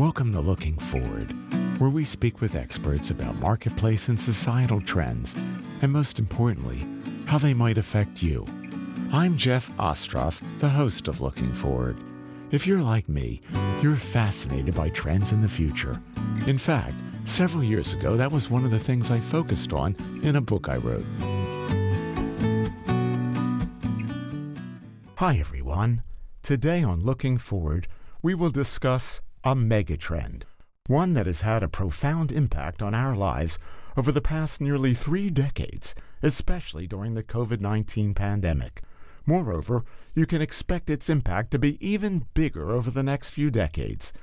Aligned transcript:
Welcome 0.00 0.32
to 0.32 0.40
Looking 0.40 0.76
Forward, 0.76 1.30
where 1.78 1.88
we 1.88 2.04
speak 2.04 2.40
with 2.40 2.56
experts 2.56 3.10
about 3.10 3.36
marketplace 3.36 4.08
and 4.08 4.18
societal 4.18 4.80
trends, 4.80 5.36
and 5.82 5.92
most 5.92 6.18
importantly, 6.18 6.84
how 7.26 7.38
they 7.38 7.54
might 7.54 7.78
affect 7.78 8.20
you. 8.20 8.44
I'm 9.12 9.36
Jeff 9.36 9.70
Ostroff, 9.76 10.40
the 10.58 10.68
host 10.68 11.06
of 11.06 11.20
Looking 11.20 11.52
Forward. 11.52 11.96
If 12.50 12.66
you're 12.66 12.82
like 12.82 13.08
me, 13.08 13.40
you're 13.82 13.94
fascinated 13.94 14.74
by 14.74 14.88
trends 14.88 15.30
in 15.30 15.40
the 15.40 15.48
future. 15.48 16.02
In 16.48 16.58
fact, 16.58 16.96
several 17.22 17.62
years 17.62 17.94
ago, 17.94 18.16
that 18.16 18.32
was 18.32 18.50
one 18.50 18.64
of 18.64 18.72
the 18.72 18.80
things 18.80 19.12
I 19.12 19.20
focused 19.20 19.72
on 19.72 19.94
in 20.24 20.34
a 20.34 20.40
book 20.40 20.68
I 20.68 20.78
wrote. 20.78 21.06
Hi, 25.18 25.36
everyone. 25.36 26.02
Today 26.42 26.82
on 26.82 26.98
Looking 26.98 27.38
Forward, 27.38 27.86
we 28.22 28.34
will 28.34 28.50
discuss 28.50 29.20
a 29.44 29.54
megatrend, 29.54 30.44
one 30.86 31.12
that 31.12 31.26
has 31.26 31.42
had 31.42 31.62
a 31.62 31.68
profound 31.68 32.32
impact 32.32 32.80
on 32.80 32.94
our 32.94 33.14
lives 33.14 33.58
over 33.94 34.10
the 34.10 34.22
past 34.22 34.58
nearly 34.58 34.94
three 34.94 35.28
decades, 35.28 35.94
especially 36.22 36.86
during 36.86 37.12
the 37.12 37.22
COVID 37.22 37.60
19 37.60 38.14
pandemic. 38.14 38.80
Moreover, 39.26 39.84
you 40.14 40.24
can 40.24 40.40
expect 40.40 40.88
its 40.88 41.10
impact 41.10 41.50
to 41.50 41.58
be 41.58 41.76
even 41.86 42.24
bigger 42.32 42.70
over 42.70 42.90
the 42.90 43.02
next 43.02 43.30
few 43.30 43.50
decades. 43.50 44.14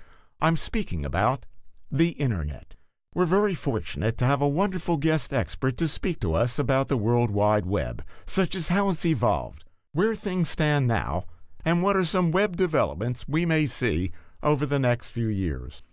I'm 0.41 0.57
speaking 0.57 1.05
about 1.05 1.45
the 1.91 2.09
Internet. 2.09 2.73
We're 3.13 3.26
very 3.26 3.53
fortunate 3.53 4.17
to 4.17 4.26
have 4.26 4.41
a 4.41 4.48
wonderful 4.48 4.98
guest 4.98 5.34
expert 5.34 5.77
to 5.77 5.88
speak 5.88 6.20
to 6.21 6.34
us 6.34 6.57
about 6.57 6.88
the 6.88 6.98
World 6.98 7.29
Wide 7.29 7.67
Web, 7.67 8.03
such 8.26 8.55
as 8.55 8.70
how 8.70 8.90
it's 8.90 9.05
evolved, 9.05 9.65
where 9.91 10.15
things 10.15 10.49
stand 10.49 10.88
now, 10.88 11.26
and 11.63 11.84
what 11.84 11.95
are 11.95 12.05
some 12.05 12.31
web 12.31 12.57
developments 12.57 13.27
we 13.27 13.45
may 13.45 13.67
see 13.67 14.12
over 14.44 14.66
the 14.66 14.80
next 14.80 15.09
few 15.09 15.27
years. 15.27 15.84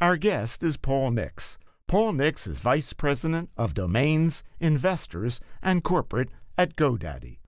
Our 0.00 0.16
guest 0.16 0.62
is 0.62 0.76
Paul 0.76 1.10
Nix. 1.10 1.58
Paul 1.86 2.12
Nix 2.12 2.46
is 2.46 2.58
Vice 2.58 2.92
President 2.92 3.50
of 3.56 3.74
Domains, 3.74 4.44
Investors, 4.60 5.40
and 5.62 5.82
Corporate 5.82 6.30
at 6.56 6.76
GoDaddy. 6.76 7.38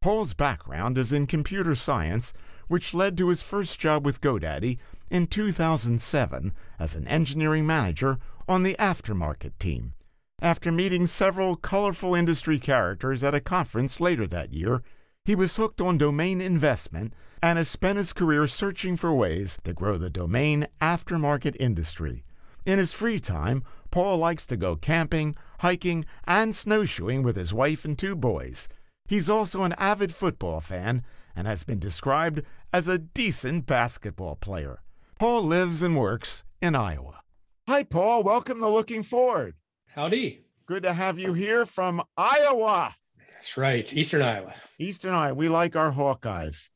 Paul's 0.00 0.32
background 0.32 0.96
is 0.96 1.12
in 1.12 1.26
computer 1.26 1.74
science, 1.74 2.32
which 2.68 2.94
led 2.94 3.18
to 3.18 3.28
his 3.28 3.42
first 3.42 3.78
job 3.78 4.06
with 4.06 4.20
GoDaddy 4.20 4.78
in 5.10 5.26
2007 5.26 6.52
as 6.78 6.94
an 6.94 7.06
engineering 7.06 7.66
manager 7.66 8.18
on 8.48 8.62
the 8.62 8.76
aftermarket 8.78 9.58
team. 9.58 9.92
After 10.40 10.72
meeting 10.72 11.06
several 11.06 11.54
colorful 11.54 12.14
industry 12.14 12.58
characters 12.58 13.22
at 13.22 13.34
a 13.34 13.40
conference 13.40 14.00
later 14.00 14.26
that 14.28 14.54
year, 14.54 14.82
he 15.24 15.34
was 15.34 15.56
hooked 15.56 15.82
on 15.82 15.98
domain 15.98 16.40
investment 16.40 17.12
and 17.42 17.56
has 17.58 17.68
spent 17.68 17.98
his 17.98 18.12
career 18.12 18.46
searching 18.46 18.96
for 18.96 19.14
ways 19.14 19.58
to 19.64 19.72
grow 19.72 19.96
the 19.96 20.10
domain 20.10 20.66
aftermarket 20.80 21.56
industry. 21.58 22.24
In 22.66 22.78
his 22.78 22.92
free 22.92 23.20
time, 23.20 23.62
Paul 23.90 24.18
likes 24.18 24.46
to 24.46 24.56
go 24.56 24.76
camping, 24.76 25.34
hiking, 25.60 26.04
and 26.26 26.54
snowshoeing 26.54 27.22
with 27.22 27.36
his 27.36 27.54
wife 27.54 27.84
and 27.84 27.98
two 27.98 28.14
boys. 28.14 28.68
He's 29.08 29.30
also 29.30 29.64
an 29.64 29.74
avid 29.78 30.14
football 30.14 30.60
fan 30.60 31.02
and 31.34 31.46
has 31.46 31.64
been 31.64 31.78
described 31.78 32.42
as 32.72 32.86
a 32.86 32.98
decent 32.98 33.66
basketball 33.66 34.36
player. 34.36 34.80
Paul 35.18 35.42
lives 35.42 35.82
and 35.82 35.96
works 35.96 36.44
in 36.60 36.76
Iowa. 36.76 37.22
Hi, 37.66 37.82
Paul. 37.82 38.22
Welcome 38.22 38.60
to 38.60 38.68
Looking 38.68 39.02
Forward. 39.02 39.54
Howdy. 39.94 40.44
Good 40.66 40.82
to 40.84 40.92
have 40.92 41.18
you 41.18 41.32
here 41.32 41.66
from 41.66 42.02
Iowa. 42.16 42.94
That's 43.32 43.56
right, 43.56 43.92
Eastern 43.92 44.22
Iowa. 44.22 44.54
Eastern 44.78 45.12
Iowa. 45.12 45.34
We 45.34 45.48
like 45.48 45.74
our 45.74 45.92
Hawkeyes. 45.92 46.68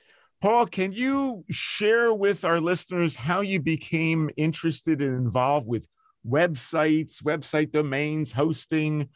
Paul, 0.44 0.66
can 0.66 0.92
you 0.92 1.42
share 1.48 2.12
with 2.12 2.44
our 2.44 2.60
listeners 2.60 3.16
how 3.16 3.40
you 3.40 3.62
became 3.62 4.28
interested 4.36 5.00
and 5.00 5.16
involved 5.16 5.66
with 5.66 5.88
websites, 6.28 7.22
website 7.22 7.72
domains, 7.72 8.32
hosting? 8.32 9.08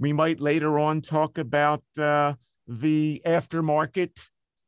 We 0.00 0.12
might 0.12 0.40
later 0.40 0.80
on 0.80 1.00
talk 1.00 1.38
about 1.38 1.84
uh, 1.96 2.34
the 2.66 3.22
aftermarket. 3.24 4.20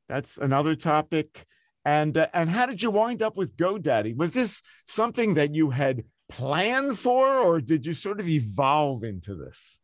That's 0.09 0.39
another 0.39 0.77
topic. 0.77 1.45
And 1.85 2.17
uh, 2.17 2.29
and 2.33 2.51
how 2.51 2.67
did 2.67 2.83
you 2.83 2.93
wind 2.93 3.21
up 3.21 3.37
with 3.37 3.57
GoDaddy? 3.57 4.17
Was 4.17 4.31
this 4.31 4.63
something 4.87 5.35
that 5.35 5.57
you 5.57 5.71
had 5.71 6.05
planned 6.29 7.01
for, 7.01 7.27
or 7.27 7.61
did 7.61 7.85
you 7.85 7.95
sort 7.95 8.21
of 8.21 8.29
evolve 8.29 9.03
into 9.03 9.35
this? 9.35 9.81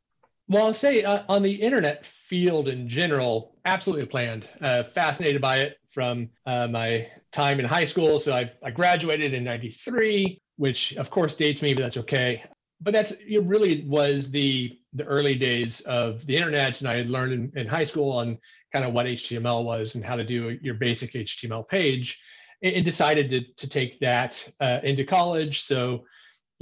Well, 0.52 0.66
I'll 0.66 0.74
say 0.74 1.02
uh, 1.02 1.22
on 1.30 1.42
the 1.42 1.50
internet 1.50 2.04
field 2.04 2.68
in 2.68 2.86
general, 2.86 3.56
absolutely 3.64 4.04
planned. 4.04 4.46
Uh, 4.60 4.82
fascinated 4.82 5.40
by 5.40 5.60
it 5.60 5.78
from 5.90 6.28
uh, 6.44 6.66
my 6.66 7.08
time 7.32 7.58
in 7.58 7.64
high 7.64 7.86
school. 7.86 8.20
So 8.20 8.34
I, 8.34 8.52
I 8.62 8.70
graduated 8.70 9.32
in 9.32 9.44
93, 9.44 10.42
which 10.56 10.94
of 10.96 11.08
course 11.08 11.36
dates 11.36 11.62
me, 11.62 11.72
but 11.72 11.80
that's 11.80 11.96
okay. 11.96 12.44
But 12.82 12.92
that's 12.92 13.12
it 13.12 13.42
really 13.44 13.86
was 13.88 14.30
the 14.30 14.78
the 14.92 15.04
early 15.04 15.36
days 15.36 15.80
of 15.82 16.26
the 16.26 16.36
internet. 16.36 16.80
And 16.80 16.88
I 16.90 16.98
had 16.98 17.08
learned 17.08 17.32
in, 17.32 17.52
in 17.58 17.66
high 17.66 17.84
school 17.84 18.12
on 18.12 18.36
kind 18.74 18.84
of 18.84 18.92
what 18.92 19.06
HTML 19.06 19.64
was 19.64 19.94
and 19.94 20.04
how 20.04 20.16
to 20.16 20.24
do 20.24 20.58
your 20.60 20.74
basic 20.74 21.12
HTML 21.12 21.66
page 21.66 22.20
and, 22.62 22.76
and 22.76 22.84
decided 22.84 23.30
to, 23.30 23.40
to 23.54 23.68
take 23.68 23.98
that 24.00 24.46
uh, 24.60 24.80
into 24.82 25.04
college. 25.04 25.62
So 25.62 26.04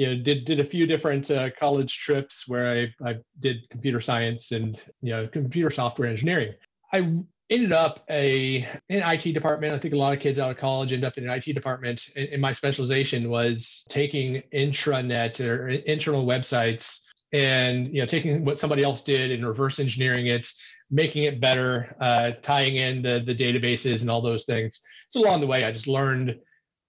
you 0.00 0.06
know, 0.06 0.22
did 0.22 0.46
did 0.46 0.60
a 0.60 0.64
few 0.64 0.86
different 0.86 1.30
uh, 1.30 1.50
college 1.50 1.98
trips 1.98 2.48
where 2.48 2.66
I, 2.66 3.06
I 3.06 3.16
did 3.38 3.68
computer 3.68 4.00
science 4.00 4.50
and 4.50 4.80
you 5.02 5.10
know 5.10 5.28
computer 5.28 5.70
software 5.70 6.08
engineering. 6.08 6.54
I 6.90 7.22
ended 7.50 7.72
up 7.72 8.06
a 8.08 8.66
in 8.88 9.02
IT 9.02 9.34
department. 9.34 9.74
I 9.74 9.78
think 9.78 9.92
a 9.92 9.98
lot 9.98 10.14
of 10.14 10.18
kids 10.20 10.38
out 10.38 10.50
of 10.50 10.56
college 10.56 10.94
end 10.94 11.04
up 11.04 11.18
in 11.18 11.28
an 11.28 11.30
IT 11.30 11.52
department. 11.52 12.08
And, 12.16 12.30
and 12.30 12.40
my 12.40 12.50
specialization 12.50 13.28
was 13.28 13.84
taking 13.90 14.42
intranet 14.54 15.38
or 15.46 15.68
internal 15.68 16.24
websites 16.24 17.00
and 17.34 17.94
you 17.94 18.00
know 18.00 18.06
taking 18.06 18.42
what 18.42 18.58
somebody 18.58 18.82
else 18.82 19.02
did 19.02 19.30
and 19.30 19.46
reverse 19.46 19.80
engineering 19.80 20.28
it 20.28 20.48
making 20.90 21.24
it 21.24 21.42
better 21.42 21.94
uh, 22.00 22.30
tying 22.40 22.76
in 22.76 23.02
the, 23.02 23.22
the 23.26 23.34
databases 23.34 24.00
and 24.00 24.10
all 24.10 24.22
those 24.22 24.46
things 24.46 24.80
so 25.10 25.20
along 25.20 25.40
the 25.40 25.46
way 25.46 25.62
i 25.62 25.70
just 25.70 25.86
learned 25.86 26.34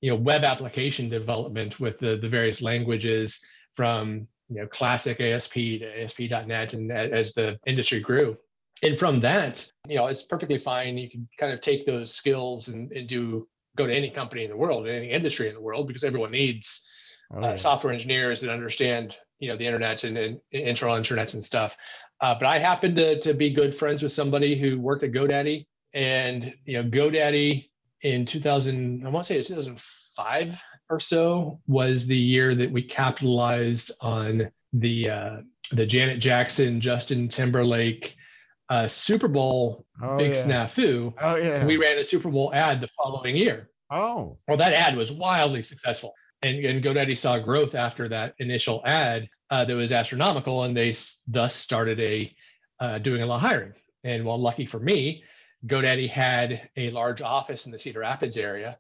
you 0.02 0.10
know 0.10 0.16
web 0.16 0.44
application 0.44 1.08
development 1.08 1.80
with 1.80 2.00
the, 2.00 2.18
the 2.18 2.28
various 2.28 2.62
languages 2.62 3.40
from 3.76 4.28
you 4.50 4.58
know 4.58 4.68
classic 4.68 5.22
asp 5.22 5.54
to 5.54 6.04
asp.net 6.04 6.74
and 6.74 6.92
as 6.92 7.34
the 7.34 7.58
industry 7.66 8.00
grew. 8.00 8.38
And 8.84 8.98
from 8.98 9.20
that 9.22 9.66
you 9.88 9.96
know 9.96 10.08
it's 10.08 10.24
perfectly 10.24 10.58
fine. 10.58 10.98
You 10.98 11.10
can 11.10 11.28
kind 11.40 11.54
of 11.54 11.62
take 11.62 11.86
those 11.86 12.14
skills 12.14 12.68
and, 12.68 12.92
and 12.92 13.08
do 13.08 13.48
go 13.78 13.88
to 13.88 13.94
any 13.94 14.10
company 14.10 14.44
in 14.44 14.50
the 14.50 14.58
world 14.58 14.86
any 14.88 15.12
industry 15.12 15.48
in 15.48 15.56
the 15.56 15.62
world 15.62 15.88
because 15.88 16.04
everyone 16.04 16.32
needs 16.32 16.82
oh, 17.34 17.42
uh, 17.42 17.58
software 17.58 17.94
engineers 17.94 18.42
that 18.42 18.50
understand 18.50 19.16
you 19.40 19.50
know 19.50 19.56
the 19.56 19.66
internet 19.66 20.04
and, 20.04 20.18
and 20.18 20.42
internal 20.52 20.98
internets 20.98 21.36
and 21.36 21.44
stuff. 21.44 21.78
Uh, 22.20 22.36
but 22.40 22.48
i 22.48 22.60
happened 22.60 22.96
to, 22.96 23.20
to 23.20 23.34
be 23.34 23.52
good 23.52 23.76
friends 23.76 24.04
with 24.04 24.12
somebody 24.12 24.60
who 24.60 24.80
worked 24.80 25.04
at 25.04 25.12
godaddy. 25.12 25.66
And 25.94 26.54
you 26.66 26.82
know 26.82 26.90
godaddy 26.90 27.71
in 28.02 28.26
2000, 28.26 29.06
I 29.06 29.10
want 29.10 29.28
to 29.28 29.34
say 29.34 29.44
2005 29.44 30.60
or 30.90 31.00
so 31.00 31.60
was 31.68 32.06
the 32.06 32.18
year 32.18 32.56
that 32.56 32.72
we 32.72 32.84
capitalized 32.84 33.92
on 34.02 34.52
the 34.74 35.10
uh, 35.10 35.38
the 35.72 35.86
Janet 35.86 36.20
Jackson, 36.20 36.82
Justin 36.82 37.28
Timberlake 37.28 38.16
uh, 38.70 38.88
Super 38.88 39.28
Bowl 39.28 39.86
oh, 40.02 40.18
big 40.18 40.34
yeah. 40.34 40.46
snafu. 40.46 41.14
Oh 41.22 41.36
yeah. 41.36 41.66
We 41.66 41.78
ran 41.78 41.98
a 41.98 42.04
Super 42.04 42.30
Bowl 42.30 42.52
ad 42.54 42.82
the 42.82 42.90
following 42.98 43.36
year. 43.36 43.70
Oh. 43.90 44.38
Well, 44.48 44.58
that 44.58 44.74
ad 44.74 44.96
was 44.96 45.12
wildly 45.12 45.62
successful, 45.64 46.14
and, 46.42 46.64
and 46.66 46.82
GoDaddy 46.82 47.18
saw 47.18 47.38
growth 47.38 47.76
after 47.76 48.08
that 48.08 48.34
initial 48.40 48.82
ad 48.86 49.28
uh, 49.50 49.66
that 49.66 49.76
was 49.76 49.92
astronomical, 49.92 50.64
and 50.64 50.76
they 50.76 50.96
thus 51.28 51.54
started 51.54 52.00
a 52.00 52.34
uh, 52.80 52.98
doing 53.00 53.22
a 53.22 53.26
lot 53.26 53.36
of 53.36 53.42
hiring. 53.42 53.74
And 54.06 54.26
well, 54.26 54.40
lucky 54.40 54.66
for 54.66 54.80
me, 54.80 55.24
GoDaddy 55.66 56.10
had 56.10 56.70
a 56.76 56.90
large 56.92 57.22
office 57.22 57.66
in 57.66 57.72
the 57.72 57.80
Cedar 57.80 58.00
Rapids 58.00 58.38
area. 58.38 58.78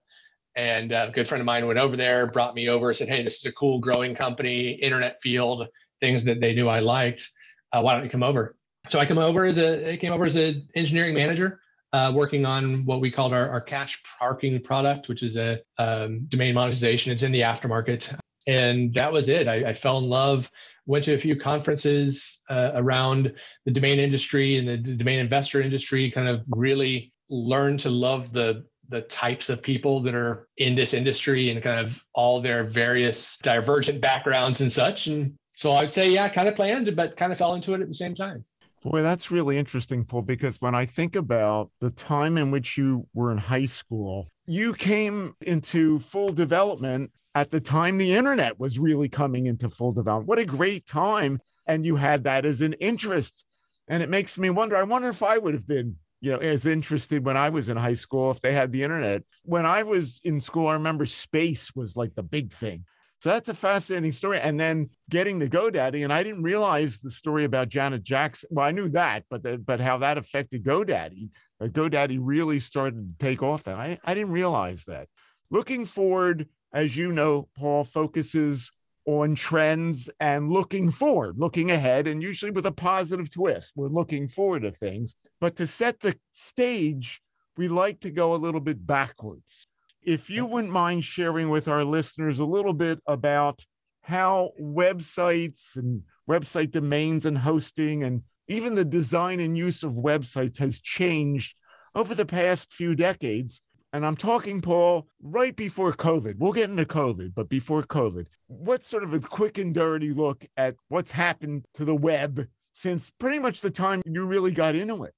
And 0.55 0.91
a 0.91 1.11
good 1.13 1.27
friend 1.27 1.41
of 1.41 1.45
mine 1.45 1.65
went 1.65 1.79
over 1.79 1.95
there, 1.95 2.27
brought 2.27 2.55
me 2.55 2.67
over, 2.67 2.93
said, 2.93 3.07
Hey, 3.07 3.23
this 3.23 3.37
is 3.37 3.45
a 3.45 3.51
cool 3.53 3.79
growing 3.79 4.15
company, 4.15 4.71
internet 4.71 5.21
field, 5.21 5.67
things 6.01 6.25
that 6.25 6.41
they 6.41 6.53
knew 6.53 6.67
I 6.67 6.79
liked. 6.79 7.29
Uh, 7.71 7.81
why 7.81 7.93
don't 7.93 8.03
you 8.03 8.09
come 8.09 8.23
over? 8.23 8.55
So 8.89 8.99
I 8.99 9.05
come 9.05 9.19
over 9.19 9.45
as 9.45 9.57
a, 9.57 9.93
I 9.93 9.97
came 9.97 10.11
over 10.11 10.25
as 10.25 10.35
an 10.35 10.67
engineering 10.75 11.15
manager, 11.15 11.61
uh, 11.93 12.11
working 12.13 12.45
on 12.45 12.83
what 12.85 12.99
we 12.99 13.11
called 13.11 13.31
our, 13.31 13.49
our 13.49 13.61
cache 13.61 14.01
parking 14.19 14.61
product, 14.61 15.07
which 15.07 15.23
is 15.23 15.37
a 15.37 15.59
um, 15.77 16.25
domain 16.27 16.55
monetization. 16.55 17.11
It's 17.11 17.23
in 17.23 17.31
the 17.31 17.41
aftermarket. 17.41 18.17
And 18.47 18.93
that 18.95 19.11
was 19.11 19.29
it. 19.29 19.47
I, 19.47 19.69
I 19.69 19.73
fell 19.73 19.97
in 19.97 20.05
love 20.05 20.49
went 20.85 21.05
to 21.05 21.13
a 21.13 21.17
few 21.17 21.35
conferences 21.35 22.39
uh, 22.49 22.71
around 22.75 23.33
the 23.65 23.71
domain 23.71 23.99
industry 23.99 24.57
and 24.57 24.67
the 24.67 24.77
domain 24.77 25.19
investor 25.19 25.61
industry 25.61 26.09
kind 26.11 26.27
of 26.27 26.43
really 26.49 27.13
learned 27.29 27.79
to 27.79 27.89
love 27.89 28.33
the 28.33 28.65
the 28.89 29.01
types 29.03 29.49
of 29.49 29.61
people 29.61 30.01
that 30.01 30.13
are 30.13 30.49
in 30.57 30.75
this 30.75 30.93
industry 30.93 31.49
and 31.49 31.63
kind 31.63 31.79
of 31.79 32.03
all 32.13 32.41
their 32.41 32.65
various 32.65 33.37
divergent 33.41 34.01
backgrounds 34.01 34.59
and 34.59 34.71
such 34.71 35.07
and 35.07 35.33
so 35.55 35.71
i'd 35.73 35.91
say 35.91 36.11
yeah 36.11 36.27
kind 36.27 36.49
of 36.49 36.55
planned 36.55 36.93
but 36.95 37.15
kind 37.15 37.31
of 37.31 37.37
fell 37.37 37.53
into 37.53 37.73
it 37.73 37.81
at 37.81 37.87
the 37.87 37.93
same 37.93 38.15
time 38.15 38.43
Boy, 38.83 39.03
that's 39.03 39.29
really 39.29 39.59
interesting, 39.59 40.03
Paul, 40.03 40.23
because 40.23 40.59
when 40.59 40.73
I 40.73 40.87
think 40.87 41.15
about 41.15 41.69
the 41.81 41.91
time 41.91 42.35
in 42.35 42.49
which 42.49 42.79
you 42.79 43.07
were 43.13 43.31
in 43.31 43.37
high 43.37 43.67
school 43.67 44.31
you 44.47 44.73
came 44.73 45.35
into 45.41 45.99
full 45.99 46.29
development 46.29 47.11
at 47.33 47.51
the 47.51 47.59
time 47.59 47.97
the 47.97 48.13
internet 48.13 48.59
was 48.59 48.79
really 48.79 49.09
coming 49.09 49.45
into 49.45 49.69
full 49.69 49.91
development. 49.91 50.27
What 50.27 50.39
a 50.39 50.45
great 50.45 50.85
time. 50.85 51.39
And 51.65 51.85
you 51.85 51.95
had 51.95 52.23
that 52.25 52.45
as 52.45 52.61
an 52.61 52.73
interest. 52.73 53.45
And 53.87 54.03
it 54.03 54.09
makes 54.09 54.37
me 54.37 54.49
wonder 54.49 54.75
I 54.75 54.83
wonder 54.83 55.09
if 55.09 55.23
I 55.23 55.37
would 55.37 55.53
have 55.53 55.67
been 55.67 55.97
you 56.21 56.31
know, 56.31 56.37
as 56.37 56.67
interested 56.67 57.25
when 57.25 57.35
I 57.35 57.49
was 57.49 57.67
in 57.67 57.77
high 57.77 57.95
school 57.95 58.29
if 58.29 58.41
they 58.41 58.53
had 58.53 58.71
the 58.71 58.83
internet. 58.83 59.23
When 59.43 59.65
I 59.65 59.83
was 59.83 60.21
in 60.23 60.39
school, 60.39 60.67
I 60.67 60.73
remember 60.73 61.05
space 61.05 61.75
was 61.75 61.97
like 61.97 62.13
the 62.15 62.23
big 62.23 62.53
thing. 62.53 62.85
So 63.19 63.29
that's 63.29 63.49
a 63.49 63.53
fascinating 63.53 64.13
story. 64.13 64.39
And 64.39 64.59
then 64.59 64.89
getting 65.09 65.39
to 65.39 65.49
GoDaddy, 65.49 66.03
and 66.03 66.13
I 66.13 66.23
didn't 66.23 66.41
realize 66.41 66.99
the 66.99 67.11
story 67.11 67.43
about 67.43 67.69
Janet 67.69 68.03
Jackson. 68.03 68.49
Well, 68.51 68.65
I 68.65 68.71
knew 68.71 68.89
that, 68.89 69.25
but 69.29 69.43
the, 69.43 69.57
but 69.59 69.79
how 69.79 69.97
that 69.99 70.17
affected 70.17 70.63
GoDaddy. 70.63 71.29
GoDaddy 71.61 72.17
really 72.19 72.59
started 72.59 73.19
to 73.19 73.25
take 73.25 73.43
off. 73.43 73.67
And 73.67 73.79
I, 73.79 73.99
I 74.03 74.15
didn't 74.15 74.31
realize 74.31 74.85
that. 74.85 75.07
Looking 75.51 75.85
forward, 75.85 76.47
as 76.73 76.95
you 76.95 77.11
know, 77.11 77.47
Paul 77.57 77.83
focuses 77.83 78.71
on 79.05 79.35
trends 79.35 80.09
and 80.19 80.51
looking 80.51 80.91
forward, 80.91 81.37
looking 81.37 81.71
ahead, 81.71 82.07
and 82.07 82.21
usually 82.21 82.51
with 82.51 82.65
a 82.65 82.71
positive 82.71 83.31
twist. 83.31 83.73
We're 83.75 83.87
looking 83.87 84.27
forward 84.27 84.61
to 84.63 84.71
things. 84.71 85.15
But 85.39 85.55
to 85.57 85.67
set 85.67 85.99
the 85.99 86.15
stage, 86.31 87.21
we 87.57 87.67
like 87.67 87.99
to 88.01 88.11
go 88.11 88.33
a 88.33 88.37
little 88.37 88.61
bit 88.61 88.85
backwards 88.85 89.67
if 90.03 90.29
you 90.29 90.45
wouldn't 90.45 90.73
mind 90.73 91.03
sharing 91.03 91.49
with 91.49 91.67
our 91.67 91.83
listeners 91.83 92.39
a 92.39 92.45
little 92.45 92.73
bit 92.73 92.99
about 93.05 93.63
how 94.01 94.51
websites 94.59 95.75
and 95.75 96.01
website 96.29 96.71
domains 96.71 97.25
and 97.25 97.37
hosting 97.37 98.03
and 98.03 98.23
even 98.47 98.75
the 98.75 98.85
design 98.85 99.39
and 99.39 99.57
use 99.57 99.83
of 99.83 99.93
websites 99.93 100.57
has 100.57 100.79
changed 100.79 101.55
over 101.93 102.15
the 102.15 102.25
past 102.25 102.73
few 102.73 102.95
decades. 102.95 103.61
And 103.93 104.05
I'm 104.05 104.15
talking, 104.15 104.61
Paul, 104.61 105.07
right 105.21 105.55
before 105.55 105.91
COVID. 105.91 106.37
We'll 106.37 106.53
get 106.53 106.69
into 106.69 106.85
COVID, 106.85 107.33
but 107.35 107.49
before 107.49 107.83
COVID, 107.83 108.27
what's 108.47 108.87
sort 108.87 109.03
of 109.03 109.13
a 109.13 109.19
quick 109.19 109.57
and 109.57 109.73
dirty 109.73 110.13
look 110.13 110.45
at 110.55 110.75
what's 110.87 111.11
happened 111.11 111.65
to 111.73 111.83
the 111.83 111.95
web 111.95 112.47
since 112.71 113.09
pretty 113.19 113.39
much 113.39 113.59
the 113.59 113.69
time 113.69 114.01
you 114.05 114.25
really 114.25 114.51
got 114.51 114.75
into 114.75 115.03
it? 115.03 115.13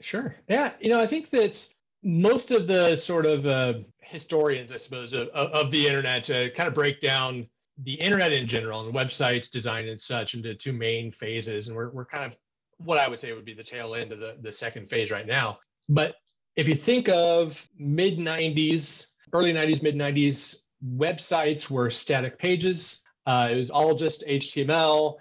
Sure. 0.00 0.36
Yeah. 0.48 0.72
You 0.80 0.90
know, 0.90 1.00
I 1.00 1.06
think 1.06 1.28
that 1.30 1.66
most 2.02 2.50
of 2.50 2.66
the 2.66 2.96
sort 2.96 3.26
of 3.26 3.46
uh, 3.46 3.74
historians, 4.00 4.72
I 4.72 4.78
suppose, 4.78 5.12
of, 5.12 5.28
of 5.28 5.70
the 5.70 5.86
internet 5.86 6.24
to 6.24 6.50
kind 6.52 6.66
of 6.66 6.74
break 6.74 7.00
down 7.00 7.46
the 7.82 7.94
internet 7.94 8.32
in 8.32 8.46
general 8.46 8.86
and 8.86 8.94
websites, 8.94 9.50
design 9.50 9.86
and 9.86 10.00
such 10.00 10.34
into 10.34 10.54
two 10.54 10.72
main 10.72 11.10
phases. 11.10 11.68
And 11.68 11.76
we're, 11.76 11.90
we're 11.90 12.06
kind 12.06 12.24
of 12.24 12.36
what 12.78 12.98
I 12.98 13.08
would 13.08 13.20
say 13.20 13.32
would 13.32 13.44
be 13.44 13.54
the 13.54 13.62
tail 13.62 13.94
end 13.94 14.12
of 14.12 14.20
the, 14.20 14.36
the 14.40 14.52
second 14.52 14.88
phase 14.88 15.10
right 15.10 15.26
now. 15.26 15.58
But 15.88 16.14
if 16.58 16.66
you 16.66 16.74
think 16.74 17.08
of 17.08 17.56
mid 17.78 18.18
90s, 18.18 19.06
early 19.32 19.52
90s, 19.52 19.80
mid 19.80 19.94
90s, 19.94 20.56
websites 20.96 21.70
were 21.70 21.88
static 21.88 22.36
pages. 22.36 22.98
Uh, 23.26 23.48
it 23.52 23.56
was 23.56 23.70
all 23.70 23.94
just 23.94 24.24
HTML. 24.26 25.18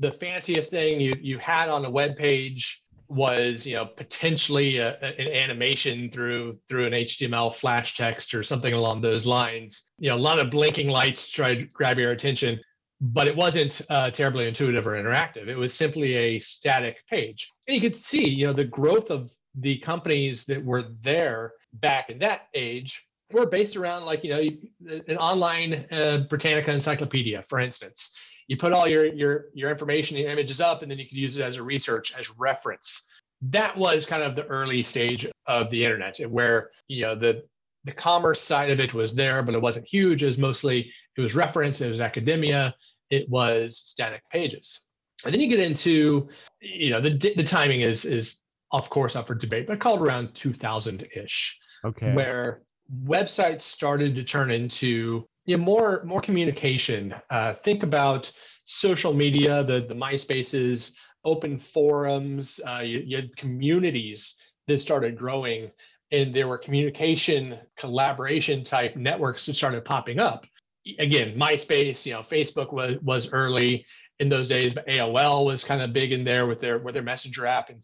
The 0.00 0.10
fanciest 0.10 0.72
thing 0.72 1.00
you, 1.00 1.14
you 1.20 1.38
had 1.38 1.68
on 1.68 1.84
a 1.84 1.90
web 1.90 2.16
page 2.16 2.82
was 3.06 3.66
you 3.66 3.74
know 3.74 3.86
potentially 3.86 4.78
a, 4.78 4.96
an 5.00 5.28
animation 5.32 6.08
through 6.12 6.56
through 6.68 6.86
an 6.86 6.92
html 6.92 7.52
flash 7.52 7.96
text 7.96 8.32
or 8.32 8.44
something 8.44 8.72
along 8.72 9.00
those 9.00 9.26
lines 9.26 9.82
you 9.98 10.08
know 10.08 10.14
a 10.14 10.26
lot 10.28 10.38
of 10.38 10.48
blinking 10.48 10.88
lights 10.88 11.28
try 11.28 11.56
to 11.56 11.64
grab 11.72 11.98
your 11.98 12.12
attention 12.12 12.56
but 13.00 13.26
it 13.26 13.34
wasn't 13.34 13.82
uh, 13.90 14.08
terribly 14.12 14.46
intuitive 14.46 14.86
or 14.86 14.92
interactive 14.92 15.48
it 15.48 15.56
was 15.56 15.74
simply 15.74 16.14
a 16.14 16.38
static 16.38 16.98
page 17.10 17.48
and 17.66 17.74
you 17.74 17.80
could 17.80 17.96
see 17.96 18.28
you 18.28 18.46
know 18.46 18.52
the 18.52 18.62
growth 18.62 19.10
of 19.10 19.28
the 19.54 19.78
companies 19.78 20.44
that 20.46 20.64
were 20.64 20.84
there 21.02 21.52
back 21.74 22.10
in 22.10 22.18
that 22.20 22.42
age 22.54 23.04
were 23.32 23.46
based 23.46 23.76
around 23.76 24.04
like 24.04 24.24
you 24.24 24.30
know 24.30 25.00
an 25.08 25.16
online 25.16 25.86
uh, 25.92 26.24
britannica 26.28 26.72
encyclopedia 26.72 27.42
for 27.42 27.60
instance. 27.60 28.10
You 28.48 28.56
put 28.56 28.72
all 28.72 28.88
your 28.88 29.06
your 29.06 29.46
your 29.54 29.70
information 29.70 30.16
and 30.16 30.26
images 30.26 30.60
up 30.60 30.82
and 30.82 30.90
then 30.90 30.98
you 30.98 31.06
could 31.06 31.18
use 31.18 31.36
it 31.36 31.42
as 31.42 31.56
a 31.56 31.62
research 31.62 32.12
as 32.18 32.26
reference. 32.38 33.02
That 33.42 33.76
was 33.76 34.06
kind 34.06 34.22
of 34.22 34.36
the 34.36 34.46
early 34.46 34.82
stage 34.82 35.26
of 35.46 35.70
the 35.70 35.84
internet 35.84 36.18
where 36.30 36.70
you 36.88 37.02
know 37.02 37.14
the 37.14 37.44
the 37.84 37.92
commerce 37.92 38.42
side 38.42 38.70
of 38.70 38.78
it 38.78 38.92
was 38.92 39.14
there 39.14 39.42
but 39.42 39.54
it 39.54 39.62
wasn't 39.62 39.86
huge. 39.86 40.22
It 40.22 40.26
was 40.26 40.38
mostly 40.38 40.92
it 41.16 41.20
was 41.20 41.34
reference 41.34 41.80
it 41.80 41.88
was 41.88 42.00
academia 42.00 42.74
it 43.10 43.28
was 43.28 43.82
static 43.84 44.22
pages. 44.30 44.80
And 45.24 45.34
then 45.34 45.40
you 45.40 45.48
get 45.48 45.60
into 45.60 46.28
you 46.60 46.90
know 46.90 47.00
the 47.00 47.10
the 47.10 47.44
timing 47.44 47.82
is 47.82 48.04
is 48.04 48.39
of 48.72 48.88
course 48.90 49.16
up 49.16 49.26
for 49.26 49.34
debate 49.34 49.66
but 49.66 49.78
called 49.80 50.00
around 50.00 50.28
2000-ish 50.34 51.58
okay 51.84 52.14
where 52.14 52.62
websites 53.06 53.62
started 53.62 54.14
to 54.14 54.24
turn 54.24 54.50
into 54.50 55.24
you 55.46 55.56
know, 55.56 55.64
more 55.64 56.02
more 56.04 56.20
communication. 56.20 57.14
Uh, 57.30 57.54
think 57.54 57.82
about 57.82 58.30
social 58.64 59.12
media, 59.12 59.64
the 59.64 59.80
the 59.80 59.94
MySpaces, 59.94 60.92
open 61.24 61.58
forums. 61.58 62.60
Uh, 62.66 62.80
you, 62.80 63.02
you 63.04 63.16
had 63.16 63.36
communities 63.36 64.34
that 64.68 64.80
started 64.80 65.18
growing, 65.18 65.70
and 66.12 66.34
there 66.34 66.46
were 66.46 66.58
communication 66.58 67.58
collaboration 67.76 68.64
type 68.64 68.96
networks 68.96 69.46
that 69.46 69.54
started 69.54 69.84
popping 69.84 70.20
up. 70.20 70.46
Again, 70.98 71.34
MySpace, 71.36 72.06
you 72.06 72.12
know, 72.12 72.22
Facebook 72.22 72.72
was 72.72 72.96
was 73.02 73.32
early 73.32 73.84
in 74.20 74.28
those 74.28 74.48
days, 74.48 74.74
AOL 74.74 75.46
was 75.46 75.64
kind 75.64 75.80
of 75.80 75.92
big 75.92 76.12
in 76.12 76.24
there 76.24 76.46
with 76.46 76.60
their 76.60 76.78
with 76.78 76.94
their 76.94 77.02
messenger 77.02 77.46
app 77.46 77.70
and 77.70 77.82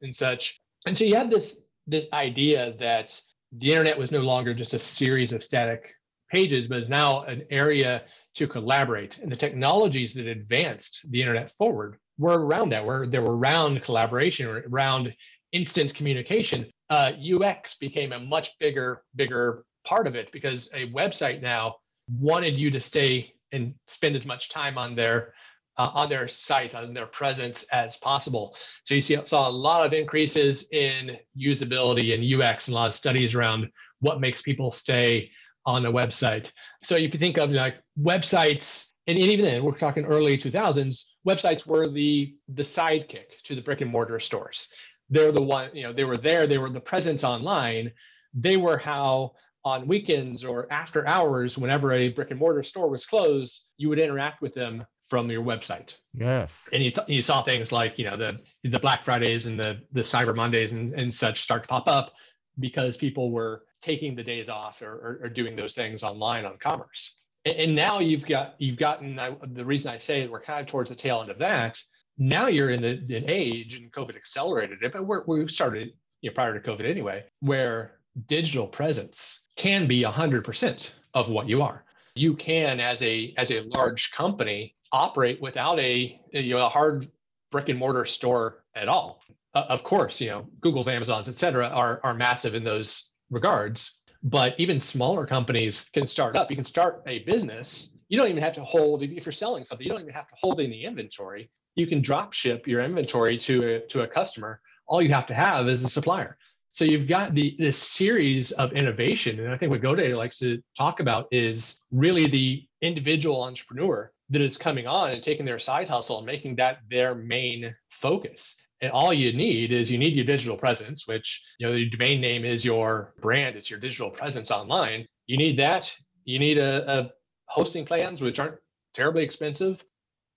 and 0.00 0.14
such. 0.14 0.60
And 0.86 0.96
so 0.96 1.04
you 1.04 1.16
have 1.16 1.28
this 1.28 1.56
this 1.86 2.06
idea 2.12 2.74
that 2.78 3.20
the 3.50 3.68
internet 3.68 3.98
was 3.98 4.10
no 4.10 4.20
longer 4.20 4.54
just 4.54 4.74
a 4.74 4.78
series 4.78 5.32
of 5.32 5.42
static 5.42 5.94
pages, 6.30 6.68
but 6.68 6.78
is 6.78 6.88
now 6.88 7.24
an 7.24 7.42
area 7.50 8.02
to 8.36 8.46
collaborate. 8.46 9.18
And 9.18 9.30
the 9.30 9.36
technologies 9.36 10.14
that 10.14 10.26
advanced 10.26 11.00
the 11.10 11.20
internet 11.20 11.50
forward 11.50 11.98
were 12.16 12.46
around 12.46 12.70
that, 12.70 12.86
where 12.86 13.06
they 13.06 13.18
were 13.18 13.36
around 13.36 13.82
collaboration, 13.82 14.46
or 14.46 14.64
around 14.70 15.14
instant 15.50 15.94
communication. 15.94 16.70
Uh, 16.88 17.10
UX 17.20 17.74
became 17.74 18.12
a 18.12 18.18
much 18.18 18.52
bigger, 18.58 19.02
bigger 19.16 19.64
part 19.84 20.06
of 20.06 20.14
it 20.14 20.30
because 20.32 20.70
a 20.72 20.88
website 20.92 21.42
now 21.42 21.76
wanted 22.20 22.56
you 22.56 22.70
to 22.70 22.80
stay 22.80 23.34
and 23.50 23.74
spend 23.86 24.16
as 24.16 24.24
much 24.24 24.48
time 24.48 24.78
on 24.78 24.94
their 24.94 25.34
uh, 25.78 25.90
on 25.94 26.08
their 26.08 26.28
site, 26.28 26.74
on 26.74 26.94
their 26.94 27.06
presence 27.06 27.64
as 27.72 27.96
possible. 27.96 28.54
So 28.84 28.94
you 28.94 29.02
see, 29.02 29.18
saw 29.24 29.48
a 29.48 29.50
lot 29.50 29.86
of 29.86 29.92
increases 29.92 30.64
in 30.72 31.16
usability 31.38 32.14
and 32.14 32.42
UX, 32.42 32.68
and 32.68 32.74
a 32.74 32.78
lot 32.78 32.88
of 32.88 32.94
studies 32.94 33.34
around 33.34 33.68
what 34.00 34.20
makes 34.20 34.42
people 34.42 34.70
stay 34.70 35.30
on 35.64 35.86
a 35.86 35.92
website. 35.92 36.52
So 36.82 36.96
if 36.96 37.14
you 37.14 37.18
think 37.18 37.38
of 37.38 37.52
like 37.52 37.76
websites, 38.00 38.86
and 39.06 39.18
even 39.18 39.44
then, 39.44 39.64
we're 39.64 39.72
talking 39.72 40.04
early 40.04 40.38
2000s, 40.38 41.04
websites 41.26 41.66
were 41.66 41.88
the 41.88 42.34
the 42.48 42.62
sidekick 42.62 43.42
to 43.44 43.54
the 43.54 43.62
brick 43.62 43.80
and 43.80 43.90
mortar 43.90 44.20
stores. 44.20 44.68
They're 45.10 45.32
the 45.32 45.42
one, 45.42 45.70
you 45.74 45.82
know, 45.82 45.92
they 45.92 46.04
were 46.04 46.18
there, 46.18 46.46
they 46.46 46.58
were 46.58 46.70
the 46.70 46.80
presence 46.80 47.24
online. 47.24 47.92
They 48.34 48.56
were 48.56 48.78
how 48.78 49.32
on 49.64 49.86
weekends 49.86 50.44
or 50.44 50.66
after 50.72 51.06
hours, 51.06 51.56
whenever 51.56 51.92
a 51.92 52.08
brick 52.08 52.30
and 52.30 52.40
mortar 52.40 52.62
store 52.62 52.88
was 52.88 53.06
closed, 53.06 53.60
you 53.76 53.88
would 53.88 54.00
interact 54.00 54.42
with 54.42 54.54
them 54.54 54.84
from 55.12 55.30
your 55.30 55.42
website. 55.42 55.96
Yes. 56.14 56.70
And 56.72 56.82
you, 56.82 56.90
th- 56.90 57.06
you 57.06 57.20
saw 57.20 57.42
things 57.42 57.70
like, 57.70 57.98
you 57.98 58.06
know, 58.08 58.16
the 58.16 58.40
the 58.64 58.78
Black 58.78 59.02
Fridays 59.02 59.44
and 59.46 59.60
the 59.60 59.82
the 59.92 60.00
Cyber 60.00 60.34
Mondays 60.34 60.72
and, 60.72 60.94
and 60.94 61.14
such 61.14 61.42
start 61.42 61.64
to 61.64 61.68
pop 61.68 61.86
up 61.86 62.14
because 62.58 62.96
people 62.96 63.30
were 63.30 63.64
taking 63.82 64.14
the 64.14 64.22
days 64.22 64.48
off 64.48 64.80
or, 64.80 64.86
or, 64.90 65.20
or 65.24 65.28
doing 65.28 65.54
those 65.54 65.74
things 65.74 66.02
online 66.02 66.46
on 66.46 66.56
commerce. 66.56 67.16
And, 67.44 67.56
and 67.56 67.76
now 67.76 67.98
you've 67.98 68.24
got 68.24 68.54
you've 68.56 68.78
gotten 68.78 69.18
I, 69.18 69.36
the 69.52 69.66
reason 69.66 69.90
I 69.90 69.98
say 69.98 70.26
we're 70.26 70.40
kind 70.40 70.62
of 70.62 70.66
towards 70.66 70.88
the 70.88 70.96
tail 70.96 71.20
end 71.20 71.30
of 71.30 71.38
that. 71.40 71.78
Now 72.16 72.46
you're 72.46 72.70
in 72.70 72.80
the, 72.80 73.16
an 73.16 73.28
age, 73.28 73.74
and 73.74 73.92
COVID 73.92 74.16
accelerated 74.16 74.78
it, 74.82 74.94
but 74.94 75.04
we're, 75.04 75.24
we 75.26 75.46
started 75.48 75.90
you 76.22 76.30
know, 76.30 76.34
prior 76.34 76.58
to 76.58 76.66
COVID 76.66 76.88
anyway, 76.88 77.24
where 77.40 77.98
digital 78.28 78.66
presence 78.66 79.42
can 79.56 79.86
be 79.86 80.04
100% 80.04 80.90
of 81.12 81.28
what 81.28 81.50
you 81.50 81.60
are. 81.60 81.84
You 82.14 82.34
can, 82.34 82.80
as 82.80 83.02
a 83.02 83.34
as 83.36 83.50
a 83.50 83.60
large 83.60 84.10
company, 84.12 84.74
operate 84.92 85.40
without 85.40 85.78
a 85.80 86.20
you 86.32 86.54
know 86.54 86.66
a 86.66 86.68
hard 86.68 87.08
brick 87.50 87.68
and 87.68 87.78
mortar 87.78 88.04
store 88.04 88.64
at 88.74 88.88
all. 88.88 89.22
Uh, 89.54 89.64
of 89.68 89.82
course, 89.82 90.20
you 90.20 90.28
know 90.28 90.46
Google's, 90.60 90.88
Amazon's, 90.88 91.28
et 91.28 91.38
cetera, 91.38 91.68
are 91.68 92.00
are 92.04 92.14
massive 92.14 92.54
in 92.54 92.64
those 92.64 93.08
regards. 93.30 93.98
But 94.22 94.54
even 94.58 94.78
smaller 94.78 95.26
companies 95.26 95.88
can 95.92 96.06
start 96.06 96.36
up. 96.36 96.48
You 96.48 96.56
can 96.56 96.64
start 96.64 97.02
a 97.06 97.20
business. 97.20 97.88
You 98.08 98.18
don't 98.18 98.28
even 98.28 98.42
have 98.42 98.54
to 98.54 98.62
hold, 98.64 99.02
if 99.02 99.26
you're 99.26 99.32
selling 99.32 99.64
something, 99.64 99.84
you 99.84 99.92
don't 99.92 100.02
even 100.02 100.12
have 100.12 100.28
to 100.28 100.34
hold 100.40 100.60
any 100.60 100.84
inventory. 100.84 101.50
You 101.74 101.86
can 101.86 102.02
drop 102.02 102.32
ship 102.32 102.68
your 102.68 102.82
inventory 102.82 103.36
to 103.38 103.76
a, 103.76 103.80
to 103.88 104.02
a 104.02 104.06
customer. 104.06 104.60
All 104.86 105.02
you 105.02 105.12
have 105.12 105.26
to 105.28 105.34
have 105.34 105.68
is 105.68 105.82
a 105.82 105.88
supplier. 105.88 106.36
So 106.72 106.84
you've 106.84 107.08
got 107.08 107.34
the 107.34 107.56
this 107.58 107.78
series 107.78 108.52
of 108.52 108.72
innovation, 108.72 109.40
and 109.40 109.52
I 109.52 109.56
think 109.56 109.72
what 109.72 109.82
GoDaddy 109.82 110.16
likes 110.16 110.38
to 110.38 110.62
talk 110.76 111.00
about 111.00 111.26
is 111.32 111.80
really 111.90 112.26
the 112.26 112.64
individual 112.80 113.42
entrepreneur 113.42 114.11
that 114.32 114.40
is 114.42 114.56
coming 114.56 114.86
on 114.86 115.10
and 115.12 115.22
taking 115.22 115.46
their 115.46 115.58
side 115.58 115.88
hustle 115.88 116.18
and 116.18 116.26
making 116.26 116.56
that 116.56 116.78
their 116.90 117.14
main 117.14 117.74
focus 117.90 118.56
And 118.82 118.90
all 118.90 119.14
you 119.14 119.32
need 119.32 119.72
is 119.72 119.90
you 119.90 119.98
need 119.98 120.14
your 120.14 120.24
digital 120.26 120.56
presence, 120.56 121.06
which 121.06 121.42
you 121.58 121.66
know 121.66 121.72
the 121.72 121.88
domain 121.88 122.20
name 122.20 122.44
is 122.44 122.64
your 122.64 123.14
brand, 123.22 123.56
it's 123.56 123.70
your 123.70 123.78
digital 123.78 124.10
presence 124.10 124.50
online. 124.50 125.06
You 125.26 125.38
need 125.38 125.58
that. 125.60 125.92
You 126.24 126.38
need 126.40 126.58
a, 126.58 127.00
a 127.00 127.10
hosting 127.46 127.86
plans 127.86 128.20
which 128.20 128.40
aren't 128.40 128.56
terribly 128.94 129.22
expensive, 129.22 129.84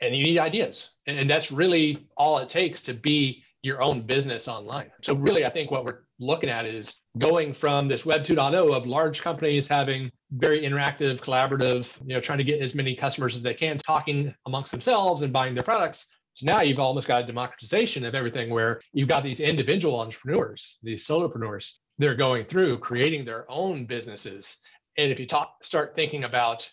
and 0.02 0.16
you 0.16 0.24
need 0.24 0.38
ideas. 0.38 0.92
And 1.08 1.30
that's 1.30 1.52
really 1.52 2.08
all 2.18 2.38
it 2.38 2.50
takes 2.50 2.82
to 2.82 2.94
be 2.94 3.44
your 3.66 3.82
own 3.82 4.02
business 4.02 4.48
online. 4.48 4.92
So 5.02 5.16
really, 5.16 5.46
I 5.46 5.50
think 5.50 5.72
what 5.72 5.86
we're 5.86 6.04
looking 6.20 6.50
at 6.50 6.66
is 6.66 7.02
going 7.18 7.54
from 7.54 7.88
this 7.88 8.06
Web 8.06 8.24
2.0 8.24 8.74
of 8.74 8.86
large 8.86 9.22
companies 9.22 9.68
having 9.68 10.12
very 10.32 10.62
interactive, 10.62 11.20
collaborative, 11.20 12.00
you 12.08 12.14
know, 12.14 12.22
trying 12.22 12.38
to 12.38 12.44
get 12.44 12.62
as 12.62 12.76
many 12.76 12.96
customers 12.96 13.36
as 13.36 13.42
they 13.42 13.54
can 13.54 13.78
talking 13.78 14.34
amongst 14.46 14.72
themselves 14.72 15.22
and 15.22 15.34
buying 15.34 15.54
their 15.54 15.64
products 15.64 16.08
so 16.36 16.46
now 16.46 16.62
you've 16.62 16.80
almost 16.80 17.08
got 17.08 17.24
a 17.24 17.26
democratization 17.26 18.04
of 18.06 18.14
everything 18.14 18.50
where 18.50 18.82
you've 18.92 19.08
got 19.08 19.24
these 19.24 19.40
individual 19.40 20.02
entrepreneurs, 20.02 20.78
these 20.84 21.08
solopreneurs, 21.08 21.78
they're 21.98 22.14
going 22.14 22.46
through 22.46 22.80
creating 22.80 23.24
their 23.24 23.50
own 23.50 23.86
businesses. 23.86 24.58
And 24.98 25.14
if 25.14 25.20
you 25.20 25.28
talk, 25.28 25.64
start 25.64 25.96
thinking 25.96 26.26
about 26.26 26.70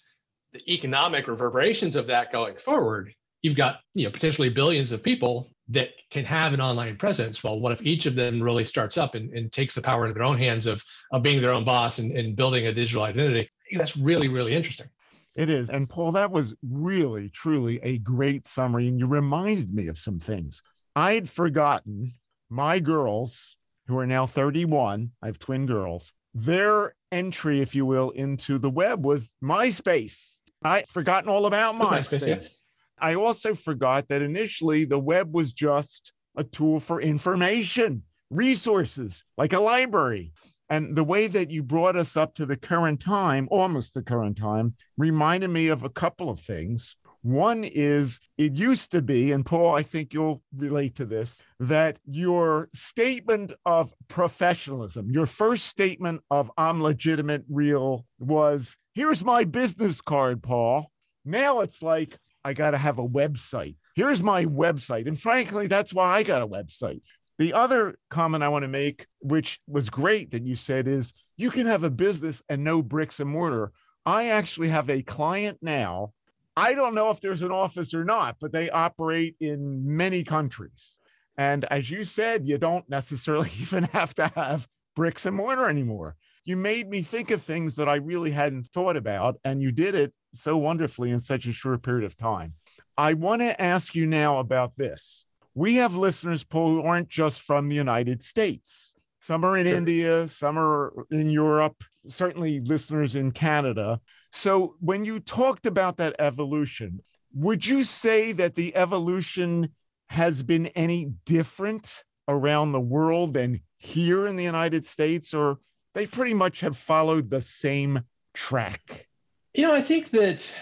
the 0.53 0.61
economic 0.69 1.29
reverberations 1.29 1.95
of 1.95 2.09
that 2.09 2.33
going 2.33 2.57
forward, 2.57 3.15
you've 3.43 3.57
got 3.57 3.81
you 3.95 4.05
know 4.05 4.11
potentially 4.11 4.49
billions 4.49 4.93
of 4.93 5.03
people 5.03 5.49
that 5.69 5.91
can 6.11 6.25
have 6.25 6.53
an 6.53 6.61
online 6.61 6.97
presence. 6.97 7.43
Well, 7.43 7.59
what 7.59 7.73
if 7.73 7.83
each 7.83 8.07
of 8.07 8.15
them 8.15 8.43
really 8.43 8.65
starts 8.65 8.99
up 8.99 9.15
and, 9.15 9.33
and 9.33 9.51
takes 9.51 9.75
the 9.75 9.81
power 9.81 10.07
into 10.07 10.15
their 10.15 10.25
own 10.25 10.39
hands 10.39 10.67
of, 10.67 10.83
of 11.13 11.23
being 11.23 11.41
their 11.41 11.55
own 11.55 11.65
boss 11.65 11.99
and, 11.99 12.13
and 12.13 12.37
building 12.37 12.67
a 12.67 12.73
digital 12.73 13.05
identity? 13.05 13.51
That's 13.73 13.97
really, 13.97 14.29
really 14.29 14.55
interesting. 14.55 14.89
It 15.35 15.49
is. 15.49 15.71
And 15.71 15.89
Paul, 15.89 16.13
that 16.13 16.31
was 16.31 16.55
really, 16.63 17.31
truly 17.31 17.81
a 17.83 17.99
great 17.99 18.47
summary. 18.47 18.89
And 18.89 18.99
you 18.99 19.07
reminded 19.07 19.73
me 19.73 19.87
of 19.87 19.99
some 19.99 20.19
things. 20.19 20.61
I 20.95 21.13
had 21.13 21.31
forgotten 21.31 22.15
my 22.51 22.81
girls, 22.81 23.57
who 23.87 23.97
are 23.99 24.07
now 24.07 24.27
31, 24.27 25.13
I 25.23 25.27
have 25.27 25.39
twin 25.39 25.65
girls, 25.65 26.13
their 26.35 26.95
entry, 27.11 27.63
if 27.63 27.75
you 27.75 27.87
will, 27.87 28.11
into 28.11 28.59
the 28.59 28.71
web 28.71 29.07
was 29.07 29.31
MySpace. 29.43 30.39
I'd 30.63 30.89
forgotten 30.89 31.31
all 31.31 31.47
about 31.47 31.77
MySpace. 31.77 32.21
MySpace 32.21 32.27
yes. 32.27 32.63
I 32.99 33.15
also 33.15 33.55
forgot 33.55 34.09
that 34.09 34.23
initially 34.23 34.85
the 34.85 34.99
web 34.99 35.35
was 35.35 35.53
just 35.53 36.13
a 36.37 36.45
tool 36.45 36.81
for 36.81 37.01
information, 37.01 38.03
resources, 38.31 39.25
like 39.37 39.53
a 39.53 39.61
library. 39.61 40.33
And 40.71 40.97
the 40.97 41.05
way 41.05 41.27
that 41.27 41.51
you 41.51 41.63
brought 41.63 41.97
us 41.97 42.17
up 42.17 42.35
to 42.37 42.47
the 42.47 42.57
current 42.57 43.01
time, 43.01 43.47
almost 43.51 43.93
the 43.93 44.03
current 44.03 44.39
time, 44.39 44.75
reminded 44.97 45.49
me 45.49 45.69
of 45.69 45.83
a 45.83 45.91
couple 45.91 46.31
of 46.31 46.41
things. 46.41 46.97
One 47.21 47.63
is 47.63 48.19
it 48.39 48.55
used 48.55 48.91
to 48.93 49.03
be, 49.03 49.31
and 49.33 49.47
Paul, 49.47 49.75
I 49.75 49.83
think 49.83 50.13
you'll 50.13 50.43
relate 50.57 50.97
to 50.97 51.05
this, 51.05 51.41
that 51.61 51.99
your 52.05 52.69
statement 52.75 53.53
of 53.67 53.95
professionalism, 54.09 55.11
your 55.11 55.27
first 55.27 55.67
statement 55.67 56.23
of 56.31 56.51
I'm 56.57 56.83
legitimate, 56.83 57.45
real, 57.49 58.07
was 58.19 58.77
here's 58.95 59.23
my 59.25 59.45
business 59.45 60.01
card, 60.01 60.43
Paul. 60.43 60.91
Now 61.25 61.61
it's 61.61 61.83
like, 61.83 62.19
I 62.45 62.55
got 62.55 62.73
to 62.73 62.79
have 62.79 62.99
a 62.99 63.09
website. 63.09 63.77
Here's 63.95 64.23
my 64.23 64.47
website. 64.47 65.07
And 65.07 65.19
frankly, 65.19 65.67
that's 65.67 65.93
why 65.93 66.17
I 66.17 66.23
got 66.23 66.43
a 66.43 66.47
website 66.47 67.03
the 67.39 67.55
other 67.55 67.97
comment 68.09 68.45
I 68.45 68.49
want 68.49 68.63
to 68.63 68.69
make, 68.69 69.07
which 69.21 69.61
was 69.67 69.91
great 69.91 70.31
that 70.31 70.45
you 70.45 70.55
said, 70.55 70.87
is 70.87 71.13
you 71.37 71.51
can 71.51 71.67
have 71.67 71.83
a 71.83 71.91
business 71.91 72.43
and 72.49 72.63
no 72.63 72.83
bricks 72.83 73.21
and 73.21 73.29
mortar. 73.29 73.73
I 74.07 74.29
actually 74.29 74.69
have 74.69 74.89
a 74.89 75.03
client 75.03 75.59
now. 75.61 76.13
I 76.57 76.75
don't 76.75 76.95
know 76.95 77.11
if 77.11 77.21
there's 77.21 77.43
an 77.43 77.51
office 77.51 77.95
or 77.95 78.05
not, 78.05 78.37
but 78.41 78.53
they 78.53 78.71
operate 78.71 79.37
in 79.41 79.97
many 79.97 80.23
countries. 80.23 80.99
And 81.37 81.65
as 81.65 81.91
you 81.91 82.05
said, 82.05 82.47
you 82.47 82.59
don't 82.59 82.89
necessarily 82.89 83.51
even 83.61 83.85
have 83.85 84.15
to 84.15 84.31
have 84.37 84.69
bricks 84.95 85.27
and 85.27 85.37
mortar 85.37 85.69
anymore. 85.69 86.15
You 86.45 86.57
made 86.57 86.89
me 86.89 87.03
think 87.03 87.31
of 87.31 87.43
things 87.43 87.77
that 87.77 87.89
I 87.89 87.97
really 87.97 88.31
hadn't 88.31 88.67
thought 88.69 88.97
about, 88.97 89.37
and 89.45 89.63
you 89.63 89.71
did 89.73 89.95
it 89.95 90.13
so 90.35 90.57
wonderfully 90.57 91.11
in 91.11 91.21
such 91.21 91.47
a 91.47 91.53
short 91.53 91.83
period 91.83 92.05
of 92.05 92.17
time. 92.17 92.55
I 92.97 93.15
want 93.15 93.43
to 93.43 93.61
ask 93.61 93.95
you 93.95 94.07
now 94.07 94.39
about 94.39 94.77
this 94.77 95.25
we 95.55 95.77
have 95.77 95.95
listeners, 95.95 96.45
Paul, 96.45 96.71
who 96.71 96.83
aren't 96.83 97.09
just 97.09 97.43
from 97.43 97.69
the 97.69 97.77
United 97.77 98.23
States. 98.23 98.95
Some 99.21 99.45
are 99.45 99.57
in 99.57 99.67
sure. 99.67 99.77
India, 99.77 100.29
some 100.29 100.59
are 100.59 100.93
in 101.11 101.31
Europe, 101.31 101.85
certainly 102.09 102.61
listeners 102.61 103.15
in 103.15 103.31
Canada. 103.31 104.01
So 104.31 104.77
when 104.81 105.05
you 105.05 105.21
talked 105.21 105.67
about 105.67 105.99
that 105.99 106.17
evolution, 106.19 107.01
would 107.35 107.67
you 107.67 107.85
say 107.85 108.33
that 108.33 108.55
the 108.55 108.75
evolution 108.75 109.73
has 110.09 110.43
been 110.43 110.67
any 110.69 111.13
different 111.25 112.03
around 112.29 112.73
the 112.73 112.81
world 112.81 113.35
than 113.35 113.61
here 113.79 114.27
in 114.27 114.37
the 114.37 114.45
United 114.45 114.87
States, 114.87 115.35
or 115.35 115.59
they 115.95 116.07
pretty 116.07 116.35
much 116.35 116.61
have 116.61 116.77
followed 116.77 117.31
the 117.31 117.41
same 117.41 118.05
track? 118.35 119.09
You 119.55 119.65
know, 119.65 119.75
I 119.75 119.83
think 119.83 120.11
that 120.11 120.53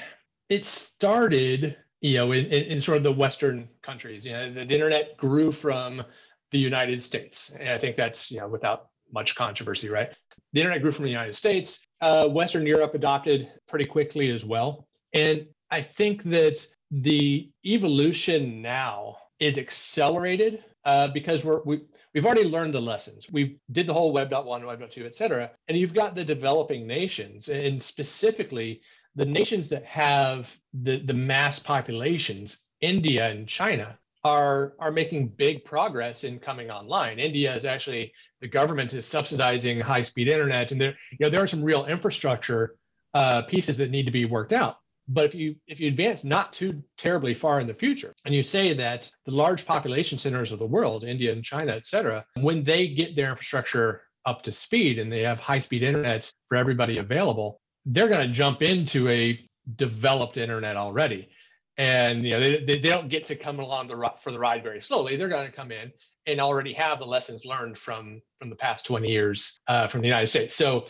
it 0.49 0.65
started 0.65 1.77
you 2.01 2.15
know, 2.15 2.33
in, 2.33 2.47
in, 2.47 2.81
sort 2.81 2.97
of 2.97 3.05
the 3.05 3.13
Western 3.13 3.69
countries. 3.83 4.25
You 4.25 4.33
know, 4.33 4.53
the, 4.53 4.65
the, 4.65 4.75
internet 4.75 5.17
grew 5.17 5.53
from 5.53 6.03
the 6.51 6.59
United 6.59 7.03
States, 7.03 7.53
and 7.59 7.69
I 7.69 7.79
think 7.79 7.97
that's 7.97 8.31
you 8.31 8.39
know 8.41 8.49
without 8.49 8.89
much 9.13 9.35
controversy, 9.35 9.89
right? 9.89 10.11
The 10.53 10.61
internet 10.61 10.83
grew 10.83 10.93
from 10.93 11.05
the 11.05 11.11
United 11.11 11.37
States. 11.37 11.81
Uh, 12.01 12.27
Western 12.29 12.67
Europe 12.67 12.95
adopted 12.95 13.49
pretty 13.69 13.85
quickly 13.85 14.31
as 14.31 14.45
well, 14.45 14.87
and 15.13 15.47
I 15.71 15.83
think 15.83 16.23
that 16.25 16.67
the 16.91 17.51
evolution 17.65 18.63
now 18.63 19.17
is 19.39 19.59
accelerated 19.59 20.65
uh, 20.85 21.09
because 21.09 21.45
we're 21.45 21.63
we, 21.65 21.83
we've 22.15 22.27
already 22.27 22.45
learned 22.45 22.75
the 22.75 22.81
lessons. 22.81 23.27
We 23.31 23.59
did 23.71 23.87
the 23.87 23.95
whole 23.95 24.13
Web.1, 24.13 24.67
Web.2, 24.67 25.07
et 25.07 25.17
cetera, 25.17 25.51
and 25.69 25.77
you've 25.77 25.95
got 25.95 26.15
the 26.15 26.25
developing 26.25 26.87
nations, 26.87 27.49
and 27.49 27.83
specifically 27.83 28.81
the 29.17 29.27
nations 29.27 29.69
that 29.69 29.85
have 29.85 30.57
the, 30.73 30.99
the 30.99 31.15
mass 31.15 31.59
populations, 31.59 32.59
India 32.81 33.29
and 33.29 33.49
China, 33.49 33.99
are 34.23 34.75
are 34.79 34.93
making 34.93 35.29
big 35.29 35.65
progress 35.65 36.25
in 36.25 36.39
coming 36.39 36.71
online. 36.71 37.19
India 37.19 37.55
is 37.55 37.65
actually 37.65 38.13
the 38.41 38.49
government 38.49 38.93
is 38.93 39.07
subsidizing 39.07 39.81
high 39.81 40.03
speed 40.03 40.29
internet, 40.29 40.73
and 40.73 40.81
there 40.81 40.95
you 41.13 41.19
know 41.21 41.31
there 41.31 41.43
are 41.43 41.49
some 41.49 41.63
real 41.63 41.87
infrastructure 41.87 42.77
uh, 43.15 43.43
pieces 43.43 43.77
that 43.79 43.91
need 43.91 44.05
to 44.05 44.13
be 44.13 44.25
worked 44.25 44.53
out. 44.53 44.77
But 45.13 45.25
if 45.25 45.35
you 45.35 45.57
if 45.67 45.81
you 45.81 45.89
advance 45.89 46.23
not 46.23 46.53
too 46.53 46.85
terribly 46.97 47.35
far 47.35 47.59
in 47.59 47.67
the 47.67 47.75
future, 47.75 48.15
and 48.25 48.33
you 48.33 48.45
say 48.45 48.75
that 48.75 49.11
the 49.27 49.33
large 49.33 49.67
population 49.67 50.19
centers 50.19 50.53
of 50.53 50.61
the 50.61 50.67
world, 50.67 51.03
India 51.03 51.33
and 51.33 51.45
China, 51.45 51.73
et 51.73 51.87
cetera, 51.87 52.25
when 52.41 52.63
they 52.63 52.87
get 52.87 53.17
their 53.17 53.31
infrastructure 53.31 54.03
up 54.25 54.43
to 54.43 54.53
speed 54.53 55.01
and 55.01 55.11
they 55.11 55.23
have 55.23 55.41
high 55.41 55.59
speed 55.59 55.83
internet 55.83 56.31
for 56.45 56.57
everybody 56.57 56.99
available, 56.99 57.61
they're 57.87 58.07
going 58.07 58.27
to 58.27 58.33
jump 58.33 58.63
into 58.63 59.09
a 59.09 59.39
developed 59.75 60.37
internet 60.37 60.77
already. 60.77 61.29
And 61.77 62.25
you 62.25 62.31
know 62.31 62.41
they, 62.41 62.65
they, 62.65 62.79
don't 62.79 63.09
get 63.09 63.25
to 63.27 63.37
come 63.37 63.59
along 63.59 63.89
the 63.89 64.13
for 64.23 64.31
the 64.31 64.39
ride 64.39 64.63
very 64.63 64.81
slowly. 64.81 65.17
They're 65.17 65.29
going 65.29 65.51
to 65.51 65.57
come 65.57 65.73
in 65.73 65.91
and 66.27 66.41
already 66.41 66.73
have 66.75 67.01
the 67.01 67.07
lessons 67.07 67.45
learned 67.45 67.79
from 67.79 68.23
from 68.39 68.49
the 68.49 68.57
past 68.57 68.87
20 68.87 69.09
years 69.09 69.59
uh, 69.67 69.89
from 69.89 70.03
the 70.03 70.09
United 70.09 70.29
States. 70.29 70.55
So 70.55 70.87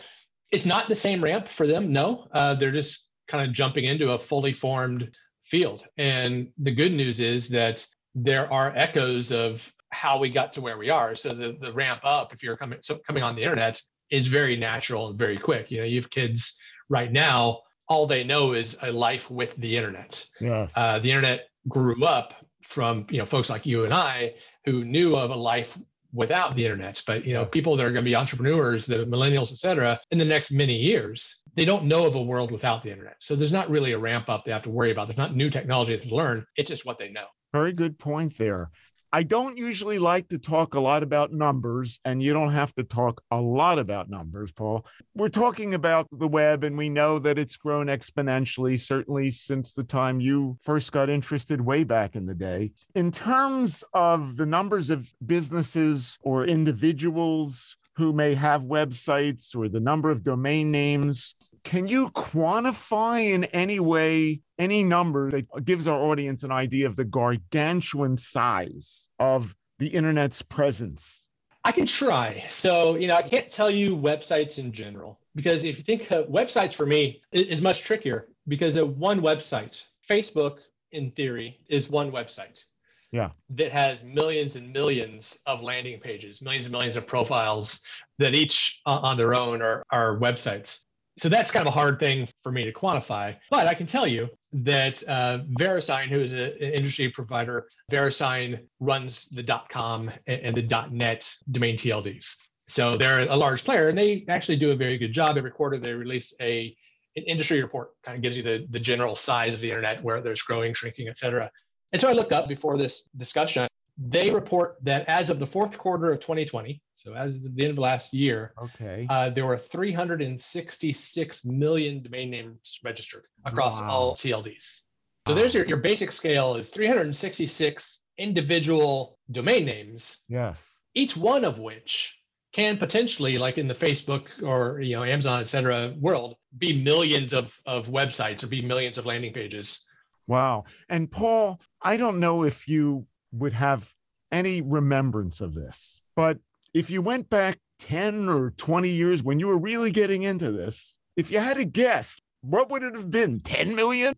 it's 0.51 0.65
not 0.65 0.89
the 0.89 0.95
same 0.95 1.23
ramp 1.23 1.47
for 1.47 1.65
them. 1.65 1.91
No, 1.91 2.27
uh, 2.33 2.53
they're 2.53 2.71
just 2.71 3.07
kind 3.31 3.47
of 3.47 3.53
jumping 3.53 3.85
into 3.85 4.11
a 4.11 4.17
fully 4.17 4.53
formed 4.53 5.09
field. 5.41 5.85
And 5.97 6.49
the 6.57 6.71
good 6.71 6.91
news 6.91 7.19
is 7.19 7.49
that 7.49 7.85
there 8.13 8.51
are 8.51 8.73
echoes 8.75 9.31
of 9.31 9.71
how 9.89 10.19
we 10.19 10.29
got 10.29 10.53
to 10.53 10.61
where 10.61 10.77
we 10.77 10.89
are. 10.89 11.15
So 11.15 11.33
the, 11.33 11.57
the 11.59 11.71
ramp 11.71 12.01
up, 12.03 12.33
if 12.33 12.43
you're 12.43 12.57
coming 12.57 12.79
so 12.81 12.99
coming 13.07 13.23
on 13.23 13.35
the 13.35 13.43
internet, 13.43 13.81
is 14.09 14.27
very 14.27 14.57
natural 14.57 15.09
and 15.09 15.17
very 15.17 15.37
quick. 15.37 15.71
You 15.71 15.79
know, 15.79 15.85
you 15.85 15.99
have 15.99 16.09
kids 16.09 16.57
right 16.89 17.11
now, 17.11 17.61
all 17.87 18.07
they 18.07 18.23
know 18.23 18.53
is 18.53 18.77
a 18.81 18.91
life 18.91 19.31
with 19.31 19.55
the 19.57 19.75
internet. 19.75 20.23
Yes. 20.39 20.73
Uh, 20.75 20.99
the 20.99 21.11
internet 21.11 21.47
grew 21.67 22.03
up 22.03 22.45
from 22.61 23.05
you 23.09 23.17
know 23.17 23.25
folks 23.25 23.49
like 23.49 23.65
you 23.65 23.85
and 23.85 23.93
I 23.93 24.33
who 24.65 24.85
knew 24.85 25.15
of 25.15 25.31
a 25.31 25.35
life 25.35 25.77
without 26.13 26.55
the 26.55 26.63
internet. 26.63 27.01
But 27.05 27.25
you 27.25 27.33
know, 27.33 27.45
people 27.45 27.75
that 27.75 27.85
are 27.85 27.91
going 27.91 28.05
to 28.05 28.09
be 28.09 28.15
entrepreneurs, 28.15 28.85
the 28.85 29.05
millennials, 29.05 29.51
et 29.51 29.57
cetera, 29.57 29.99
in 30.11 30.17
the 30.17 30.25
next 30.25 30.51
many 30.51 30.75
years, 30.75 31.40
they 31.55 31.65
don't 31.65 31.85
know 31.85 32.05
of 32.05 32.15
a 32.15 32.21
world 32.21 32.51
without 32.51 32.83
the 32.83 32.91
internet. 32.91 33.15
So 33.19 33.35
there's 33.35 33.51
not 33.51 33.69
really 33.69 33.91
a 33.91 33.99
ramp 33.99 34.29
up 34.29 34.45
they 34.45 34.51
have 34.51 34.63
to 34.63 34.69
worry 34.69 34.91
about. 34.91 35.07
There's 35.07 35.17
not 35.17 35.35
new 35.35 35.49
technology 35.49 35.97
to 35.97 36.15
learn. 36.15 36.45
It's 36.55 36.69
just 36.69 36.85
what 36.85 36.97
they 36.97 37.09
know. 37.09 37.25
Very 37.53 37.73
good 37.73 37.99
point 37.99 38.37
there. 38.37 38.71
I 39.13 39.23
don't 39.23 39.57
usually 39.57 39.99
like 39.99 40.29
to 40.29 40.37
talk 40.37 40.73
a 40.73 40.79
lot 40.79 41.03
about 41.03 41.33
numbers, 41.33 41.99
and 42.05 42.23
you 42.23 42.31
don't 42.31 42.53
have 42.53 42.73
to 42.75 42.83
talk 42.83 43.21
a 43.29 43.41
lot 43.41 43.77
about 43.77 44.09
numbers, 44.09 44.53
Paul. 44.53 44.85
We're 45.13 45.27
talking 45.27 45.73
about 45.73 46.07
the 46.13 46.29
web, 46.29 46.63
and 46.63 46.77
we 46.77 46.87
know 46.87 47.19
that 47.19 47.37
it's 47.37 47.57
grown 47.57 47.87
exponentially, 47.87 48.79
certainly 48.79 49.29
since 49.29 49.73
the 49.73 49.83
time 49.83 50.21
you 50.21 50.57
first 50.61 50.93
got 50.93 51.09
interested 51.09 51.59
way 51.59 51.83
back 51.83 52.15
in 52.15 52.25
the 52.25 52.33
day. 52.33 52.71
In 52.95 53.11
terms 53.11 53.83
of 53.93 54.37
the 54.37 54.45
numbers 54.45 54.89
of 54.89 55.13
businesses 55.25 56.17
or 56.21 56.45
individuals 56.45 57.75
who 57.95 58.13
may 58.13 58.33
have 58.33 58.63
websites 58.63 59.55
or 59.55 59.67
the 59.67 59.79
number 59.79 60.09
of 60.09 60.23
domain 60.23 60.71
names, 60.71 61.35
can 61.63 61.87
you 61.87 62.09
quantify 62.11 63.33
in 63.33 63.43
any 63.45 63.79
way 63.79 64.41
any 64.57 64.83
number 64.83 65.29
that 65.31 65.65
gives 65.65 65.87
our 65.87 65.99
audience 65.99 66.43
an 66.43 66.51
idea 66.51 66.87
of 66.87 66.95
the 66.95 67.05
gargantuan 67.05 68.17
size 68.17 69.09
of 69.19 69.55
the 69.79 69.87
internet's 69.87 70.41
presence? 70.41 71.27
I 71.63 71.71
can 71.71 71.85
try. 71.85 72.45
So, 72.49 72.95
you 72.95 73.07
know, 73.07 73.15
I 73.15 73.21
can't 73.21 73.49
tell 73.49 73.69
you 73.69 73.95
websites 73.95 74.57
in 74.57 74.71
general 74.71 75.19
because 75.35 75.63
if 75.63 75.77
you 75.77 75.83
think 75.83 76.11
uh, 76.11 76.23
websites 76.23 76.73
for 76.73 76.85
me 76.85 77.21
is 77.31 77.61
much 77.61 77.81
trickier 77.81 78.27
because 78.47 78.75
of 78.75 78.97
one 78.97 79.21
website, 79.21 79.83
Facebook 80.09 80.57
in 80.91 81.11
theory 81.11 81.59
is 81.69 81.89
one 81.89 82.11
website. 82.11 82.63
Yeah. 83.11 83.31
That 83.49 83.71
has 83.71 84.03
millions 84.03 84.55
and 84.55 84.71
millions 84.71 85.37
of 85.45 85.61
landing 85.61 85.99
pages, 85.99 86.41
millions 86.41 86.65
and 86.65 86.71
millions 86.71 86.95
of 86.95 87.05
profiles 87.05 87.81
that 88.19 88.33
each 88.33 88.81
uh, 88.85 88.99
on 89.01 89.17
their 89.17 89.33
own 89.33 89.61
are, 89.61 89.83
are 89.91 90.17
websites. 90.17 90.79
So 91.17 91.27
that's 91.27 91.51
kind 91.51 91.67
of 91.67 91.73
a 91.73 91.75
hard 91.75 91.99
thing 91.99 92.27
for 92.41 92.51
me 92.53 92.63
to 92.63 92.71
quantify. 92.71 93.35
But 93.49 93.67
I 93.67 93.73
can 93.73 93.85
tell 93.85 94.07
you 94.07 94.29
that 94.53 95.03
uh, 95.09 95.39
VeriSign, 95.59 96.07
who 96.07 96.21
is 96.21 96.33
a, 96.33 96.53
an 96.63 96.73
industry 96.73 97.09
provider, 97.09 97.67
VeriSign 97.91 98.59
runs 98.79 99.25
the 99.25 99.43
.com 99.69 100.09
and, 100.25 100.41
and 100.41 100.55
the 100.55 100.87
.net 100.89 101.29
domain 101.51 101.77
TLDs. 101.77 102.35
So 102.67 102.95
they're 102.95 103.29
a 103.29 103.35
large 103.35 103.65
player, 103.65 103.89
and 103.89 103.97
they 103.97 104.23
actually 104.29 104.55
do 104.55 104.71
a 104.71 104.75
very 104.75 104.97
good 104.97 105.11
job. 105.11 105.37
Every 105.37 105.51
quarter, 105.51 105.77
they 105.77 105.91
release 105.91 106.33
a 106.39 106.75
an 107.17 107.23
industry 107.23 107.61
report, 107.61 107.89
kind 108.05 108.15
of 108.15 108.21
gives 108.21 108.37
you 108.37 108.43
the, 108.43 108.65
the 108.69 108.79
general 108.79 109.17
size 109.17 109.53
of 109.53 109.59
the 109.59 109.67
internet, 109.67 110.01
where 110.01 110.21
there's 110.21 110.41
growing, 110.41 110.73
shrinking, 110.73 111.09
et 111.09 111.17
cetera. 111.17 111.51
And 111.91 112.01
so 112.01 112.07
I 112.07 112.13
looked 112.13 112.31
up 112.31 112.47
before 112.47 112.77
this 112.77 113.03
discussion. 113.17 113.67
They 113.97 114.31
report 114.31 114.77
that 114.83 115.07
as 115.07 115.29
of 115.29 115.39
the 115.39 115.45
fourth 115.45 115.77
quarter 115.77 116.11
of 116.11 116.19
2020, 116.21 116.81
so 116.95 117.13
as 117.13 117.35
of 117.35 117.55
the 117.55 117.63
end 117.63 117.71
of 117.71 117.77
last 117.77 118.13
year, 118.13 118.53
okay, 118.63 119.05
uh, 119.09 119.29
there 119.29 119.45
were 119.45 119.57
366 119.57 121.45
million 121.45 122.01
domain 122.01 122.29
names 122.31 122.79
registered 122.83 123.25
across 123.45 123.75
wow. 123.75 123.89
all 123.89 124.15
TLDs. 124.15 124.79
So 125.27 125.33
wow. 125.33 125.39
there's 125.39 125.53
your, 125.53 125.65
your 125.65 125.77
basic 125.77 126.11
scale 126.11 126.55
is 126.55 126.69
366 126.69 127.99
individual 128.17 129.19
domain 129.29 129.65
names. 129.65 130.17
Yes. 130.29 130.65
Each 130.93 131.17
one 131.17 131.43
of 131.43 131.59
which 131.59 132.17
can 132.53 132.77
potentially, 132.77 133.37
like 133.37 133.57
in 133.57 133.67
the 133.67 133.73
Facebook 133.73 134.27
or 134.41 134.79
you 134.81 134.95
know 134.95 135.03
Amazon, 135.03 135.41
et 135.41 135.47
cetera, 135.47 135.93
world, 135.99 136.37
be 136.57 136.81
millions 136.81 137.33
of, 137.33 137.55
of 137.65 137.87
websites 137.87 138.43
or 138.43 138.47
be 138.47 138.61
millions 138.61 138.97
of 138.97 139.05
landing 139.05 139.33
pages 139.33 139.83
Wow. 140.31 140.63
And 140.87 141.11
Paul, 141.11 141.59
I 141.81 141.97
don't 141.97 142.17
know 142.17 142.45
if 142.45 142.65
you 142.69 143.05
would 143.33 143.51
have 143.51 143.93
any 144.31 144.61
remembrance 144.61 145.41
of 145.41 145.53
this, 145.53 146.01
but 146.15 146.39
if 146.73 146.89
you 146.89 147.01
went 147.01 147.29
back 147.29 147.57
10 147.79 148.29
or 148.29 148.51
20 148.51 148.87
years 148.87 149.21
when 149.23 149.41
you 149.41 149.47
were 149.47 149.57
really 149.57 149.91
getting 149.91 150.23
into 150.23 150.49
this, 150.49 150.97
if 151.17 151.31
you 151.31 151.39
had 151.39 151.57
to 151.57 151.65
guess, 151.65 152.21
what 152.39 152.69
would 152.69 152.81
it 152.81 152.95
have 152.95 153.11
been? 153.11 153.41
10 153.41 153.75
million? 153.75 154.13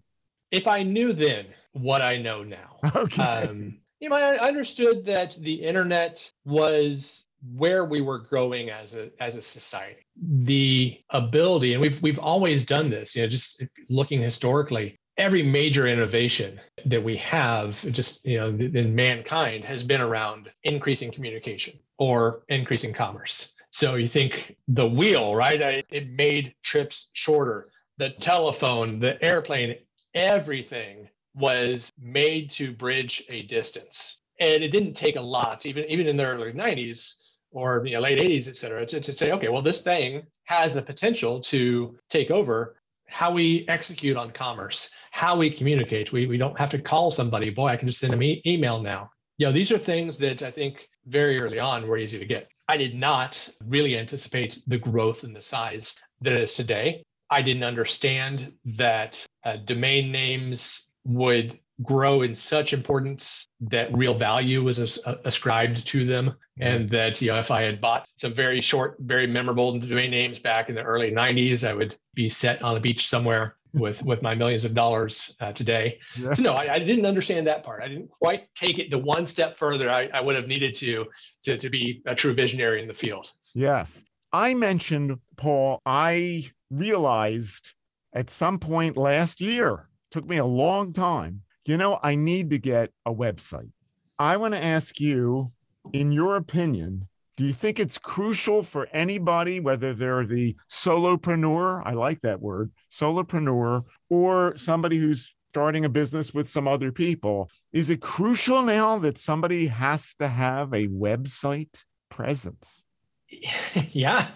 If 0.52 0.68
I 0.68 0.84
knew 0.84 1.14
then 1.14 1.48
what 1.72 2.04
I 2.04 2.18
know 2.18 2.44
now. 2.44 2.78
Okay. 2.96 3.24
Um, 3.24 3.80
you 4.00 4.10
know, 4.10 4.16
I 4.16 4.38
understood 4.38 5.06
that 5.06 5.36
the 5.40 5.56
internet 5.56 6.30
was 6.46 7.24
where 7.56 7.86
we 7.86 8.02
were 8.02 8.20
growing 8.20 8.70
as 8.70 8.94
a 8.94 9.10
as 9.20 9.36
a 9.36 9.42
society. 9.42 10.06
The 10.22 11.00
ability, 11.10 11.74
and 11.74 11.82
we've 11.82 12.02
we've 12.04 12.20
always 12.20 12.66
done 12.66 12.90
this, 12.90 13.16
you 13.16 13.24
know, 13.24 13.30
just 13.30 13.64
looking 13.90 14.22
historically, 14.22 15.00
every 15.18 15.44
major 15.44 15.88
innovation 15.88 16.60
that 16.86 17.04
we 17.04 17.16
have 17.18 17.82
just 17.92 18.26
you 18.26 18.40
know 18.40 18.48
in 18.48 18.96
mankind 18.96 19.64
has 19.64 19.84
been 19.84 20.02
around 20.02 20.50
increasing 20.64 21.12
communication 21.12 21.78
or 21.98 22.44
increasing 22.50 22.94
commerce. 22.94 23.54
So 23.72 23.96
you 23.96 24.08
think 24.08 24.56
the 24.68 24.88
wheel 24.88 25.36
right? 25.36 25.86
It 25.90 26.10
made 26.10 26.54
trips 26.64 27.10
shorter. 27.14 27.68
The 27.98 28.12
telephone 28.20 29.00
the 29.00 29.22
airplane 29.24 29.76
everything 30.14 31.10
was 31.36 31.92
made 32.00 32.52
to 32.52 32.72
bridge 32.72 33.24
a 33.30 33.44
distance. 33.44 34.18
And 34.40 34.64
it 34.64 34.70
didn't 34.70 34.94
take 34.94 35.16
a 35.16 35.22
lot 35.22 35.66
even 35.66 35.86
even 35.86 36.08
in 36.08 36.18
the 36.18 36.26
early 36.26 36.54
90s 36.54 37.14
or 37.52 37.86
you 37.86 37.94
know, 37.94 38.02
late 38.02 38.20
80s 38.20 38.48
et 38.48 38.58
cetera 38.58 38.86
to, 38.88 39.00
to 39.00 39.16
say 39.16 39.32
okay 39.32 39.50
well 39.50 39.62
this 39.62 39.82
thing 39.82 40.24
has 40.46 40.74
the 40.74 40.82
potential 40.82 41.40
to 41.40 41.96
take 42.10 42.32
over 42.32 42.76
how 43.08 43.32
we 43.32 43.64
execute 43.68 44.18
on 44.18 44.32
commerce 44.32 44.90
how 45.14 45.38
we 45.38 45.48
communicate. 45.48 46.12
We, 46.12 46.26
we 46.26 46.38
don't 46.38 46.58
have 46.58 46.72
to 46.72 46.80
call 46.80 47.12
somebody. 47.12 47.52
Boy, 47.52 47.68
I 47.68 47.78
can 47.78 47.88
just 47.88 48.00
send 48.00 48.14
them 48.14 48.24
e- 48.24 48.42
email 48.48 48.82
now. 48.82 49.12
You 49.38 49.46
know, 49.46 49.52
these 49.52 49.72
are 49.72 49.78
things 49.78 50.18
that 50.18 50.42
I 50.42 50.50
think 50.50 50.90
very 51.06 51.40
early 51.40 51.60
on 51.60 51.88
were 51.88 52.00
easy 52.00 52.18
to 52.18 52.26
get. 52.26 52.50
I 52.68 52.78
did 52.78 52.96
not 52.96 53.48
really 53.64 53.96
anticipate 53.96 54.58
the 54.66 54.80
growth 54.80 55.24
and 55.24 55.36
the 55.36 55.42
size 55.42 55.94
that 56.22 56.34
it 56.34 56.42
is 56.42 56.56
today. 56.56 57.04
I 57.30 57.44
didn't 57.44 57.64
understand 57.64 58.54
that 58.78 59.24
uh, 59.46 59.58
domain 59.58 60.12
names 60.12 60.88
would 61.06 61.60
grow 61.84 62.24
in 62.24 62.34
such 62.34 62.74
importance 62.74 63.48
that 63.62 63.96
real 63.96 64.16
value 64.16 64.64
was 64.64 64.80
as, 64.80 64.98
uh, 65.06 65.18
ascribed 65.26 65.86
to 65.88 66.06
them 66.06 66.36
and 66.60 66.90
that 66.90 67.20
you 67.20 67.30
know 67.30 67.40
if 67.40 67.50
i 67.50 67.64
had 67.64 67.82
bought 67.82 68.06
some 68.18 68.32
very 68.32 68.62
short 68.62 68.96
very 69.00 69.26
memorable 69.26 69.80
domain 69.80 70.12
names 70.12 70.38
back 70.38 70.70
in 70.70 70.76
the 70.76 70.84
early 70.84 71.12
90s 71.12 71.68
i 71.68 71.74
would 71.74 71.98
be 72.14 72.30
set 72.30 72.62
on 72.62 72.78
a 72.78 72.80
beach 72.80 73.08
somewhere 73.10 73.56
with 73.74 74.04
with 74.04 74.22
my 74.22 74.36
millions 74.36 74.66
of 74.66 74.74
dollars 74.74 75.36
uh, 75.40 75.52
today. 75.52 76.00
Yeah. 76.16 76.34
So 76.34 76.44
no, 76.44 76.54
I, 76.54 76.74
I, 76.74 76.80
didn't 76.80 77.06
understand 77.06 77.48
that 77.48 77.64
part. 77.64 77.82
I 77.82 77.88
didn't 77.88 78.10
quite 78.10 78.54
take 78.56 78.80
it 78.80 78.92
the 78.92 78.98
one 78.98 79.26
step 79.26 79.58
further. 79.58 79.90
I, 79.90 80.10
I 80.14 80.22
would 80.22 80.36
have 80.36 80.48
needed 80.48 80.76
to, 80.76 81.06
to 81.46 81.58
to 81.58 81.70
be 81.70 82.02
a 82.06 82.16
true 82.16 82.34
visionary 82.34 82.82
in 82.82 82.88
the 82.88 82.94
field. 82.94 83.32
Yes, 83.54 84.04
I 84.32 84.54
mentioned 84.54 85.20
Paul. 85.38 85.82
I 85.86 86.50
realized 86.70 87.74
at 88.14 88.30
some 88.30 88.60
point 88.60 88.98
last 88.98 89.42
year. 89.42 89.90
Took 90.12 90.28
me 90.28 90.38
a 90.38 90.46
long 90.46 90.94
time. 90.94 91.42
You 91.66 91.78
know, 91.78 92.00
I 92.04 92.14
need 92.14 92.52
to 92.52 92.60
get 92.60 92.92
a 93.04 93.12
website. 93.12 93.72
I 94.20 94.38
want 94.38 94.54
to 94.54 94.64
ask 94.64 95.00
you, 95.00 95.52
in 95.92 96.12
your 96.12 96.36
opinion, 96.36 97.08
do 97.36 97.46
you 97.46 97.54
think 97.54 97.80
it's 97.80 97.98
crucial 97.98 98.62
for 98.62 98.88
anybody, 98.94 99.60
whether 99.60 99.94
they're 99.94 100.26
the 100.26 100.56
solopreneur, 100.72 101.82
I 101.86 101.94
like 101.94 102.22
that 102.22 102.42
word, 102.42 102.72
solopreneur, 102.92 103.84
or 104.10 104.56
somebody 104.56 104.98
who's 104.98 105.34
starting 105.50 105.86
a 105.86 105.90
business 105.90 106.34
with 106.34 106.50
some 106.50 106.68
other 106.68 106.92
people? 106.92 107.50
Is 107.72 107.90
it 107.90 108.02
crucial 108.02 108.62
now 108.62 109.00
that 109.00 109.18
somebody 109.18 109.68
has 109.68 110.14
to 110.16 110.28
have 110.28 110.74
a 110.74 110.88
website 110.88 111.84
presence? 112.10 112.84
Yeah. 113.92 114.28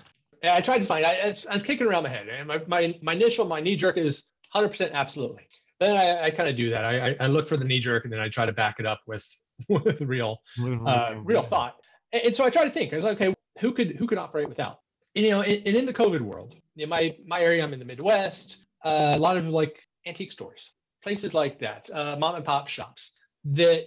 I 0.44 0.62
tried 0.62 0.80
to 0.80 0.86
find, 0.86 1.04
I, 1.04 1.36
I 1.50 1.54
was 1.56 1.64
kicking 1.64 1.88
around 1.88 2.04
my 2.04 2.10
head. 2.10 2.28
And 2.30 2.48
my, 2.48 2.62
my, 2.68 2.98
my 3.02 3.14
initial, 3.14 3.46
my 3.46 3.60
knee 3.60 3.76
jerk 3.76 3.98
is 3.98 4.24
100% 4.56 4.92
absolutely. 4.94 5.48
Then 5.80 5.98
I, 5.98 6.26
I 6.26 6.30
kind 6.30 6.48
of 6.48 6.56
do 6.56 6.70
that. 6.70 6.86
I, 6.86 7.16
I 7.20 7.28
look 7.28 7.48
for 7.48 7.58
the 7.58 7.66
knee 7.66 7.80
jerk 7.80 8.04
and 8.04 8.14
then 8.14 8.20
I 8.20 8.30
try 8.30 8.46
to 8.46 8.54
back 8.54 8.80
it 8.80 8.86
up 8.86 9.02
with, 9.08 9.26
with 9.70 10.00
real, 10.02 10.38
uh, 10.86 11.16
real 11.24 11.42
thought 11.42 11.76
and 12.14 12.36
so 12.36 12.46
I 12.46 12.50
try 12.50 12.64
to 12.64 12.72
think. 12.72 12.94
I 12.94 12.98
was 12.98 13.06
like, 13.06 13.20
okay, 13.22 13.34
who 13.60 13.72
could 13.74 13.96
who 13.96 14.08
could 14.08 14.18
operate 14.18 14.50
without? 14.50 14.80
And, 15.16 15.26
you 15.26 15.32
know, 15.32 15.42
and, 15.42 15.66
in 15.66 15.86
the 15.86 15.94
COVID 15.94 16.22
world, 16.22 16.56
in 16.76 16.90
my 16.90 17.16
my 17.26 17.42
area, 17.42 17.64
I'm 17.64 17.74
in 17.74 17.80
the 17.80 17.86
Midwest. 17.86 18.58
Uh, 18.84 19.14
a 19.16 19.20
lot 19.20 19.38
of 19.38 19.48
like 19.48 19.76
antique 20.06 20.32
stores, 20.32 20.70
places 21.04 21.34
like 21.34 21.60
that, 21.60 21.90
uh, 21.92 22.16
mom 22.18 22.36
and 22.36 22.46
pop 22.46 22.68
shops 22.68 23.12
that 23.46 23.86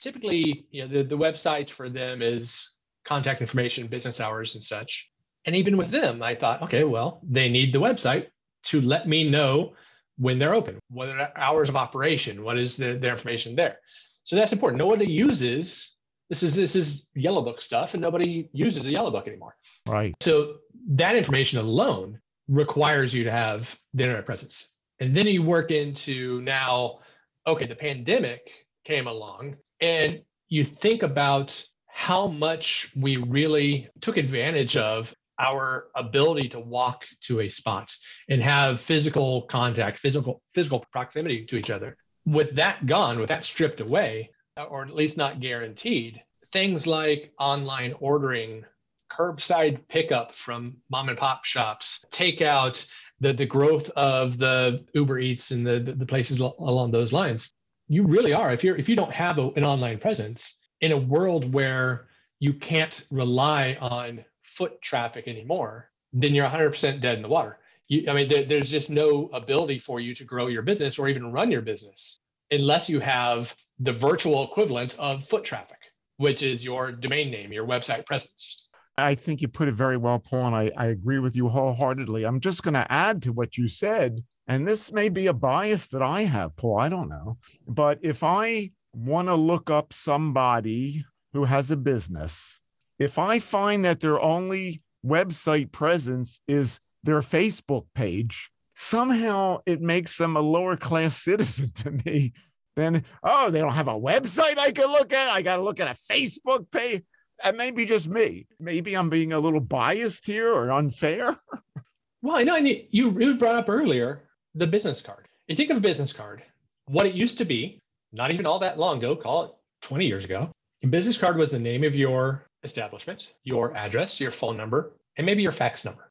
typically, 0.00 0.66
you 0.70 0.82
know, 0.82 0.92
the, 0.92 1.02
the 1.08 1.16
website 1.16 1.70
for 1.70 1.88
them 1.88 2.22
is 2.22 2.70
contact 3.04 3.40
information, 3.40 3.86
business 3.86 4.20
hours, 4.20 4.54
and 4.54 4.64
such. 4.64 5.08
And 5.44 5.56
even 5.56 5.76
with 5.76 5.90
them, 5.90 6.22
I 6.22 6.34
thought, 6.34 6.62
okay, 6.62 6.84
well, 6.84 7.20
they 7.22 7.48
need 7.48 7.72
the 7.72 7.80
website 7.80 8.26
to 8.64 8.80
let 8.80 9.08
me 9.08 9.28
know 9.28 9.74
when 10.18 10.38
they're 10.38 10.54
open, 10.54 10.78
what 10.90 11.08
are 11.08 11.32
hours 11.36 11.68
of 11.68 11.76
operation, 11.76 12.44
what 12.44 12.58
is 12.58 12.76
the, 12.76 12.94
their 12.94 13.12
information 13.12 13.56
there. 13.56 13.78
So 14.24 14.36
that's 14.36 14.52
important. 14.52 14.78
Nobody 14.78 15.10
uses 15.10 15.91
this 16.32 16.42
is 16.42 16.54
this 16.54 16.74
is 16.74 17.04
yellow 17.14 17.42
book 17.42 17.60
stuff, 17.60 17.92
and 17.92 18.00
nobody 18.00 18.48
uses 18.54 18.86
a 18.86 18.90
yellow 18.90 19.10
book 19.10 19.28
anymore. 19.28 19.54
Right. 19.86 20.14
So 20.22 20.60
that 20.86 21.14
information 21.14 21.58
alone 21.58 22.20
requires 22.48 23.12
you 23.12 23.22
to 23.24 23.30
have 23.30 23.78
the 23.92 24.04
internet 24.04 24.24
presence. 24.24 24.66
And 24.98 25.14
then 25.14 25.26
you 25.26 25.42
work 25.42 25.70
into 25.70 26.40
now, 26.40 27.00
okay, 27.46 27.66
the 27.66 27.74
pandemic 27.74 28.48
came 28.86 29.08
along, 29.08 29.58
and 29.82 30.22
you 30.48 30.64
think 30.64 31.02
about 31.02 31.62
how 31.86 32.28
much 32.28 32.90
we 32.96 33.18
really 33.18 33.90
took 34.00 34.16
advantage 34.16 34.78
of 34.78 35.14
our 35.38 35.88
ability 35.94 36.48
to 36.48 36.60
walk 36.60 37.04
to 37.24 37.40
a 37.40 37.48
spot 37.50 37.94
and 38.30 38.42
have 38.42 38.80
physical 38.80 39.42
contact, 39.42 39.98
physical 39.98 40.40
physical 40.54 40.82
proximity 40.92 41.44
to 41.44 41.56
each 41.56 41.68
other. 41.68 41.94
With 42.24 42.54
that 42.54 42.86
gone, 42.86 43.18
with 43.18 43.28
that 43.28 43.44
stripped 43.44 43.82
away, 43.82 44.30
or 44.56 44.82
at 44.82 44.94
least 44.94 45.16
not 45.16 45.40
guaranteed. 45.40 46.22
Things 46.52 46.86
like 46.86 47.32
online 47.38 47.94
ordering, 48.00 48.64
curbside 49.10 49.80
pickup 49.88 50.34
from 50.34 50.76
mom 50.90 51.08
and 51.08 51.18
pop 51.18 51.44
shops, 51.44 52.04
takeout, 52.12 52.86
the, 53.20 53.32
the 53.32 53.46
growth 53.46 53.88
of 53.90 54.36
the 54.36 54.84
Uber 54.94 55.18
Eats 55.20 55.50
and 55.52 55.66
the, 55.66 55.80
the, 55.80 55.92
the 55.92 56.06
places 56.06 56.38
along 56.38 56.90
those 56.90 57.12
lines. 57.12 57.50
You 57.88 58.04
really 58.04 58.32
are, 58.32 58.52
if 58.52 58.64
you're 58.64 58.76
if 58.76 58.88
you 58.88 58.96
don't 58.96 59.12
have 59.12 59.38
a, 59.38 59.50
an 59.50 59.64
online 59.64 59.98
presence 59.98 60.58
in 60.80 60.92
a 60.92 60.96
world 60.96 61.52
where 61.52 62.08
you 62.40 62.54
can't 62.54 63.04
rely 63.10 63.76
on 63.80 64.24
foot 64.42 64.80
traffic 64.82 65.28
anymore, 65.28 65.90
then 66.12 66.34
you're 66.34 66.48
100% 66.48 67.00
dead 67.00 67.16
in 67.16 67.22
the 67.22 67.28
water. 67.28 67.58
You, 67.88 68.10
I 68.10 68.14
mean, 68.14 68.28
there, 68.28 68.44
there's 68.44 68.68
just 68.68 68.90
no 68.90 69.30
ability 69.32 69.78
for 69.78 70.00
you 70.00 70.14
to 70.16 70.24
grow 70.24 70.48
your 70.48 70.62
business 70.62 70.98
or 70.98 71.08
even 71.08 71.32
run 71.32 71.50
your 71.50 71.62
business 71.62 72.18
unless 72.50 72.88
you 72.88 73.00
have 73.00 73.54
the 73.82 73.92
virtual 73.92 74.44
equivalent 74.44 74.96
of 74.98 75.24
foot 75.24 75.44
traffic, 75.44 75.78
which 76.16 76.42
is 76.42 76.62
your 76.62 76.92
domain 76.92 77.30
name, 77.30 77.52
your 77.52 77.66
website 77.66 78.06
presence. 78.06 78.68
I 78.96 79.14
think 79.14 79.40
you 79.40 79.48
put 79.48 79.68
it 79.68 79.74
very 79.74 79.96
well, 79.96 80.18
Paul, 80.18 80.46
and 80.48 80.56
I, 80.56 80.70
I 80.76 80.86
agree 80.86 81.18
with 81.18 81.34
you 81.34 81.48
wholeheartedly. 81.48 82.24
I'm 82.24 82.40
just 82.40 82.62
going 82.62 82.74
to 82.74 82.92
add 82.92 83.22
to 83.22 83.32
what 83.32 83.56
you 83.56 83.66
said, 83.66 84.22
and 84.46 84.68
this 84.68 84.92
may 84.92 85.08
be 85.08 85.26
a 85.26 85.32
bias 85.32 85.88
that 85.88 86.02
I 86.02 86.22
have, 86.22 86.54
Paul. 86.56 86.78
I 86.78 86.88
don't 86.88 87.08
know. 87.08 87.38
But 87.66 87.98
if 88.02 88.22
I 88.22 88.70
want 88.94 89.28
to 89.28 89.34
look 89.34 89.70
up 89.70 89.92
somebody 89.92 91.04
who 91.32 91.44
has 91.44 91.70
a 91.70 91.76
business, 91.76 92.60
if 92.98 93.18
I 93.18 93.38
find 93.38 93.84
that 93.84 94.00
their 94.00 94.20
only 94.20 94.82
website 95.04 95.72
presence 95.72 96.40
is 96.46 96.78
their 97.02 97.20
Facebook 97.20 97.86
page, 97.94 98.50
somehow 98.76 99.58
it 99.66 99.80
makes 99.80 100.18
them 100.18 100.36
a 100.36 100.40
lower 100.40 100.76
class 100.76 101.16
citizen 101.22 101.72
to 101.76 101.90
me. 102.04 102.32
Then, 102.76 103.04
oh, 103.22 103.50
they 103.50 103.60
don't 103.60 103.74
have 103.74 103.88
a 103.88 103.92
website 103.92 104.58
I 104.58 104.72
can 104.72 104.86
look 104.86 105.12
at. 105.12 105.30
I 105.30 105.42
got 105.42 105.56
to 105.56 105.62
look 105.62 105.80
at 105.80 105.88
a 105.88 106.12
Facebook 106.12 106.70
page. 106.70 107.02
That 107.42 107.56
may 107.56 107.70
be 107.70 107.84
just 107.84 108.08
me. 108.08 108.46
Maybe 108.60 108.94
I'm 108.94 109.10
being 109.10 109.32
a 109.32 109.38
little 109.38 109.60
biased 109.60 110.26
here 110.26 110.52
or 110.52 110.70
unfair. 110.70 111.36
well, 112.22 112.36
I 112.36 112.44
know 112.44 112.56
and 112.56 112.68
you, 112.68 112.86
you 112.90 113.34
brought 113.34 113.56
up 113.56 113.68
earlier 113.68 114.22
the 114.54 114.66
business 114.66 115.00
card. 115.00 115.28
You 115.48 115.56
think 115.56 115.70
of 115.70 115.76
a 115.78 115.80
business 115.80 116.12
card, 116.12 116.42
what 116.86 117.06
it 117.06 117.14
used 117.14 117.38
to 117.38 117.44
be, 117.44 117.80
not 118.12 118.30
even 118.30 118.46
all 118.46 118.58
that 118.60 118.78
long 118.78 118.98
ago, 118.98 119.16
call 119.16 119.44
it 119.44 119.50
20 119.82 120.06
years 120.06 120.24
ago. 120.24 120.50
A 120.84 120.86
business 120.86 121.18
card 121.18 121.36
was 121.36 121.50
the 121.50 121.58
name 121.58 121.84
of 121.84 121.94
your 121.94 122.46
establishment, 122.64 123.28
your 123.44 123.74
address, 123.76 124.20
your 124.20 124.30
phone 124.30 124.56
number, 124.56 124.92
and 125.16 125.26
maybe 125.26 125.42
your 125.42 125.52
fax 125.52 125.84
number. 125.84 126.10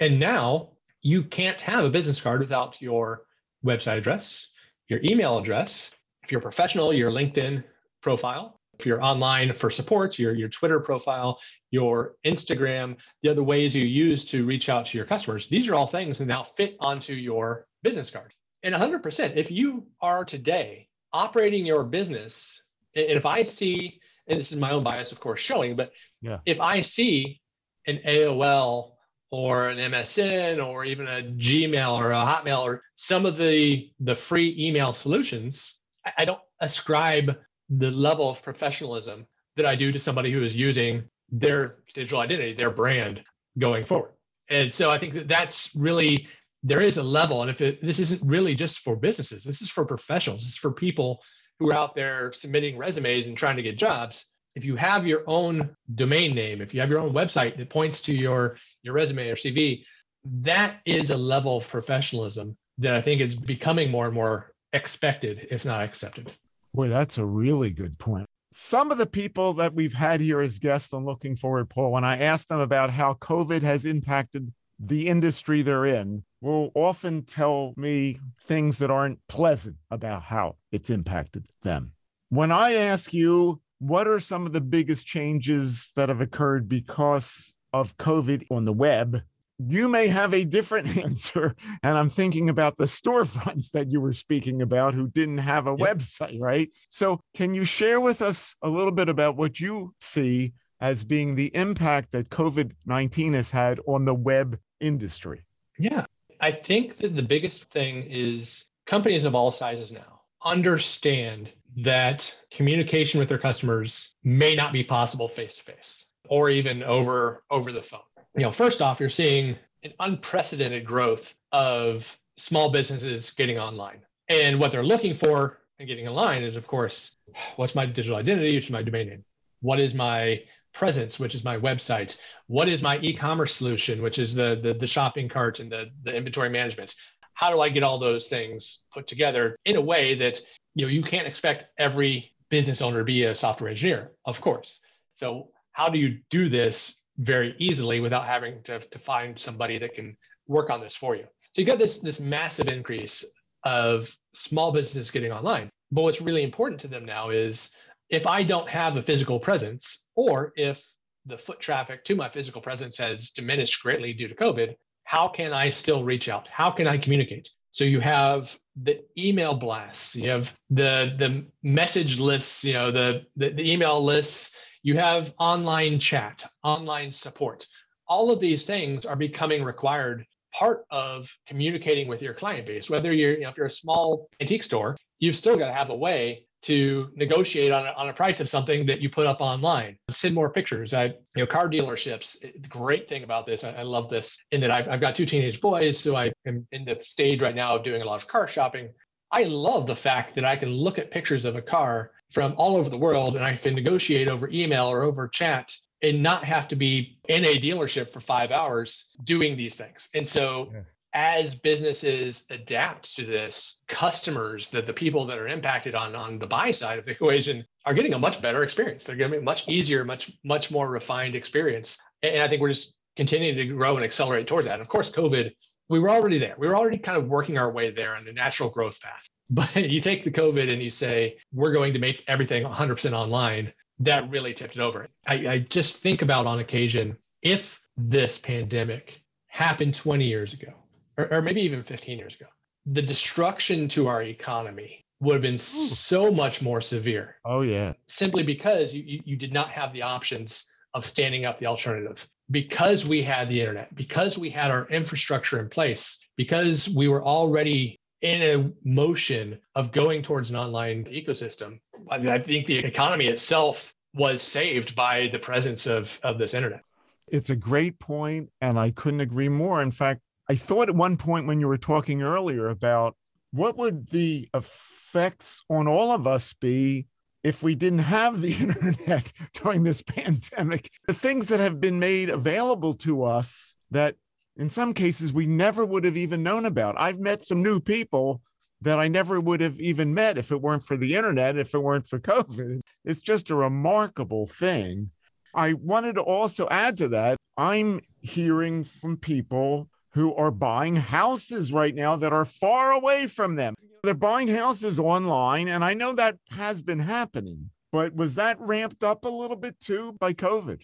And 0.00 0.18
now 0.18 0.70
you 1.02 1.22
can't 1.22 1.60
have 1.60 1.84
a 1.84 1.90
business 1.90 2.20
card 2.20 2.40
without 2.40 2.80
your 2.80 3.22
website 3.64 3.98
address, 3.98 4.46
your 4.88 5.00
email 5.02 5.38
address. 5.38 5.90
If 6.30 6.32
you're 6.34 6.40
professional, 6.40 6.92
your 6.92 7.10
LinkedIn 7.10 7.64
profile. 8.02 8.60
If 8.78 8.86
you're 8.86 9.02
online 9.02 9.52
for 9.52 9.68
support, 9.68 10.16
your, 10.16 10.32
your 10.32 10.48
Twitter 10.48 10.78
profile, 10.78 11.40
your 11.72 12.14
Instagram, 12.24 12.98
the 13.24 13.30
other 13.30 13.42
ways 13.42 13.74
you 13.74 13.84
use 13.84 14.24
to 14.26 14.46
reach 14.46 14.68
out 14.68 14.86
to 14.86 14.96
your 14.96 15.08
customers. 15.08 15.48
These 15.48 15.66
are 15.66 15.74
all 15.74 15.88
things 15.88 16.18
that 16.18 16.26
now 16.26 16.46
fit 16.56 16.76
onto 16.78 17.14
your 17.14 17.66
business 17.82 18.10
card. 18.10 18.32
And 18.62 18.72
100%, 18.72 19.34
if 19.34 19.50
you 19.50 19.88
are 20.00 20.24
today 20.24 20.86
operating 21.12 21.66
your 21.66 21.82
business, 21.82 22.62
and 22.94 23.06
if 23.06 23.26
I 23.26 23.42
see, 23.42 23.98
and 24.28 24.38
this 24.38 24.52
is 24.52 24.56
my 24.56 24.70
own 24.70 24.84
bias, 24.84 25.10
of 25.10 25.18
course, 25.18 25.40
showing, 25.40 25.74
but 25.74 25.90
yeah. 26.22 26.38
if 26.46 26.60
I 26.60 26.80
see 26.82 27.40
an 27.88 27.98
AOL 28.06 28.92
or 29.32 29.68
an 29.68 29.78
MSN 29.78 30.64
or 30.64 30.84
even 30.84 31.08
a 31.08 31.22
Gmail 31.22 31.98
or 31.98 32.12
a 32.12 32.24
Hotmail 32.24 32.62
or 32.62 32.82
some 32.94 33.26
of 33.26 33.36
the 33.36 33.90
the 33.98 34.14
free 34.14 34.54
email 34.56 34.92
solutions, 34.92 35.79
I 36.16 36.24
don't 36.24 36.40
ascribe 36.60 37.36
the 37.68 37.90
level 37.90 38.30
of 38.30 38.42
professionalism 38.42 39.26
that 39.56 39.66
I 39.66 39.74
do 39.74 39.92
to 39.92 39.98
somebody 39.98 40.32
who 40.32 40.42
is 40.42 40.56
using 40.56 41.04
their 41.30 41.76
digital 41.94 42.20
identity, 42.20 42.54
their 42.54 42.70
brand 42.70 43.22
going 43.58 43.84
forward. 43.84 44.12
And 44.48 44.72
so 44.72 44.90
I 44.90 44.98
think 44.98 45.14
that 45.14 45.28
that's 45.28 45.70
really 45.74 46.26
there 46.62 46.80
is 46.80 46.96
a 46.98 47.02
level, 47.02 47.42
and 47.42 47.50
if 47.50 47.60
it, 47.60 47.82
this 47.82 47.98
isn't 47.98 48.22
really 48.22 48.54
just 48.54 48.80
for 48.80 48.96
businesses, 48.96 49.44
this 49.44 49.62
is 49.62 49.70
for 49.70 49.84
professionals, 49.84 50.40
this 50.40 50.50
is 50.50 50.56
for 50.56 50.72
people 50.72 51.22
who 51.58 51.70
are 51.70 51.74
out 51.74 51.94
there 51.94 52.32
submitting 52.32 52.76
resumes 52.76 53.26
and 53.26 53.36
trying 53.36 53.56
to 53.56 53.62
get 53.62 53.78
jobs 53.78 54.26
if 54.54 54.64
you 54.64 54.76
have 54.76 55.06
your 55.06 55.22
own 55.26 55.74
domain 55.94 56.34
name, 56.34 56.60
if 56.60 56.74
you 56.74 56.80
have 56.80 56.90
your 56.90 56.98
own 56.98 57.12
website 57.12 57.56
that 57.56 57.70
points 57.70 58.02
to 58.02 58.14
your 58.14 58.56
your 58.82 58.94
resume 58.94 59.28
or 59.28 59.36
CV, 59.36 59.84
that 60.24 60.80
is 60.84 61.10
a 61.10 61.16
level 61.16 61.56
of 61.56 61.68
professionalism 61.68 62.56
that 62.78 62.94
I 62.94 63.00
think 63.00 63.20
is 63.20 63.34
becoming 63.34 63.90
more 63.90 64.06
and 64.06 64.14
more 64.14 64.49
expected, 64.72 65.48
if 65.50 65.64
not 65.64 65.82
accepted. 65.82 66.30
Boy, 66.74 66.88
that's 66.88 67.18
a 67.18 67.24
really 67.24 67.70
good 67.70 67.98
point. 67.98 68.26
Some 68.52 68.90
of 68.90 68.98
the 68.98 69.06
people 69.06 69.52
that 69.54 69.74
we've 69.74 69.94
had 69.94 70.20
here 70.20 70.40
as 70.40 70.58
guests 70.58 70.92
on 70.92 71.04
Looking 71.04 71.36
Forward, 71.36 71.68
Paul, 71.68 71.92
when 71.92 72.04
I 72.04 72.18
asked 72.18 72.48
them 72.48 72.60
about 72.60 72.90
how 72.90 73.14
COVID 73.14 73.62
has 73.62 73.84
impacted 73.84 74.52
the 74.78 75.06
industry 75.06 75.62
they're 75.62 75.86
in, 75.86 76.24
will 76.40 76.72
often 76.74 77.22
tell 77.22 77.74
me 77.76 78.18
things 78.44 78.78
that 78.78 78.90
aren't 78.90 79.18
pleasant 79.28 79.76
about 79.90 80.22
how 80.22 80.56
it's 80.72 80.90
impacted 80.90 81.44
them. 81.62 81.92
When 82.30 82.50
I 82.50 82.72
ask 82.72 83.12
you 83.12 83.60
what 83.80 84.06
are 84.06 84.20
some 84.20 84.44
of 84.46 84.52
the 84.52 84.60
biggest 84.60 85.06
changes 85.06 85.90
that 85.96 86.10
have 86.10 86.20
occurred 86.20 86.68
because 86.68 87.54
of 87.72 87.96
COVID 87.96 88.46
on 88.50 88.66
the 88.66 88.72
web? 88.74 89.22
You 89.68 89.88
may 89.88 90.06
have 90.08 90.32
a 90.32 90.44
different 90.44 90.96
answer. 91.04 91.54
And 91.82 91.98
I'm 91.98 92.08
thinking 92.08 92.48
about 92.48 92.78
the 92.78 92.84
storefronts 92.84 93.70
that 93.72 93.90
you 93.90 94.00
were 94.00 94.12
speaking 94.12 94.62
about 94.62 94.94
who 94.94 95.08
didn't 95.08 95.38
have 95.38 95.66
a 95.66 95.76
yep. 95.78 95.98
website, 95.98 96.40
right? 96.40 96.70
So, 96.88 97.20
can 97.34 97.54
you 97.54 97.64
share 97.64 98.00
with 98.00 98.22
us 98.22 98.54
a 98.62 98.68
little 98.68 98.92
bit 98.92 99.08
about 99.08 99.36
what 99.36 99.60
you 99.60 99.94
see 100.00 100.54
as 100.80 101.04
being 101.04 101.34
the 101.34 101.54
impact 101.54 102.12
that 102.12 102.30
COVID 102.30 102.72
19 102.86 103.34
has 103.34 103.50
had 103.50 103.80
on 103.86 104.04
the 104.04 104.14
web 104.14 104.58
industry? 104.80 105.42
Yeah. 105.78 106.06
I 106.40 106.52
think 106.52 106.98
that 106.98 107.14
the 107.14 107.22
biggest 107.22 107.64
thing 107.64 108.06
is 108.08 108.64
companies 108.86 109.24
of 109.24 109.34
all 109.34 109.52
sizes 109.52 109.92
now 109.92 110.22
understand 110.42 111.50
that 111.76 112.34
communication 112.50 113.20
with 113.20 113.28
their 113.28 113.38
customers 113.38 114.14
may 114.24 114.54
not 114.54 114.72
be 114.72 114.82
possible 114.82 115.28
face 115.28 115.56
to 115.56 115.62
face 115.62 116.06
or 116.28 116.48
even 116.48 116.82
over 116.82 117.42
over 117.50 117.72
the 117.72 117.82
phone. 117.82 118.00
You 118.40 118.46
know, 118.46 118.52
first 118.52 118.80
off, 118.80 119.00
you're 119.00 119.10
seeing 119.10 119.54
an 119.84 119.92
unprecedented 120.00 120.86
growth 120.86 121.34
of 121.52 122.18
small 122.38 122.70
businesses 122.70 123.32
getting 123.32 123.58
online. 123.58 124.00
And 124.30 124.58
what 124.58 124.72
they're 124.72 124.82
looking 124.82 125.12
for 125.12 125.58
and 125.78 125.86
getting 125.86 126.08
online 126.08 126.42
is, 126.42 126.56
of 126.56 126.66
course, 126.66 127.16
what's 127.56 127.74
my 127.74 127.84
digital 127.84 128.16
identity, 128.16 128.54
which 128.54 128.64
is 128.64 128.70
my 128.70 128.82
domain 128.82 129.10
name? 129.10 129.24
What 129.60 129.78
is 129.78 129.92
my 129.92 130.42
presence, 130.72 131.20
which 131.20 131.34
is 131.34 131.44
my 131.44 131.58
website? 131.58 132.16
What 132.46 132.70
is 132.70 132.80
my 132.80 132.98
e-commerce 133.02 133.54
solution, 133.54 134.00
which 134.00 134.18
is 134.18 134.34
the 134.34 134.58
the, 134.62 134.72
the 134.72 134.86
shopping 134.86 135.28
cart 135.28 135.60
and 135.60 135.70
the, 135.70 135.90
the 136.02 136.16
inventory 136.16 136.48
management? 136.48 136.94
How 137.34 137.50
do 137.50 137.60
I 137.60 137.68
get 137.68 137.82
all 137.82 137.98
those 137.98 138.26
things 138.26 138.78
put 138.90 139.06
together 139.06 139.54
in 139.66 139.76
a 139.76 139.82
way 139.82 140.14
that 140.14 140.40
you 140.74 140.86
know 140.86 140.90
you 140.90 141.02
can't 141.02 141.26
expect 141.26 141.66
every 141.76 142.32
business 142.48 142.80
owner 142.80 143.00
to 143.00 143.04
be 143.04 143.24
a 143.24 143.34
software 143.34 143.68
engineer 143.68 144.12
of 144.24 144.40
course 144.40 144.80
so 145.14 145.50
how 145.72 145.88
do 145.88 145.98
you 145.98 146.18
do 146.30 146.48
this 146.48 146.99
very 147.20 147.54
easily 147.58 148.00
without 148.00 148.26
having 148.26 148.62
to, 148.64 148.80
to 148.80 148.98
find 148.98 149.38
somebody 149.38 149.78
that 149.78 149.94
can 149.94 150.16
work 150.48 150.70
on 150.70 150.80
this 150.80 150.94
for 150.94 151.14
you. 151.14 151.24
So 151.52 151.60
you 151.60 151.64
got 151.64 151.78
this 151.78 151.98
this 151.98 152.20
massive 152.20 152.68
increase 152.68 153.24
of 153.64 154.10
small 154.34 154.72
business 154.72 155.10
getting 155.10 155.32
online. 155.32 155.70
But 155.92 156.02
what's 156.02 156.20
really 156.20 156.42
important 156.42 156.80
to 156.82 156.88
them 156.88 157.04
now 157.04 157.30
is 157.30 157.70
if 158.08 158.26
i 158.26 158.42
don't 158.42 158.68
have 158.68 158.96
a 158.96 159.02
physical 159.02 159.38
presence 159.38 160.02
or 160.16 160.52
if 160.56 160.82
the 161.26 161.38
foot 161.38 161.60
traffic 161.60 162.04
to 162.04 162.14
my 162.14 162.28
physical 162.28 162.60
presence 162.60 162.96
has 162.96 163.30
diminished 163.30 163.82
greatly 163.82 164.12
due 164.12 164.26
to 164.28 164.34
covid 164.34 164.74
how 165.10 165.26
can 165.26 165.52
i 165.52 165.70
still 165.70 166.04
reach 166.04 166.28
out? 166.28 166.46
How 166.46 166.70
can 166.70 166.86
i 166.86 166.96
communicate? 166.96 167.48
So 167.72 167.84
you 167.84 167.98
have 167.98 168.48
the 168.80 169.00
email 169.18 169.54
blasts, 169.54 170.14
you 170.14 170.30
have 170.30 170.56
the 170.70 171.14
the 171.18 171.46
message 171.64 172.20
lists, 172.20 172.62
you 172.62 172.74
know, 172.74 172.92
the, 172.92 173.22
the, 173.36 173.50
the 173.50 173.72
email 173.72 174.04
lists, 174.04 174.52
you 174.82 174.96
have 174.96 175.32
online 175.38 175.98
chat, 175.98 176.44
online 176.62 177.12
support. 177.12 177.66
All 178.08 178.30
of 178.30 178.40
these 178.40 178.64
things 178.64 179.04
are 179.04 179.16
becoming 179.16 179.62
required 179.62 180.24
part 180.52 180.84
of 180.90 181.28
communicating 181.46 182.08
with 182.08 182.22
your 182.22 182.34
client 182.34 182.66
base. 182.66 182.90
Whether 182.90 183.12
you're, 183.12 183.34
you 183.34 183.42
know, 183.42 183.50
if 183.50 183.56
you're 183.56 183.66
a 183.66 183.70
small 183.70 184.28
antique 184.40 184.64
store, 184.64 184.96
you've 185.18 185.36
still 185.36 185.56
got 185.56 185.66
to 185.66 185.74
have 185.74 185.90
a 185.90 185.96
way 185.96 186.46
to 186.62 187.08
negotiate 187.14 187.72
on 187.72 187.86
a, 187.86 187.90
on 187.92 188.08
a 188.08 188.12
price 188.12 188.40
of 188.40 188.48
something 188.48 188.84
that 188.86 189.00
you 189.00 189.08
put 189.08 189.26
up 189.26 189.40
online. 189.40 189.96
Send 190.10 190.34
more 190.34 190.50
pictures. 190.50 190.92
I, 190.92 191.04
you 191.04 191.14
know, 191.36 191.46
car 191.46 191.70
dealerships. 191.70 192.36
Great 192.68 193.08
thing 193.08 193.22
about 193.22 193.46
this, 193.46 193.64
I, 193.64 193.70
I 193.70 193.82
love 193.82 194.10
this, 194.10 194.38
in 194.50 194.60
that 194.60 194.70
I've, 194.70 194.88
I've 194.88 195.00
got 195.00 195.14
two 195.14 195.24
teenage 195.24 195.60
boys, 195.60 195.98
so 195.98 196.16
I 196.16 196.32
am 196.46 196.66
in 196.72 196.84
the 196.84 196.98
stage 197.02 197.40
right 197.40 197.54
now 197.54 197.76
of 197.76 197.84
doing 197.84 198.02
a 198.02 198.04
lot 198.04 198.20
of 198.20 198.28
car 198.28 198.46
shopping. 198.46 198.90
I 199.32 199.44
love 199.44 199.86
the 199.86 199.96
fact 199.96 200.34
that 200.34 200.44
I 200.44 200.56
can 200.56 200.70
look 200.70 200.98
at 200.98 201.10
pictures 201.10 201.44
of 201.44 201.56
a 201.56 201.62
car 201.62 202.10
from 202.30 202.54
all 202.56 202.76
over 202.76 202.88
the 202.88 202.98
world 202.98 203.36
and 203.36 203.44
I 203.44 203.56
can 203.56 203.74
negotiate 203.74 204.28
over 204.28 204.48
email 204.50 204.86
or 204.86 205.02
over 205.02 205.28
chat 205.28 205.72
and 206.02 206.22
not 206.22 206.44
have 206.44 206.68
to 206.68 206.76
be 206.76 207.18
in 207.28 207.44
a 207.44 207.56
dealership 207.56 208.08
for 208.08 208.20
five 208.20 208.50
hours 208.50 209.06
doing 209.24 209.56
these 209.56 209.74
things. 209.74 210.08
And 210.14 210.26
so 210.26 210.70
yes 210.72 210.86
as 211.12 211.54
businesses 211.54 212.42
adapt 212.50 213.14
to 213.16 213.26
this, 213.26 213.78
customers, 213.88 214.68
that 214.68 214.86
the 214.86 214.92
people 214.92 215.26
that 215.26 215.38
are 215.38 215.48
impacted 215.48 215.94
on, 215.94 216.14
on 216.14 216.38
the 216.38 216.46
buy 216.46 216.70
side 216.70 216.98
of 216.98 217.04
the 217.04 217.10
equation 217.10 217.64
are 217.84 217.94
getting 217.94 218.14
a 218.14 218.18
much 218.18 218.40
better 218.40 218.62
experience. 218.62 219.04
They're 219.04 219.16
getting 219.16 219.40
a 219.40 219.42
much 219.42 219.68
easier, 219.68 220.04
much, 220.04 220.30
much 220.44 220.70
more 220.70 220.88
refined 220.88 221.34
experience. 221.34 221.98
And 222.22 222.42
I 222.42 222.48
think 222.48 222.60
we're 222.60 222.70
just 222.70 222.94
continuing 223.16 223.56
to 223.56 223.74
grow 223.74 223.96
and 223.96 224.04
accelerate 224.04 224.46
towards 224.46 224.66
that. 224.66 224.74
And 224.74 224.82
of 224.82 224.88
course, 224.88 225.10
COVID, 225.10 225.50
we 225.88 225.98
were 225.98 226.10
already 226.10 226.38
there. 226.38 226.54
We 226.58 226.68
were 226.68 226.76
already 226.76 226.98
kind 226.98 227.18
of 227.18 227.26
working 227.26 227.58
our 227.58 227.72
way 227.72 227.90
there 227.90 228.14
on 228.14 228.24
the 228.24 228.32
natural 228.32 228.70
growth 228.70 229.00
path. 229.00 229.28
But 229.50 229.74
you 229.90 230.00
take 230.00 230.24
the 230.24 230.30
COVID 230.30 230.72
and 230.72 230.82
you 230.82 230.90
say, 230.90 231.36
we're 231.52 231.72
going 231.72 231.92
to 231.92 231.98
make 231.98 232.24
everything 232.28 232.64
100% 232.64 233.12
online, 233.12 233.72
that 233.98 234.30
really 234.30 234.54
tipped 234.54 234.76
it 234.76 234.80
over. 234.80 235.08
I, 235.26 235.48
I 235.48 235.58
just 235.58 235.98
think 235.98 236.22
about 236.22 236.46
on 236.46 236.60
occasion, 236.60 237.16
if 237.42 237.80
this 237.96 238.38
pandemic 238.38 239.20
happened 239.48 239.94
20 239.94 240.24
years 240.24 240.54
ago, 240.54 240.72
or, 241.18 241.32
or 241.34 241.42
maybe 241.42 241.60
even 241.62 241.82
15 241.82 242.18
years 242.18 242.34
ago. 242.34 242.46
The 242.86 243.02
destruction 243.02 243.88
to 243.90 244.06
our 244.06 244.22
economy 244.22 245.04
would 245.20 245.34
have 245.34 245.42
been 245.42 245.58
so 245.58 246.30
much 246.30 246.62
more 246.62 246.80
severe. 246.80 247.36
Oh, 247.44 247.60
yeah. 247.60 247.92
Simply 248.08 248.42
because 248.42 248.94
you, 248.94 249.02
you, 249.04 249.20
you 249.24 249.36
did 249.36 249.52
not 249.52 249.70
have 249.70 249.92
the 249.92 250.02
options 250.02 250.64
of 250.94 251.04
standing 251.04 251.44
up 251.44 251.58
the 251.58 251.66
alternative. 251.66 252.26
Because 252.50 253.06
we 253.06 253.22
had 253.22 253.48
the 253.48 253.60
internet, 253.60 253.94
because 253.94 254.36
we 254.36 254.50
had 254.50 254.70
our 254.70 254.88
infrastructure 254.88 255.60
in 255.60 255.68
place, 255.68 256.18
because 256.36 256.88
we 256.88 257.06
were 257.06 257.22
already 257.22 257.99
in 258.22 258.42
a 258.42 258.72
motion 258.88 259.58
of 259.74 259.92
going 259.92 260.22
towards 260.22 260.50
an 260.50 260.56
online 260.56 261.04
ecosystem, 261.04 261.80
I, 262.10 262.18
mean, 262.18 262.30
I 262.30 262.38
think 262.38 262.66
the 262.66 262.78
economy 262.78 263.26
itself 263.26 263.94
was 264.14 264.42
saved 264.42 264.94
by 264.94 265.28
the 265.32 265.38
presence 265.38 265.86
of, 265.86 266.18
of 266.22 266.38
this 266.38 266.54
internet. 266.54 266.82
It's 267.28 267.50
a 267.50 267.56
great 267.56 267.98
point, 267.98 268.50
and 268.60 268.78
I 268.78 268.90
couldn't 268.90 269.20
agree 269.20 269.48
more. 269.48 269.80
In 269.82 269.92
fact, 269.92 270.20
I 270.48 270.56
thought 270.56 270.88
at 270.88 270.96
one 270.96 271.16
point 271.16 271.46
when 271.46 271.60
you 271.60 271.68
were 271.68 271.78
talking 271.78 272.22
earlier 272.22 272.68
about 272.68 273.16
what 273.52 273.76
would 273.76 274.08
the 274.08 274.48
effects 274.52 275.62
on 275.70 275.86
all 275.86 276.10
of 276.12 276.26
us 276.26 276.52
be 276.54 277.06
if 277.42 277.62
we 277.62 277.74
didn't 277.74 278.00
have 278.00 278.40
the 278.40 278.52
internet 278.60 279.32
during 279.54 279.84
this 279.84 280.02
pandemic? 280.02 280.90
The 281.06 281.14
things 281.14 281.48
that 281.48 281.60
have 281.60 281.80
been 281.80 281.98
made 281.98 282.30
available 282.30 282.94
to 282.94 283.24
us 283.24 283.76
that 283.92 284.16
in 284.56 284.68
some 284.68 284.94
cases 284.94 285.32
we 285.32 285.46
never 285.46 285.84
would 285.84 286.04
have 286.04 286.16
even 286.16 286.42
known 286.42 286.66
about. 286.66 286.96
I've 286.98 287.20
met 287.20 287.46
some 287.46 287.62
new 287.62 287.80
people 287.80 288.42
that 288.82 288.98
I 288.98 289.08
never 289.08 289.40
would 289.40 289.60
have 289.60 289.78
even 289.78 290.14
met 290.14 290.38
if 290.38 290.50
it 290.50 290.60
weren't 290.60 290.82
for 290.82 290.96
the 290.96 291.14
internet, 291.14 291.58
if 291.58 291.74
it 291.74 291.82
weren't 291.82 292.06
for 292.06 292.18
COVID. 292.20 292.80
It's 293.04 293.20
just 293.20 293.50
a 293.50 293.54
remarkable 293.54 294.46
thing. 294.46 295.10
I 295.54 295.74
wanted 295.74 296.14
to 296.14 296.22
also 296.22 296.68
add 296.70 296.96
to 296.98 297.08
that, 297.08 297.36
I'm 297.56 298.00
hearing 298.20 298.84
from 298.84 299.16
people 299.16 299.88
who 300.12 300.34
are 300.34 300.50
buying 300.50 300.96
houses 300.96 301.72
right 301.72 301.94
now 301.94 302.16
that 302.16 302.32
are 302.32 302.44
far 302.44 302.92
away 302.92 303.26
from 303.26 303.56
them. 303.56 303.74
They're 304.02 304.14
buying 304.14 304.48
houses 304.48 304.98
online, 304.98 305.68
and 305.68 305.84
I 305.84 305.94
know 305.94 306.12
that 306.14 306.36
has 306.50 306.80
been 306.80 307.00
happening, 307.00 307.70
but 307.92 308.14
was 308.14 308.36
that 308.36 308.58
ramped 308.60 309.04
up 309.04 309.24
a 309.24 309.28
little 309.28 309.56
bit 309.56 309.78
too 309.78 310.14
by 310.14 310.32
COVID? 310.32 310.80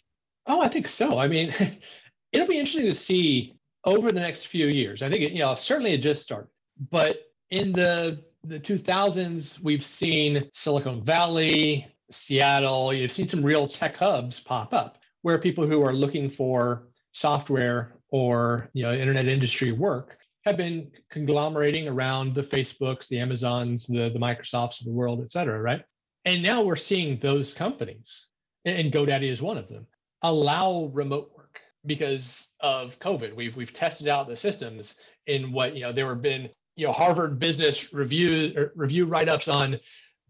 Oh, 0.47 0.61
I 0.61 0.69
think 0.69 0.87
so. 0.87 1.19
I 1.19 1.29
mean, 1.29 1.53
it'll 2.33 2.49
be 2.49 2.59
interesting 2.59 2.91
to 2.91 2.97
see 2.97 3.57
over 3.85 4.11
the 4.11 4.21
next 4.21 4.47
few 4.47 4.67
years. 4.67 5.03
I 5.03 5.09
think 5.09 5.23
it, 5.23 5.33
you 5.33 5.41
know 5.41 5.55
certainly 5.55 5.93
it 5.93 5.99
just 5.99 6.23
started, 6.23 6.51
but 6.91 7.19
in 7.51 7.73
the 7.73 8.23
the 8.45 8.61
2000s, 8.61 9.61
we've 9.61 9.85
seen 9.85 10.49
Silicon 10.53 11.03
Valley, 11.03 11.87
Seattle. 12.13 12.95
You've 12.95 13.11
seen 13.11 13.29
some 13.29 13.43
real 13.43 13.67
tech 13.67 13.97
hubs 13.97 14.39
pop 14.39 14.73
up 14.73 14.99
where 15.23 15.39
people 15.39 15.67
who 15.67 15.83
are 15.83 15.93
looking 15.93 16.29
for 16.31 16.89
software 17.13 17.97
or 18.11 18.71
you 18.73 18.83
know 18.83 18.93
internet 18.93 19.27
industry 19.27 19.73
work 19.73 20.19
have 20.45 20.57
been 20.57 20.91
conglomerating 21.11 21.89
around 21.89 22.35
the 22.35 22.43
Facebooks, 22.43 23.09
the 23.09 23.19
Amazons, 23.19 23.87
the, 23.89 24.09
the 24.11 24.19
Microsofts 24.19 24.79
of 24.79 24.87
the 24.87 24.93
world, 24.93 25.21
et 25.21 25.33
cetera, 25.33 25.61
right? 25.61 25.83
And 26.25 26.41
now 26.41 26.63
we're 26.63 26.77
seeing 26.77 27.19
those 27.19 27.53
companies, 27.53 28.29
and 28.65 28.93
GoDaddy 28.93 29.29
is 29.29 29.43
one 29.43 29.59
of 29.59 29.69
them, 29.69 29.87
allow 30.23 30.91
remote 30.93 31.36
because 31.87 32.49
of 32.61 32.99
COVID. 33.01 33.35
We've 33.35 33.57
we've 33.57 33.73
tested 33.73 34.09
out 34.09 34.29
the 34.29 34.37
systems 34.37 34.95
in 35.27 35.53
what 35.53 35.75
you 35.75 35.83
know 35.83 35.93
there 35.93 36.09
have 36.09 36.23
been 36.23 36.49
you 36.77 36.87
know 36.87 36.93
Harvard 36.93 37.39
Business 37.39 37.93
Review 37.93 38.53
er, 38.57 38.73
review 38.77 39.07
write 39.07 39.29
ups 39.29 39.49
on 39.49 39.79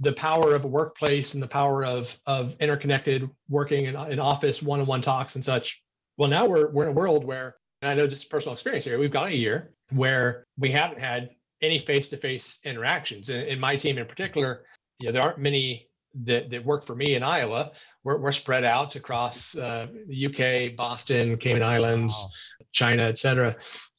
the 0.00 0.12
power 0.12 0.54
of 0.54 0.64
a 0.64 0.68
workplace 0.68 1.34
and 1.34 1.42
the 1.42 1.48
power 1.48 1.84
of 1.84 2.18
of 2.26 2.56
interconnected 2.60 3.28
working 3.48 3.86
in, 3.86 3.96
in 4.10 4.18
office 4.18 4.62
one 4.62 4.80
on 4.80 4.86
one 4.86 5.02
talks 5.02 5.36
and 5.36 5.44
such. 5.44 5.82
Well, 6.16 6.28
now 6.28 6.46
we're 6.46 6.70
we're 6.70 6.84
in 6.84 6.90
a 6.90 6.92
world 6.92 7.24
where 7.24 7.56
and 7.82 7.90
I 7.90 7.94
know 7.94 8.06
this 8.06 8.24
personal 8.24 8.54
experience 8.54 8.84
here. 8.84 8.98
We've 8.98 9.10
gone 9.10 9.28
a 9.28 9.34
year 9.34 9.72
where 9.90 10.46
we 10.58 10.70
haven't 10.70 11.00
had 11.00 11.30
any 11.62 11.78
face-to-face 11.78 12.58
interactions. 12.64 13.28
In, 13.28 13.40
in 13.40 13.60
my 13.60 13.76
team 13.76 13.98
in 13.98 14.06
particular, 14.06 14.64
you 14.98 15.06
know, 15.06 15.12
there 15.12 15.22
aren't 15.22 15.38
many 15.38 15.88
that, 16.24 16.50
that 16.50 16.64
work 16.64 16.84
for 16.84 16.94
me 16.94 17.14
in 17.14 17.22
Iowa. 17.22 17.72
We're, 18.06 18.18
we're 18.18 18.30
spread 18.30 18.64
out 18.64 18.94
across 18.94 19.56
uh, 19.56 19.88
the 20.06 20.26
UK, 20.26 20.76
Boston, 20.76 21.36
Cayman 21.38 21.64
Islands, 21.64 22.14
wow. 22.14 22.66
China, 22.70 23.02
et 23.02 23.18
cetera. 23.18 23.56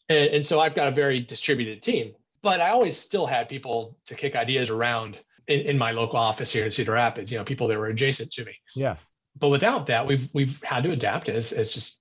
And, 0.08 0.24
and 0.24 0.48
so 0.48 0.62
I've 0.62 0.74
got 0.74 0.88
a 0.88 0.92
very 0.92 1.20
distributed 1.20 1.84
team. 1.84 2.14
But 2.42 2.62
I 2.62 2.70
always 2.70 2.98
still 2.98 3.26
had 3.26 3.50
people 3.50 3.98
to 4.06 4.16
kick 4.16 4.38
ideas 4.38 4.70
around 4.70 5.18
in, 5.50 5.60
in 5.60 5.78
my 5.78 5.92
local 5.92 6.18
office 6.20 6.54
here 6.54 6.66
in 6.66 6.72
Cedar 6.72 6.94
Rapids, 6.94 7.34
you 7.34 7.38
know, 7.38 7.44
people 7.44 7.68
that 7.68 7.78
were 7.78 7.88
adjacent 7.88 8.32
to 8.32 8.46
me. 8.46 8.54
Yeah. 8.78 8.96
But 9.38 9.50
without 9.50 9.88
that, 9.88 10.08
we've 10.08 10.30
we've 10.32 10.64
had 10.64 10.84
to 10.84 10.92
adapt 10.92 11.28
as 11.28 11.52
as 11.52 11.74
just 11.74 11.98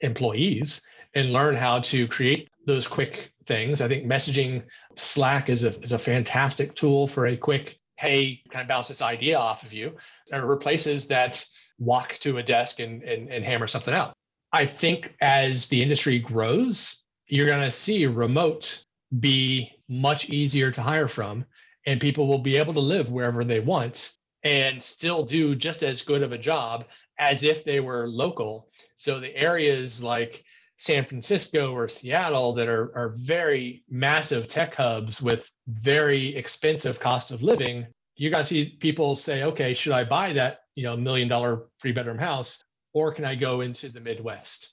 employees 0.00 0.82
and 1.14 1.32
learn 1.32 1.54
how 1.54 1.78
to 1.80 2.08
create 2.08 2.50
those 2.66 2.88
quick 2.88 3.32
things. 3.46 3.80
I 3.80 3.86
think 3.86 4.06
messaging 4.06 4.64
Slack 4.96 5.48
is 5.48 5.62
a, 5.62 5.78
is 5.82 5.92
a 5.92 5.98
fantastic 5.98 6.74
tool 6.74 7.06
for 7.06 7.26
a 7.26 7.36
quick, 7.36 7.78
hey, 7.96 8.42
kind 8.50 8.62
of 8.62 8.68
bounce 8.68 8.88
this 8.88 9.02
idea 9.02 9.38
off 9.38 9.62
of 9.62 9.72
you. 9.72 9.92
And 10.30 10.48
replaces 10.48 11.06
that 11.06 11.44
walk 11.78 12.18
to 12.20 12.38
a 12.38 12.42
desk 12.42 12.80
and, 12.80 13.02
and, 13.02 13.28
and 13.28 13.44
hammer 13.44 13.66
something 13.66 13.94
out. 13.94 14.14
I 14.52 14.66
think 14.66 15.14
as 15.20 15.66
the 15.66 15.82
industry 15.82 16.18
grows, 16.18 17.02
you're 17.26 17.46
going 17.46 17.60
to 17.60 17.70
see 17.70 18.06
remote 18.06 18.84
be 19.18 19.72
much 19.88 20.28
easier 20.30 20.70
to 20.70 20.82
hire 20.82 21.08
from, 21.08 21.44
and 21.86 22.00
people 22.00 22.26
will 22.26 22.38
be 22.38 22.56
able 22.56 22.74
to 22.74 22.80
live 22.80 23.10
wherever 23.10 23.44
they 23.44 23.60
want 23.60 24.12
and 24.44 24.82
still 24.82 25.24
do 25.24 25.54
just 25.54 25.82
as 25.82 26.02
good 26.02 26.22
of 26.22 26.32
a 26.32 26.38
job 26.38 26.84
as 27.18 27.42
if 27.42 27.64
they 27.64 27.80
were 27.80 28.08
local. 28.08 28.68
So 28.96 29.18
the 29.20 29.34
areas 29.34 30.00
like 30.00 30.44
San 30.84 31.06
Francisco 31.06 31.72
or 31.72 31.88
Seattle 31.88 32.52
that 32.52 32.68
are, 32.68 32.92
are 32.94 33.14
very 33.16 33.82
massive 33.88 34.48
tech 34.48 34.74
hubs 34.74 35.22
with 35.22 35.48
very 35.66 36.36
expensive 36.36 37.00
cost 37.00 37.30
of 37.30 37.42
living, 37.42 37.86
you're 38.16 38.30
going 38.30 38.44
to 38.44 38.48
see 38.48 38.76
people 38.80 39.16
say, 39.16 39.44
okay, 39.44 39.72
should 39.72 39.94
I 39.94 40.04
buy 40.04 40.34
that 40.34 40.60
you 40.74 40.82
know 40.84 40.94
million 40.94 41.26
dollar 41.26 41.68
three 41.80 41.92
bedroom 41.92 42.18
house, 42.18 42.62
or 42.92 43.14
can 43.14 43.24
I 43.24 43.34
go 43.34 43.62
into 43.62 43.88
the 43.88 44.00
Midwest 44.00 44.72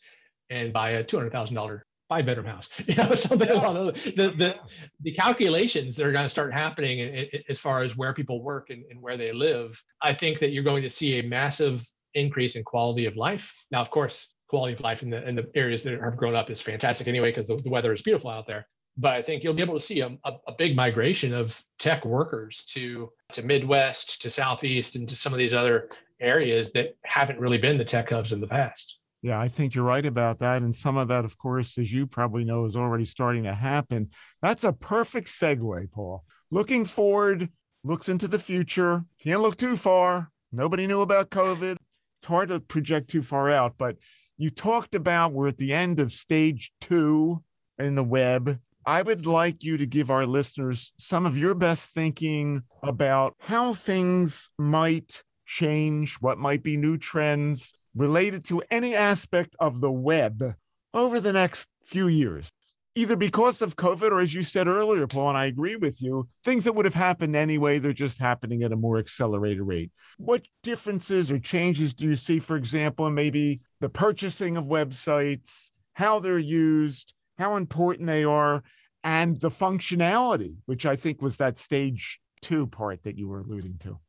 and 0.50 0.74
buy 0.74 0.92
a 0.92 1.04
two 1.04 1.16
hundred 1.16 1.32
thousand 1.32 1.56
dollar 1.56 1.86
five 2.10 2.26
bedroom 2.26 2.48
house? 2.48 2.70
You 2.86 2.96
know, 2.96 3.16
something 3.16 3.48
yeah. 3.48 3.62
along 3.62 3.76
those. 3.76 4.04
The, 4.04 4.34
the 4.36 4.56
the 5.00 5.14
calculations 5.14 5.96
that 5.96 6.06
are 6.06 6.12
going 6.12 6.26
to 6.26 6.30
start 6.30 6.52
happening 6.52 7.30
as 7.48 7.58
far 7.58 7.84
as 7.84 7.96
where 7.96 8.14
people 8.14 8.44
work 8.44 8.70
and, 8.70 8.84
and 8.92 9.02
where 9.02 9.16
they 9.16 9.32
live, 9.32 9.82
I 10.02 10.14
think 10.14 10.40
that 10.40 10.50
you're 10.50 10.66
going 10.66 10.84
to 10.84 10.90
see 10.90 11.20
a 11.20 11.24
massive 11.24 11.88
increase 12.16 12.58
in 12.58 12.64
quality 12.64 13.06
of 13.06 13.16
life. 13.16 13.54
Now, 13.72 13.80
of 13.80 13.90
course, 13.90 14.28
quality 14.52 14.74
of 14.74 14.82
life 14.82 15.02
in 15.02 15.10
the 15.10 15.28
in 15.28 15.34
the 15.34 15.50
areas 15.56 15.82
that 15.82 15.98
have 16.02 16.18
grown 16.18 16.36
up 16.36 16.50
is 16.50 16.60
fantastic 16.60 17.08
anyway 17.08 17.32
because 17.32 17.48
the, 17.48 17.56
the, 17.64 17.70
weather 17.70 17.94
is 17.94 18.02
beautiful 18.02 18.30
out 18.30 18.46
there. 18.46 18.68
But 18.98 19.14
I 19.14 19.22
think 19.22 19.44
you'll 19.44 19.54
be 19.54 19.62
able 19.62 19.80
to 19.80 19.86
see 19.86 20.02
a, 20.02 20.10
a, 20.26 20.34
a, 20.50 20.54
big 20.58 20.76
migration 20.76 21.34
of 21.34 21.58
tech 21.80 22.04
workers 22.04 22.66
to 22.74 23.10
to 23.32 23.44
Midwest, 23.44 24.22
to 24.24 24.30
Southeast, 24.30 24.96
and 24.96 25.08
to 25.08 25.16
some 25.16 25.32
of 25.32 25.40
these 25.40 25.54
other 25.54 25.90
areas 26.20 26.74
that 26.74 26.98
haven't 27.06 27.40
really 27.40 27.58
been 27.58 27.78
the 27.78 27.86
tech 27.86 28.10
hubs 28.10 28.34
in 28.34 28.42
the 28.42 28.48
past. 28.48 29.00
Yeah, 29.22 29.40
I 29.40 29.48
think 29.48 29.74
you're 29.74 29.86
right 29.86 30.06
about 30.06 30.40
that. 30.40 30.64
And 30.64 30.76
some 30.76 30.98
of 30.98 31.08
that, 31.08 31.24
of 31.24 31.38
course, 31.38 31.78
as 31.78 31.94
you 31.94 32.06
probably 32.06 32.44
know, 32.44 32.66
is 32.66 32.76
already 32.76 33.06
starting 33.06 33.44
to 33.44 33.54
happen. 33.54 34.10
That's 34.42 34.66
a 34.66 34.74
perfect 34.74 35.28
segue, 35.30 35.92
Paul. 35.92 36.26
Looking 36.50 36.84
forward, 36.84 37.50
looks 37.86 38.10
into 38.10 38.28
the 38.28 38.40
future. 38.40 39.06
Can't 39.24 39.42
look 39.42 39.56
too 39.56 39.78
far. 39.78 40.32
Nobody 40.52 40.88
knew 40.88 41.00
about 41.00 41.30
COVID. 41.30 41.78
It's 42.20 42.28
hard 42.28 42.50
to 42.50 42.60
project 42.60 43.10
too 43.10 43.24
far 43.24 43.50
out, 43.50 43.76
but 43.78 43.96
you 44.42 44.50
talked 44.50 44.96
about 44.96 45.34
we're 45.34 45.50
at 45.50 45.58
the 45.58 45.72
end 45.72 46.00
of 46.00 46.12
stage 46.12 46.72
two 46.82 47.44
in 47.78 47.94
the 47.94 48.04
web. 48.04 48.60
I 48.86 49.04
would 49.04 49.28
like 49.28 49.64
you 49.64 49.78
to 49.78 49.86
give 49.86 50.10
our 50.10 50.26
listeners 50.26 50.94
some 50.98 51.28
of 51.28 51.38
your 51.38 51.54
best 51.54 51.92
thinking 51.92 52.64
about 52.82 53.36
how 53.40 53.76
things 53.76 54.50
might 54.58 55.24
change, 55.46 56.16
what 56.22 56.40
might 56.40 56.64
be 56.64 56.76
new 56.76 56.98
trends 56.98 57.72
related 57.96 58.44
to 58.46 58.64
any 58.72 58.96
aspect 58.96 59.56
of 59.60 59.80
the 59.80 59.92
web 59.92 60.56
over 60.94 61.20
the 61.20 61.34
next 61.34 61.70
few 61.86 62.08
years 62.08 62.52
either 62.96 63.16
because 63.16 63.62
of 63.62 63.76
COVID 63.76 64.12
or, 64.12 64.20
as 64.20 64.34
you 64.34 64.44
said 64.44 64.68
earlier, 64.68 65.08
Paul, 65.08 65.30
and 65.30 65.38
I 65.38 65.46
agree 65.46 65.76
with 65.76 66.02
you, 66.02 66.28
things 66.44 66.66
that 66.66 66.74
would 66.74 66.86
have 66.86 66.94
happened 66.94 67.36
anyway, 67.36 67.80
they're 67.80 67.94
just 67.94 68.20
happening 68.20 68.64
at 68.64 68.74
a 68.74 68.76
more 68.76 68.98
accelerated 68.98 69.62
rate. 69.62 69.92
What 70.18 70.44
differences 70.62 71.32
or 71.32 71.40
changes 71.40 71.94
do 71.94 72.06
you 72.06 72.16
see, 72.16 72.40
for 72.40 72.58
example, 72.58 73.10
maybe 73.10 73.62
the 73.80 73.90
purchasing 73.90 74.58
of 74.58 74.66
websites, 74.66 75.70
how 75.94 76.20
they're 76.20 76.38
used, 76.38 77.14
how 77.38 77.56
important 77.56 78.08
they 78.08 78.24
are, 78.24 78.64
and 79.04 79.38
the 79.38 79.50
functionality, 79.50 80.58
which 80.66 80.86
I 80.86 80.96
think 80.96 81.22
was 81.22 81.38
that 81.38 81.58
stage 81.58 82.20
two 82.42 82.68
part 82.68 83.04
that 83.04 83.18
you 83.18 83.28
were 83.28 83.40
alluding 83.40 83.78
to? 83.80 84.00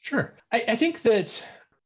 Sure. 0.00 0.36
I, 0.52 0.64
I 0.68 0.76
think 0.76 1.02
that 1.02 1.42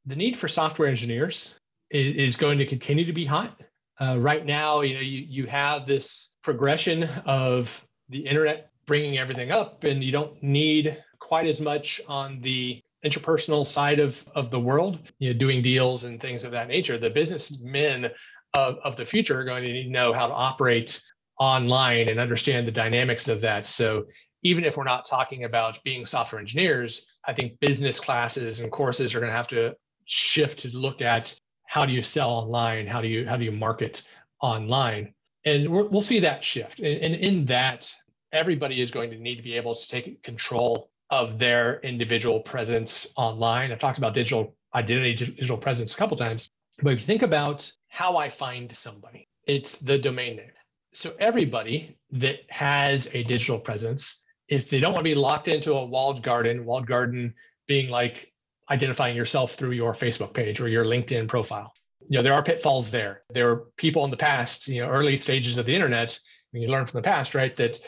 the 0.06 0.16
need 0.16 0.38
for 0.38 0.48
software 0.48 0.88
engineers 0.88 1.54
is, 1.90 2.16
is 2.16 2.36
going 2.36 2.58
to 2.58 2.66
continue 2.66 3.04
to 3.04 3.12
be 3.12 3.24
hot. 3.24 3.60
Uh, 4.00 4.18
right 4.18 4.44
now, 4.44 4.80
you 4.80 4.94
know, 4.94 5.00
you, 5.00 5.24
you 5.28 5.46
have 5.46 5.86
this 5.86 6.30
progression 6.42 7.04
of 7.26 7.84
the 8.08 8.26
internet 8.26 8.70
bringing 8.86 9.18
everything 9.18 9.50
up, 9.50 9.84
and 9.84 10.02
you 10.02 10.12
don't 10.12 10.42
need 10.42 11.02
quite 11.20 11.46
as 11.46 11.60
much 11.60 12.00
on 12.08 12.40
the 12.40 12.82
interpersonal 13.04 13.66
side 13.66 13.98
of, 13.98 14.24
of 14.34 14.50
the 14.50 14.58
world, 14.58 14.98
you 15.18 15.32
know, 15.32 15.38
doing 15.38 15.62
deals 15.62 16.04
and 16.04 16.20
things 16.20 16.44
of 16.44 16.52
that 16.52 16.68
nature. 16.68 16.98
The 16.98 17.10
businessmen 17.10 18.10
of, 18.54 18.78
of 18.84 18.96
the 18.96 19.04
future 19.04 19.38
are 19.38 19.44
going 19.44 19.62
to 19.62 19.72
need 19.72 19.84
to 19.84 19.90
know 19.90 20.12
how 20.12 20.26
to 20.26 20.32
operate 20.32 21.00
online 21.38 22.08
and 22.08 22.20
understand 22.20 22.66
the 22.66 22.72
dynamics 22.72 23.28
of 23.28 23.40
that. 23.40 23.66
So 23.66 24.04
even 24.42 24.64
if 24.64 24.76
we're 24.76 24.84
not 24.84 25.08
talking 25.08 25.44
about 25.44 25.82
being 25.84 26.06
software 26.06 26.40
engineers, 26.40 27.06
I 27.26 27.32
think 27.32 27.58
business 27.60 27.98
classes 27.98 28.60
and 28.60 28.70
courses 28.70 29.14
are 29.14 29.20
going 29.20 29.30
to 29.30 29.36
have 29.36 29.48
to 29.48 29.74
shift 30.04 30.60
to 30.60 30.68
look 30.68 31.00
at 31.00 31.34
how 31.66 31.84
do 31.84 31.92
you 31.92 32.02
sell 32.02 32.30
online, 32.30 32.86
how 32.86 33.00
do 33.00 33.08
you 33.08 33.26
how 33.26 33.36
do 33.36 33.44
you 33.44 33.52
market 33.52 34.02
online, 34.40 35.14
and 35.44 35.68
we 35.68 35.82
will 35.82 36.02
see 36.02 36.20
that 36.20 36.44
shift. 36.44 36.78
And, 36.78 37.14
in 37.14 37.44
that, 37.46 37.90
everybody 38.32 38.80
is 38.80 38.90
going 38.90 39.10
to 39.10 39.18
need 39.18 39.36
to 39.36 39.42
be 39.42 39.54
able 39.54 39.74
to 39.74 39.88
take 39.88 40.22
control 40.22 40.90
of 41.10 41.38
their 41.38 41.80
individual 41.80 42.40
presence 42.40 43.06
online. 43.16 43.70
I've 43.72 43.78
talked 43.78 43.98
about 43.98 44.14
digital 44.14 44.56
identity, 44.74 45.14
digital 45.14 45.58
presence 45.58 45.94
a 45.94 45.96
couple 45.96 46.16
times, 46.16 46.50
but 46.82 46.94
if 46.94 47.00
you 47.00 47.06
think 47.06 47.22
about 47.22 47.70
how 47.88 48.16
I 48.16 48.30
find 48.30 48.74
somebody, 48.76 49.28
it's 49.46 49.76
the 49.78 49.98
domain 49.98 50.36
name. 50.36 50.52
So 50.94 51.12
everybody 51.18 51.96
that 52.12 52.40
has 52.48 53.08
a 53.12 53.22
digital 53.24 53.58
presence 53.58 54.18
if 54.52 54.68
they 54.68 54.80
don't 54.80 54.92
want 54.92 55.04
to 55.04 55.10
be 55.10 55.14
locked 55.14 55.48
into 55.48 55.72
a 55.72 55.84
walled 55.84 56.22
garden, 56.22 56.66
walled 56.66 56.86
garden 56.86 57.34
being 57.66 57.88
like 57.88 58.30
identifying 58.70 59.16
yourself 59.16 59.54
through 59.54 59.70
your 59.70 59.94
Facebook 59.94 60.34
page 60.34 60.60
or 60.60 60.68
your 60.68 60.84
LinkedIn 60.84 61.26
profile. 61.26 61.72
You 62.08 62.18
know, 62.18 62.22
there 62.22 62.34
are 62.34 62.42
pitfalls 62.42 62.90
there. 62.90 63.22
There 63.30 63.50
are 63.50 63.56
people 63.76 64.04
in 64.04 64.10
the 64.10 64.16
past, 64.16 64.68
you 64.68 64.82
know, 64.82 64.88
early 64.88 65.18
stages 65.18 65.56
of 65.56 65.66
the 65.66 65.74
internet, 65.74 66.18
you 66.52 66.68
learn 66.68 66.86
from 66.86 66.98
the 66.98 67.08
past, 67.08 67.34
right, 67.34 67.56
that 67.56 67.78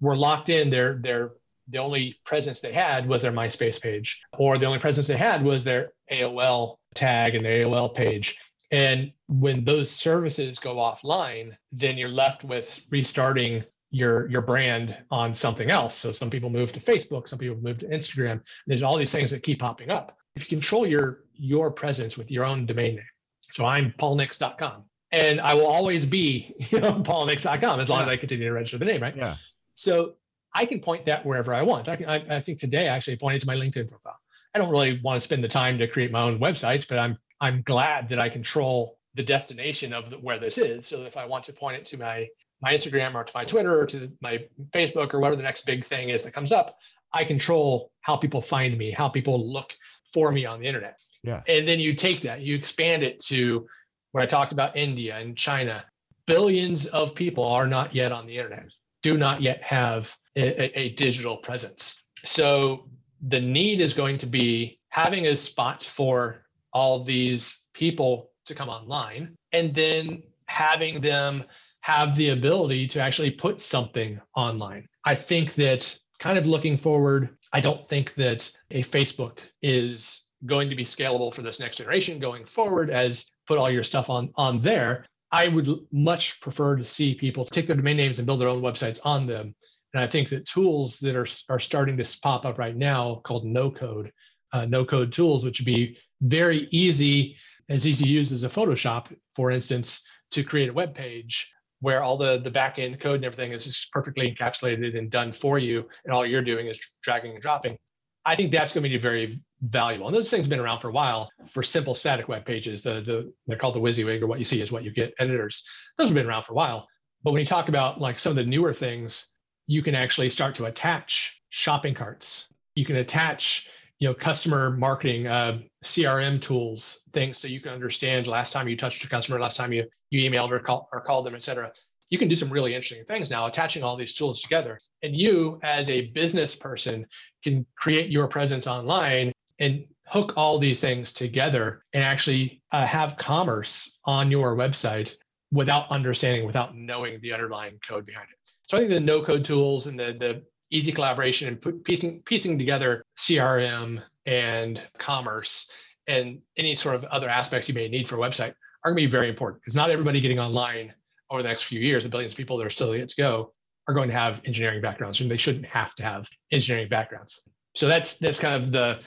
were 0.00 0.16
locked 0.16 0.48
in. 0.48 0.70
Their 0.70 0.98
their 0.98 1.32
the 1.68 1.78
only 1.78 2.18
presence 2.24 2.60
they 2.60 2.72
had 2.72 3.08
was 3.08 3.22
their 3.22 3.32
MySpace 3.32 3.80
page, 3.80 4.20
or 4.38 4.58
the 4.58 4.66
only 4.66 4.78
presence 4.78 5.06
they 5.06 5.16
had 5.16 5.42
was 5.42 5.64
their 5.64 5.92
AOL 6.10 6.76
tag 6.94 7.34
and 7.34 7.44
their 7.44 7.64
AOL 7.64 7.94
page. 7.94 8.38
And 8.70 9.12
when 9.28 9.64
those 9.64 9.90
services 9.90 10.58
go 10.58 10.76
offline, 10.76 11.56
then 11.72 11.98
you're 11.98 12.08
left 12.08 12.44
with 12.44 12.80
restarting 12.90 13.64
your 13.90 14.28
your 14.28 14.40
brand 14.40 14.96
on 15.10 15.34
something 15.34 15.70
else. 15.70 15.94
So 15.94 16.12
some 16.12 16.30
people 16.30 16.50
move 16.50 16.72
to 16.72 16.80
Facebook, 16.80 17.28
some 17.28 17.38
people 17.38 17.58
move 17.58 17.80
to 17.80 17.88
Instagram. 17.88 18.40
There's 18.66 18.82
all 18.82 18.96
these 18.96 19.10
things 19.10 19.30
that 19.30 19.42
keep 19.42 19.60
popping 19.60 19.90
up. 19.90 20.16
If 20.36 20.50
you 20.50 20.56
control 20.56 20.86
your 20.86 21.24
your 21.34 21.70
presence 21.70 22.16
with 22.16 22.30
your 22.30 22.44
own 22.44 22.66
domain 22.66 22.96
name, 22.96 23.04
so 23.52 23.64
I'm 23.64 23.92
paulnix.com, 23.92 24.84
and 25.12 25.40
I 25.40 25.54
will 25.54 25.66
always 25.66 26.06
be 26.06 26.54
you 26.70 26.80
know 26.80 26.94
paulnix.com 27.02 27.80
as 27.80 27.88
long 27.88 28.00
yeah. 28.00 28.06
as 28.06 28.08
I 28.08 28.16
continue 28.16 28.46
to 28.46 28.52
register 28.52 28.78
the 28.78 28.84
name, 28.84 29.02
right? 29.02 29.16
Yeah. 29.16 29.36
So 29.74 30.14
I 30.54 30.66
can 30.66 30.80
point 30.80 31.06
that 31.06 31.24
wherever 31.24 31.54
I 31.54 31.62
want. 31.62 31.88
I 31.88 31.96
can. 31.96 32.08
I, 32.08 32.36
I 32.36 32.40
think 32.40 32.58
today 32.58 32.88
I 32.88 32.96
actually 32.96 33.16
pointed 33.16 33.40
to 33.42 33.46
my 33.46 33.56
LinkedIn 33.56 33.88
profile. 33.88 34.18
I 34.54 34.58
don't 34.58 34.70
really 34.70 35.00
want 35.02 35.20
to 35.20 35.24
spend 35.24 35.42
the 35.42 35.48
time 35.48 35.78
to 35.78 35.88
create 35.88 36.10
my 36.10 36.22
own 36.22 36.38
website, 36.38 36.88
but 36.88 36.98
I'm 36.98 37.18
I'm 37.40 37.62
glad 37.62 38.08
that 38.10 38.18
I 38.18 38.28
control 38.28 38.98
the 39.14 39.22
destination 39.22 39.92
of 39.92 40.10
the, 40.10 40.16
where 40.16 40.38
this 40.38 40.58
is. 40.58 40.86
So 40.86 41.02
if 41.02 41.16
I 41.16 41.26
want 41.26 41.44
to 41.44 41.52
point 41.52 41.76
it 41.76 41.86
to 41.86 41.96
my 41.96 42.28
my 42.60 42.72
Instagram 42.72 43.14
or 43.14 43.24
to 43.24 43.32
my 43.34 43.44
Twitter 43.44 43.80
or 43.80 43.86
to 43.86 44.10
my 44.20 44.44
Facebook 44.72 45.12
or 45.12 45.20
whatever 45.20 45.36
the 45.36 45.42
next 45.42 45.66
big 45.66 45.84
thing 45.84 46.10
is 46.10 46.22
that 46.22 46.32
comes 46.32 46.52
up, 46.52 46.76
I 47.12 47.24
control 47.24 47.90
how 48.00 48.16
people 48.16 48.40
find 48.40 48.76
me, 48.78 48.90
how 48.90 49.08
people 49.08 49.52
look 49.52 49.72
for 50.12 50.32
me 50.32 50.46
on 50.46 50.60
the 50.60 50.66
internet. 50.66 50.96
Yeah. 51.22 51.42
And 51.46 51.66
then 51.66 51.80
you 51.80 51.94
take 51.94 52.22
that, 52.22 52.40
you 52.40 52.54
expand 52.54 53.02
it 53.02 53.20
to 53.26 53.66
when 54.12 54.22
I 54.22 54.26
talked 54.26 54.52
about 54.52 54.76
India 54.76 55.16
and 55.16 55.36
China. 55.36 55.84
Billions 56.26 56.86
of 56.86 57.14
people 57.14 57.44
are 57.44 57.66
not 57.66 57.94
yet 57.94 58.12
on 58.12 58.26
the 58.26 58.36
internet, 58.36 58.66
do 59.02 59.16
not 59.16 59.42
yet 59.42 59.62
have 59.62 60.14
a, 60.36 60.78
a 60.78 60.90
digital 60.90 61.36
presence. 61.36 61.96
So 62.24 62.88
the 63.28 63.40
need 63.40 63.80
is 63.80 63.92
going 63.92 64.18
to 64.18 64.26
be 64.26 64.78
having 64.88 65.26
a 65.26 65.36
spot 65.36 65.82
for 65.82 66.44
all 66.72 67.02
these 67.02 67.60
people 67.74 68.30
to 68.46 68.54
come 68.54 68.68
online 68.68 69.36
and 69.52 69.74
then 69.74 70.22
having 70.46 71.00
them 71.00 71.44
have 71.80 72.16
the 72.16 72.30
ability 72.30 72.86
to 72.86 73.00
actually 73.00 73.30
put 73.30 73.60
something 73.60 74.20
online. 74.36 74.86
I 75.04 75.14
think 75.14 75.54
that 75.54 75.96
kind 76.18 76.38
of 76.38 76.46
looking 76.46 76.76
forward, 76.76 77.36
I 77.52 77.60
don't 77.60 77.86
think 77.86 78.14
that 78.14 78.50
a 78.70 78.82
Facebook 78.82 79.38
is 79.60 80.22
going 80.46 80.68
to 80.70 80.76
be 80.76 80.84
scalable 80.84 81.32
for 81.32 81.42
this 81.42 81.60
next 81.60 81.76
generation 81.76 82.18
going 82.18 82.44
forward 82.44 82.90
as 82.90 83.26
put 83.46 83.58
all 83.58 83.70
your 83.70 83.84
stuff 83.84 84.10
on 84.10 84.30
on 84.36 84.58
there. 84.60 85.06
I 85.30 85.48
would 85.48 85.68
much 85.92 86.40
prefer 86.40 86.76
to 86.76 86.84
see 86.84 87.14
people 87.14 87.44
take 87.44 87.66
their 87.66 87.76
domain 87.76 87.96
names 87.96 88.18
and 88.18 88.26
build 88.26 88.40
their 88.40 88.48
own 88.48 88.60
websites 88.60 89.00
on 89.04 89.26
them. 89.26 89.54
And 89.94 90.02
I 90.02 90.06
think 90.06 90.28
that 90.28 90.46
tools 90.46 90.98
that 91.00 91.16
are, 91.16 91.26
are 91.48 91.60
starting 91.60 91.96
to 91.96 92.18
pop 92.22 92.44
up 92.44 92.58
right 92.58 92.76
now 92.76 93.20
called 93.24 93.44
no 93.44 93.70
code, 93.70 94.12
uh, 94.52 94.66
no 94.66 94.84
code 94.84 95.12
tools, 95.12 95.44
which 95.44 95.60
would 95.60 95.66
be 95.66 95.98
very 96.20 96.68
easy, 96.70 97.36
as 97.68 97.86
easy 97.86 98.04
to 98.04 98.10
use 98.10 98.32
as 98.32 98.42
a 98.42 98.48
Photoshop, 98.48 99.06
for 99.34 99.50
instance, 99.50 100.02
to 100.32 100.44
create 100.44 100.68
a 100.68 100.72
web 100.72 100.94
page 100.94 101.48
where 101.80 102.02
all 102.02 102.16
the 102.16 102.38
the 102.38 102.50
back 102.50 102.78
end 102.78 103.00
code 103.00 103.16
and 103.16 103.24
everything 103.24 103.52
is 103.52 103.64
just 103.64 103.90
perfectly 103.90 104.32
encapsulated 104.32 104.96
and 104.96 105.10
done 105.10 105.32
for 105.32 105.58
you, 105.58 105.88
and 106.04 106.12
all 106.12 106.24
you're 106.24 106.42
doing 106.42 106.68
is 106.68 106.78
dragging 107.02 107.32
and 107.32 107.42
dropping. 107.42 107.76
I 108.24 108.36
think 108.36 108.52
that's 108.52 108.72
going 108.72 108.84
to 108.84 108.88
be 108.88 108.98
very 108.98 109.40
valuable. 109.62 110.06
And 110.06 110.14
those 110.14 110.28
things 110.28 110.44
have 110.46 110.50
been 110.50 110.60
around 110.60 110.78
for 110.78 110.88
a 110.88 110.92
while 110.92 111.30
for 111.48 111.62
simple 111.62 111.94
static 111.94 112.28
web 112.28 112.44
pages. 112.44 112.82
The, 112.82 113.00
the 113.00 113.32
they're 113.46 113.58
called 113.58 113.74
the 113.74 113.80
WYSIWYG, 113.80 114.22
or 114.22 114.26
what 114.26 114.38
you 114.38 114.44
see 114.44 114.60
is 114.60 114.70
what 114.70 114.84
you 114.84 114.92
get 114.92 115.12
editors. 115.18 115.64
Those 115.98 116.08
have 116.08 116.16
been 116.16 116.26
around 116.26 116.44
for 116.44 116.52
a 116.52 116.56
while. 116.56 116.86
But 117.24 117.32
when 117.32 117.40
you 117.40 117.46
talk 117.46 117.68
about 117.68 118.00
like 118.00 118.18
some 118.18 118.30
of 118.30 118.36
the 118.36 118.44
newer 118.44 118.72
things, 118.72 119.26
you 119.66 119.82
can 119.82 119.94
actually 119.94 120.30
start 120.30 120.54
to 120.56 120.66
attach 120.66 121.40
shopping 121.50 121.94
carts. 121.94 122.48
You 122.74 122.84
can 122.84 122.96
attach 122.96 123.68
you 124.02 124.08
know 124.08 124.14
customer 124.14 124.70
marketing 124.70 125.28
uh, 125.28 125.60
crm 125.84 126.42
tools 126.42 126.98
things 127.12 127.38
so 127.38 127.46
you 127.46 127.60
can 127.60 127.72
understand 127.72 128.26
last 128.26 128.52
time 128.52 128.66
you 128.66 128.76
touched 128.76 129.04
a 129.04 129.08
customer 129.08 129.38
last 129.38 129.56
time 129.56 129.72
you 129.72 129.86
you 130.10 130.28
emailed 130.28 130.50
or, 130.50 130.58
call, 130.58 130.88
or 130.92 131.00
called 131.00 131.24
them 131.24 131.36
et 131.36 131.42
cetera 131.44 131.70
you 132.10 132.18
can 132.18 132.26
do 132.26 132.34
some 132.34 132.50
really 132.50 132.74
interesting 132.74 133.04
things 133.04 133.30
now 133.30 133.46
attaching 133.46 133.84
all 133.84 133.96
these 133.96 134.12
tools 134.12 134.42
together 134.42 134.80
and 135.04 135.14
you 135.14 135.60
as 135.62 135.88
a 135.88 136.10
business 136.10 136.52
person 136.52 137.06
can 137.42 137.66
create 137.76 138.10
your 138.10 138.28
presence 138.28 138.66
online 138.66 139.32
and 139.58 139.84
hook 140.06 140.34
all 140.36 140.58
these 140.58 140.80
things 140.80 141.12
together 141.12 141.84
and 141.92 142.04
actually 142.04 142.62
uh, 142.72 142.86
have 142.86 143.16
commerce 143.16 143.98
on 144.04 144.30
your 144.30 144.56
website 144.56 145.14
without 145.52 145.90
understanding 145.90 146.46
without 146.46 146.76
knowing 146.76 147.20
the 147.20 147.32
underlying 147.32 147.78
code 147.86 148.06
behind 148.06 148.26
it. 148.30 148.38
So 148.68 148.76
i 148.76 148.80
think 148.80 148.94
the 148.94 149.00
no 149.00 149.22
code 149.22 149.44
tools 149.44 149.86
and 149.86 149.98
the 149.98 150.16
the 150.18 150.42
easy 150.72 150.90
collaboration 150.90 151.48
and 151.48 151.84
piecing, 151.84 152.22
piecing 152.24 152.58
together 152.58 153.04
CRM 153.18 154.02
and 154.26 154.80
commerce 154.98 155.68
and 156.08 156.40
any 156.56 156.74
sort 156.74 156.96
of 156.96 157.04
other 157.04 157.28
aspects 157.28 157.68
you 157.68 157.74
may 157.74 157.88
need 157.88 158.08
for 158.08 158.16
a 158.16 158.18
website 158.18 158.54
are 158.84 158.90
going 158.90 158.96
to 158.96 159.02
be 159.02 159.06
very 159.06 159.28
important 159.28 159.62
because 159.62 159.76
not 159.76 159.90
everybody 159.90 160.20
getting 160.20 160.40
online 160.40 160.92
over 161.30 161.42
the 161.42 161.48
next 161.48 161.64
few 161.64 161.78
years, 161.78 162.02
the 162.02 162.08
billions 162.08 162.32
of 162.32 162.36
people 162.36 162.56
that 162.56 162.66
are 162.66 162.70
still 162.70 162.96
yet 162.96 163.08
to 163.08 163.16
go, 163.16 163.52
are 163.88 163.94
going 163.94 164.08
to 164.08 164.14
have 164.14 164.42
engineering 164.44 164.80
backgrounds, 164.80 165.20
and 165.20 165.30
they 165.30 165.36
shouldn't 165.36 165.66
have 165.66 165.94
to 165.96 166.02
have 166.02 166.28
engineering 166.50 166.88
backgrounds. 166.88 167.42
So 167.74 167.88
that's 167.88 168.18
that's 168.18 168.38
kind 168.38 168.54
of 168.54 168.70
the 168.70 169.00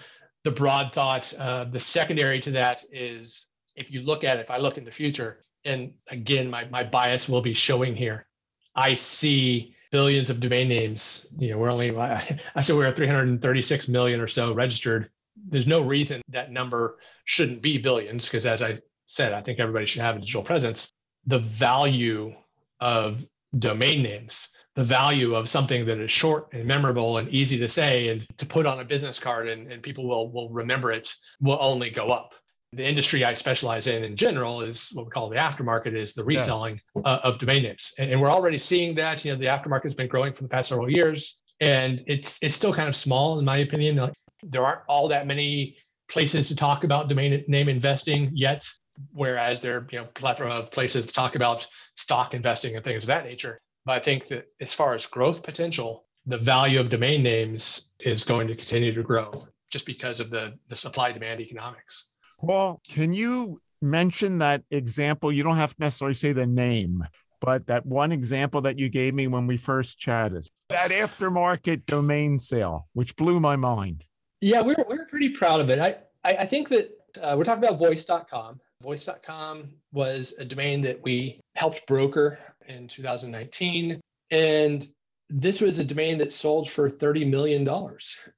the 0.44 0.52
broad 0.52 0.94
thoughts. 0.94 1.34
Uh, 1.34 1.66
the 1.72 1.80
secondary 1.80 2.40
to 2.42 2.52
that 2.52 2.84
is 2.92 3.46
if 3.76 3.92
you 3.92 4.02
look 4.02 4.24
at 4.24 4.38
it, 4.38 4.42
if 4.42 4.52
I 4.52 4.58
look 4.58 4.78
in 4.78 4.86
the 4.86 4.92
future, 4.92 5.46
and 5.64 5.94
again, 6.10 6.50
my 6.50 6.66
my 6.66 6.84
bias 6.84 7.30
will 7.30 7.42
be 7.42 7.54
showing 7.54 7.96
here. 7.96 8.28
I 8.76 8.96
see 8.96 9.76
billions 9.92 10.30
of 10.30 10.42
domain 10.42 10.68
names. 10.68 11.26
You 11.38 11.52
know, 11.52 11.58
we're 11.58 11.70
only, 11.70 11.98
I 11.98 12.62
said 12.62 12.76
we're 12.76 12.88
at 12.88 12.98
336 12.98 13.88
million 13.88 14.20
or 14.20 14.28
so 14.28 14.54
registered. 14.54 15.10
There's 15.48 15.68
no 15.68 15.82
reason 15.82 16.22
that 16.30 16.52
number 16.52 16.98
shouldn't 17.24 17.62
be 17.62 17.78
billions 17.78 18.26
because, 18.26 18.46
as 18.46 18.62
I 18.62 18.80
said, 19.08 19.32
I 19.32 19.42
think 19.42 19.60
everybody 19.60 19.86
should 19.86 20.02
have 20.02 20.18
a 20.18 20.20
digital 20.20 20.44
presence. 20.44 20.92
The 21.28 21.40
value 21.40 22.34
of 22.82 23.26
domain 23.58 24.04
names, 24.04 24.50
the 24.76 24.84
value 24.84 25.36
of 25.36 25.50
something 25.50 25.86
that 25.86 26.00
is 26.00 26.12
short 26.12 26.48
and 26.54 26.66
memorable 26.66 27.18
and 27.18 27.30
easy 27.30 27.58
to 27.58 27.68
say 27.68 28.10
and 28.10 28.26
to 28.38 28.46
put 28.46 28.66
on 28.66 28.80
a 28.80 28.84
business 28.84 29.20
card 29.20 29.48
and, 29.48 29.72
and 29.72 29.82
people 29.82 30.08
will, 30.08 30.32
will 30.32 30.50
remember 30.50 30.92
it 30.92 31.14
will 31.42 31.58
only 31.62 31.90
go 31.90 32.12
up 32.12 32.34
the 32.76 32.86
industry 32.86 33.24
I 33.24 33.34
specialize 33.34 33.88
in 33.88 34.04
in 34.04 34.16
general 34.16 34.62
is 34.62 34.90
what 34.94 35.06
we 35.06 35.12
call 35.12 35.30
the 35.30 35.38
aftermarket 35.38 35.96
is 35.96 36.14
the 36.14 36.24
reselling 36.24 36.80
yes. 36.96 37.04
uh, 37.06 37.20
of 37.24 37.40
domain 37.40 37.64
names. 37.64 37.94
And, 37.98 38.12
and, 38.12 38.22
we're 38.22 38.30
already 38.30 38.58
seeing 38.58 38.96
that, 38.96 39.24
you 39.24 39.32
know, 39.32 39.40
the 39.40 39.46
aftermarket 39.46 39.84
has 39.84 39.96
been 39.96 40.08
growing 40.08 40.34
for 40.34 40.44
the 40.44 40.50
past 40.50 40.70
several 40.70 40.90
years 40.90 41.40
and 41.62 42.04
it's, 42.06 42.38
it's 42.42 42.56
still 42.56 42.74
kind 42.74 42.90
of 42.90 42.96
small 42.96 43.40
in 43.40 43.46
my 43.46 43.58
opinion. 43.58 43.96
Like, 43.96 44.14
there 44.44 44.66
aren't 44.66 44.82
all 44.88 45.08
that 45.08 45.26
many 45.26 45.78
places 46.10 46.50
to 46.50 46.56
talk 46.56 46.84
about 46.84 47.08
domain 47.08 47.44
name 47.48 47.70
investing 47.70 48.32
yet, 48.34 48.66
whereas 49.12 49.62
there 49.62 49.78
are, 49.78 49.88
you 49.92 50.00
know, 50.00 50.08
plethora 50.14 50.52
of 50.52 50.72
places 50.72 51.06
to 51.06 51.14
talk 51.14 51.36
about 51.36 51.66
stock 51.96 52.34
investing 52.34 52.76
and 52.76 52.84
things 52.84 53.04
of 53.04 53.08
that 53.08 53.24
nature. 53.24 53.60
But 53.86 53.94
I 53.94 54.00
think 54.00 54.28
that 54.30 54.48
as 54.60 54.74
far 54.74 54.94
as 54.94 55.06
growth 55.06 55.44
potential, 55.44 56.06
the 56.26 56.38
value 56.38 56.80
of 56.80 56.90
domain 56.90 57.22
names 57.22 57.90
is 58.00 58.24
going 58.24 58.48
to 58.48 58.56
continue 58.56 58.94
to 58.94 59.04
grow 59.04 59.48
just 59.72 59.86
because 59.86 60.20
of 60.20 60.30
the, 60.30 60.58
the 60.70 60.76
supply 60.76 61.12
demand 61.12 61.40
economics. 61.40 62.06
Paul, 62.40 62.82
can 62.88 63.14
you 63.14 63.62
mention 63.82 64.40
that 64.40 64.64
example? 64.72 65.32
You 65.32 65.44
don't 65.44 65.58
have 65.58 65.76
to 65.76 65.82
necessarily 65.82 66.16
say 66.16 66.34
the 66.34 66.48
name, 66.48 67.04
but 67.42 67.68
that 67.68 67.86
one 67.86 68.12
example 68.12 68.62
that 68.62 68.80
you 68.80 68.90
gave 68.90 69.14
me 69.14 69.28
when 69.28 69.46
we 69.48 69.58
first 69.58 70.00
chatted, 70.00 70.50
that 70.70 70.92
aftermarket 70.92 71.86
domain 71.86 72.40
sale, 72.40 72.88
which 72.94 73.16
blew 73.16 73.40
my 73.40 73.56
mind. 73.56 74.06
Yeah, 74.42 74.62
we're, 74.62 74.84
we're 74.88 75.06
pretty 75.08 75.30
proud 75.30 75.62
of 75.62 75.70
it. 75.70 75.80
I, 75.80 75.98
I, 76.24 76.38
I 76.40 76.46
think 76.46 76.70
that 76.70 76.92
uh, 77.22 77.36
we're 77.38 77.46
talking 77.46 77.64
about 77.64 77.80
voice.com. 77.80 78.60
Voice.com 78.84 79.70
was 79.94 80.34
a 80.38 80.46
domain 80.46 80.82
that 80.82 81.02
we 81.04 81.40
helped 81.56 81.88
broker 81.88 82.38
in 82.68 82.88
2019. 82.88 84.00
And 84.32 84.88
this 85.30 85.60
was 85.60 85.80
a 85.80 85.84
domain 85.84 86.18
that 86.20 86.34
sold 86.34 86.70
for 86.70 86.90
$30 86.90 87.30
million. 87.30 87.68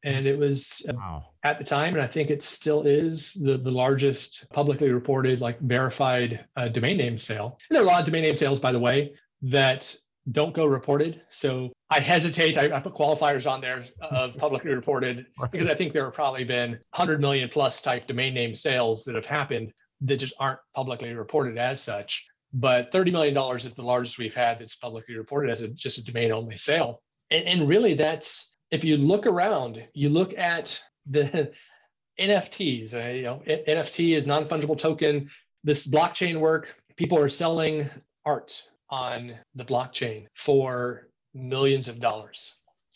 And 0.04 0.26
it 0.26 0.38
was 0.38 0.82
wow. 0.94 1.26
at 1.44 1.58
the 1.58 1.66
time, 1.66 1.94
and 1.94 2.02
I 2.02 2.08
think 2.08 2.30
it 2.30 2.44
still 2.44 2.84
is 2.84 3.34
the, 3.34 3.58
the 3.58 3.72
largest 3.72 4.46
publicly 4.52 4.90
reported, 4.92 5.42
like 5.42 5.60
verified 5.60 6.46
uh, 6.56 6.70
domain 6.70 6.98
name 6.98 7.18
sale. 7.18 7.58
And 7.70 7.76
there 7.76 7.84
are 7.84 7.86
a 7.86 7.88
lot 7.88 8.00
of 8.00 8.06
domain 8.06 8.24
name 8.24 8.36
sales, 8.36 8.60
by 8.60 8.72
the 8.72 8.80
way, 8.80 9.14
that 9.44 9.94
don't 10.32 10.54
go 10.54 10.66
reported. 10.66 11.22
So 11.30 11.72
I 11.90 12.00
hesitate. 12.00 12.58
I, 12.58 12.76
I 12.76 12.80
put 12.80 12.94
qualifiers 12.94 13.50
on 13.50 13.62
there 13.62 13.86
of 14.02 14.36
publicly 14.38 14.74
reported 14.74 15.26
because 15.52 15.68
I 15.68 15.74
think 15.74 15.94
there 15.94 16.06
have 16.06 16.14
probably 16.14 16.44
been 16.44 16.72
100 16.72 17.22
million 17.22 17.50
plus 17.50 17.82
type 17.82 18.08
domain 18.08 18.34
name 18.34 18.56
sales 18.56 19.04
that 19.06 19.16
have 19.16 19.26
happened 19.26 19.74
that 20.02 20.18
just 20.18 20.34
aren't 20.40 20.60
publicly 20.76 21.14
reported 21.14 21.58
as 21.58 21.82
such. 21.82 22.26
But 22.54 22.92
$30 22.92 23.12
million 23.12 23.58
is 23.58 23.74
the 23.74 23.82
largest 23.82 24.18
we've 24.18 24.34
had 24.34 24.60
that's 24.60 24.76
publicly 24.76 25.18
reported 25.18 25.52
as 25.52 25.62
a, 25.62 25.68
just 25.68 25.98
a 25.98 26.04
domain 26.04 26.32
only 26.32 26.58
sale. 26.58 27.02
And, 27.30 27.46
and 27.46 27.68
really, 27.68 27.94
that's 27.94 28.48
if 28.72 28.84
you 28.84 28.98
look 28.98 29.26
around, 29.26 29.86
you 29.94 30.10
look 30.10 30.38
at 30.38 30.80
the 31.10 31.52
NFTs, 32.20 32.94
uh, 32.94 33.14
you 33.14 33.24
know, 33.24 33.44
NFT 33.48 34.18
is 34.18 34.26
non 34.26 34.46
fungible 34.46 34.78
token. 34.78 35.30
This 35.64 35.86
blockchain 35.86 36.40
work, 36.40 36.74
people 36.96 37.20
are 37.20 37.30
selling 37.30 37.90
art 38.26 38.54
on 38.90 39.36
the 39.56 39.66
blockchain 39.66 40.28
for 40.36 41.10
millions 41.34 41.88
of 41.88 42.00
dollars. 42.00 42.54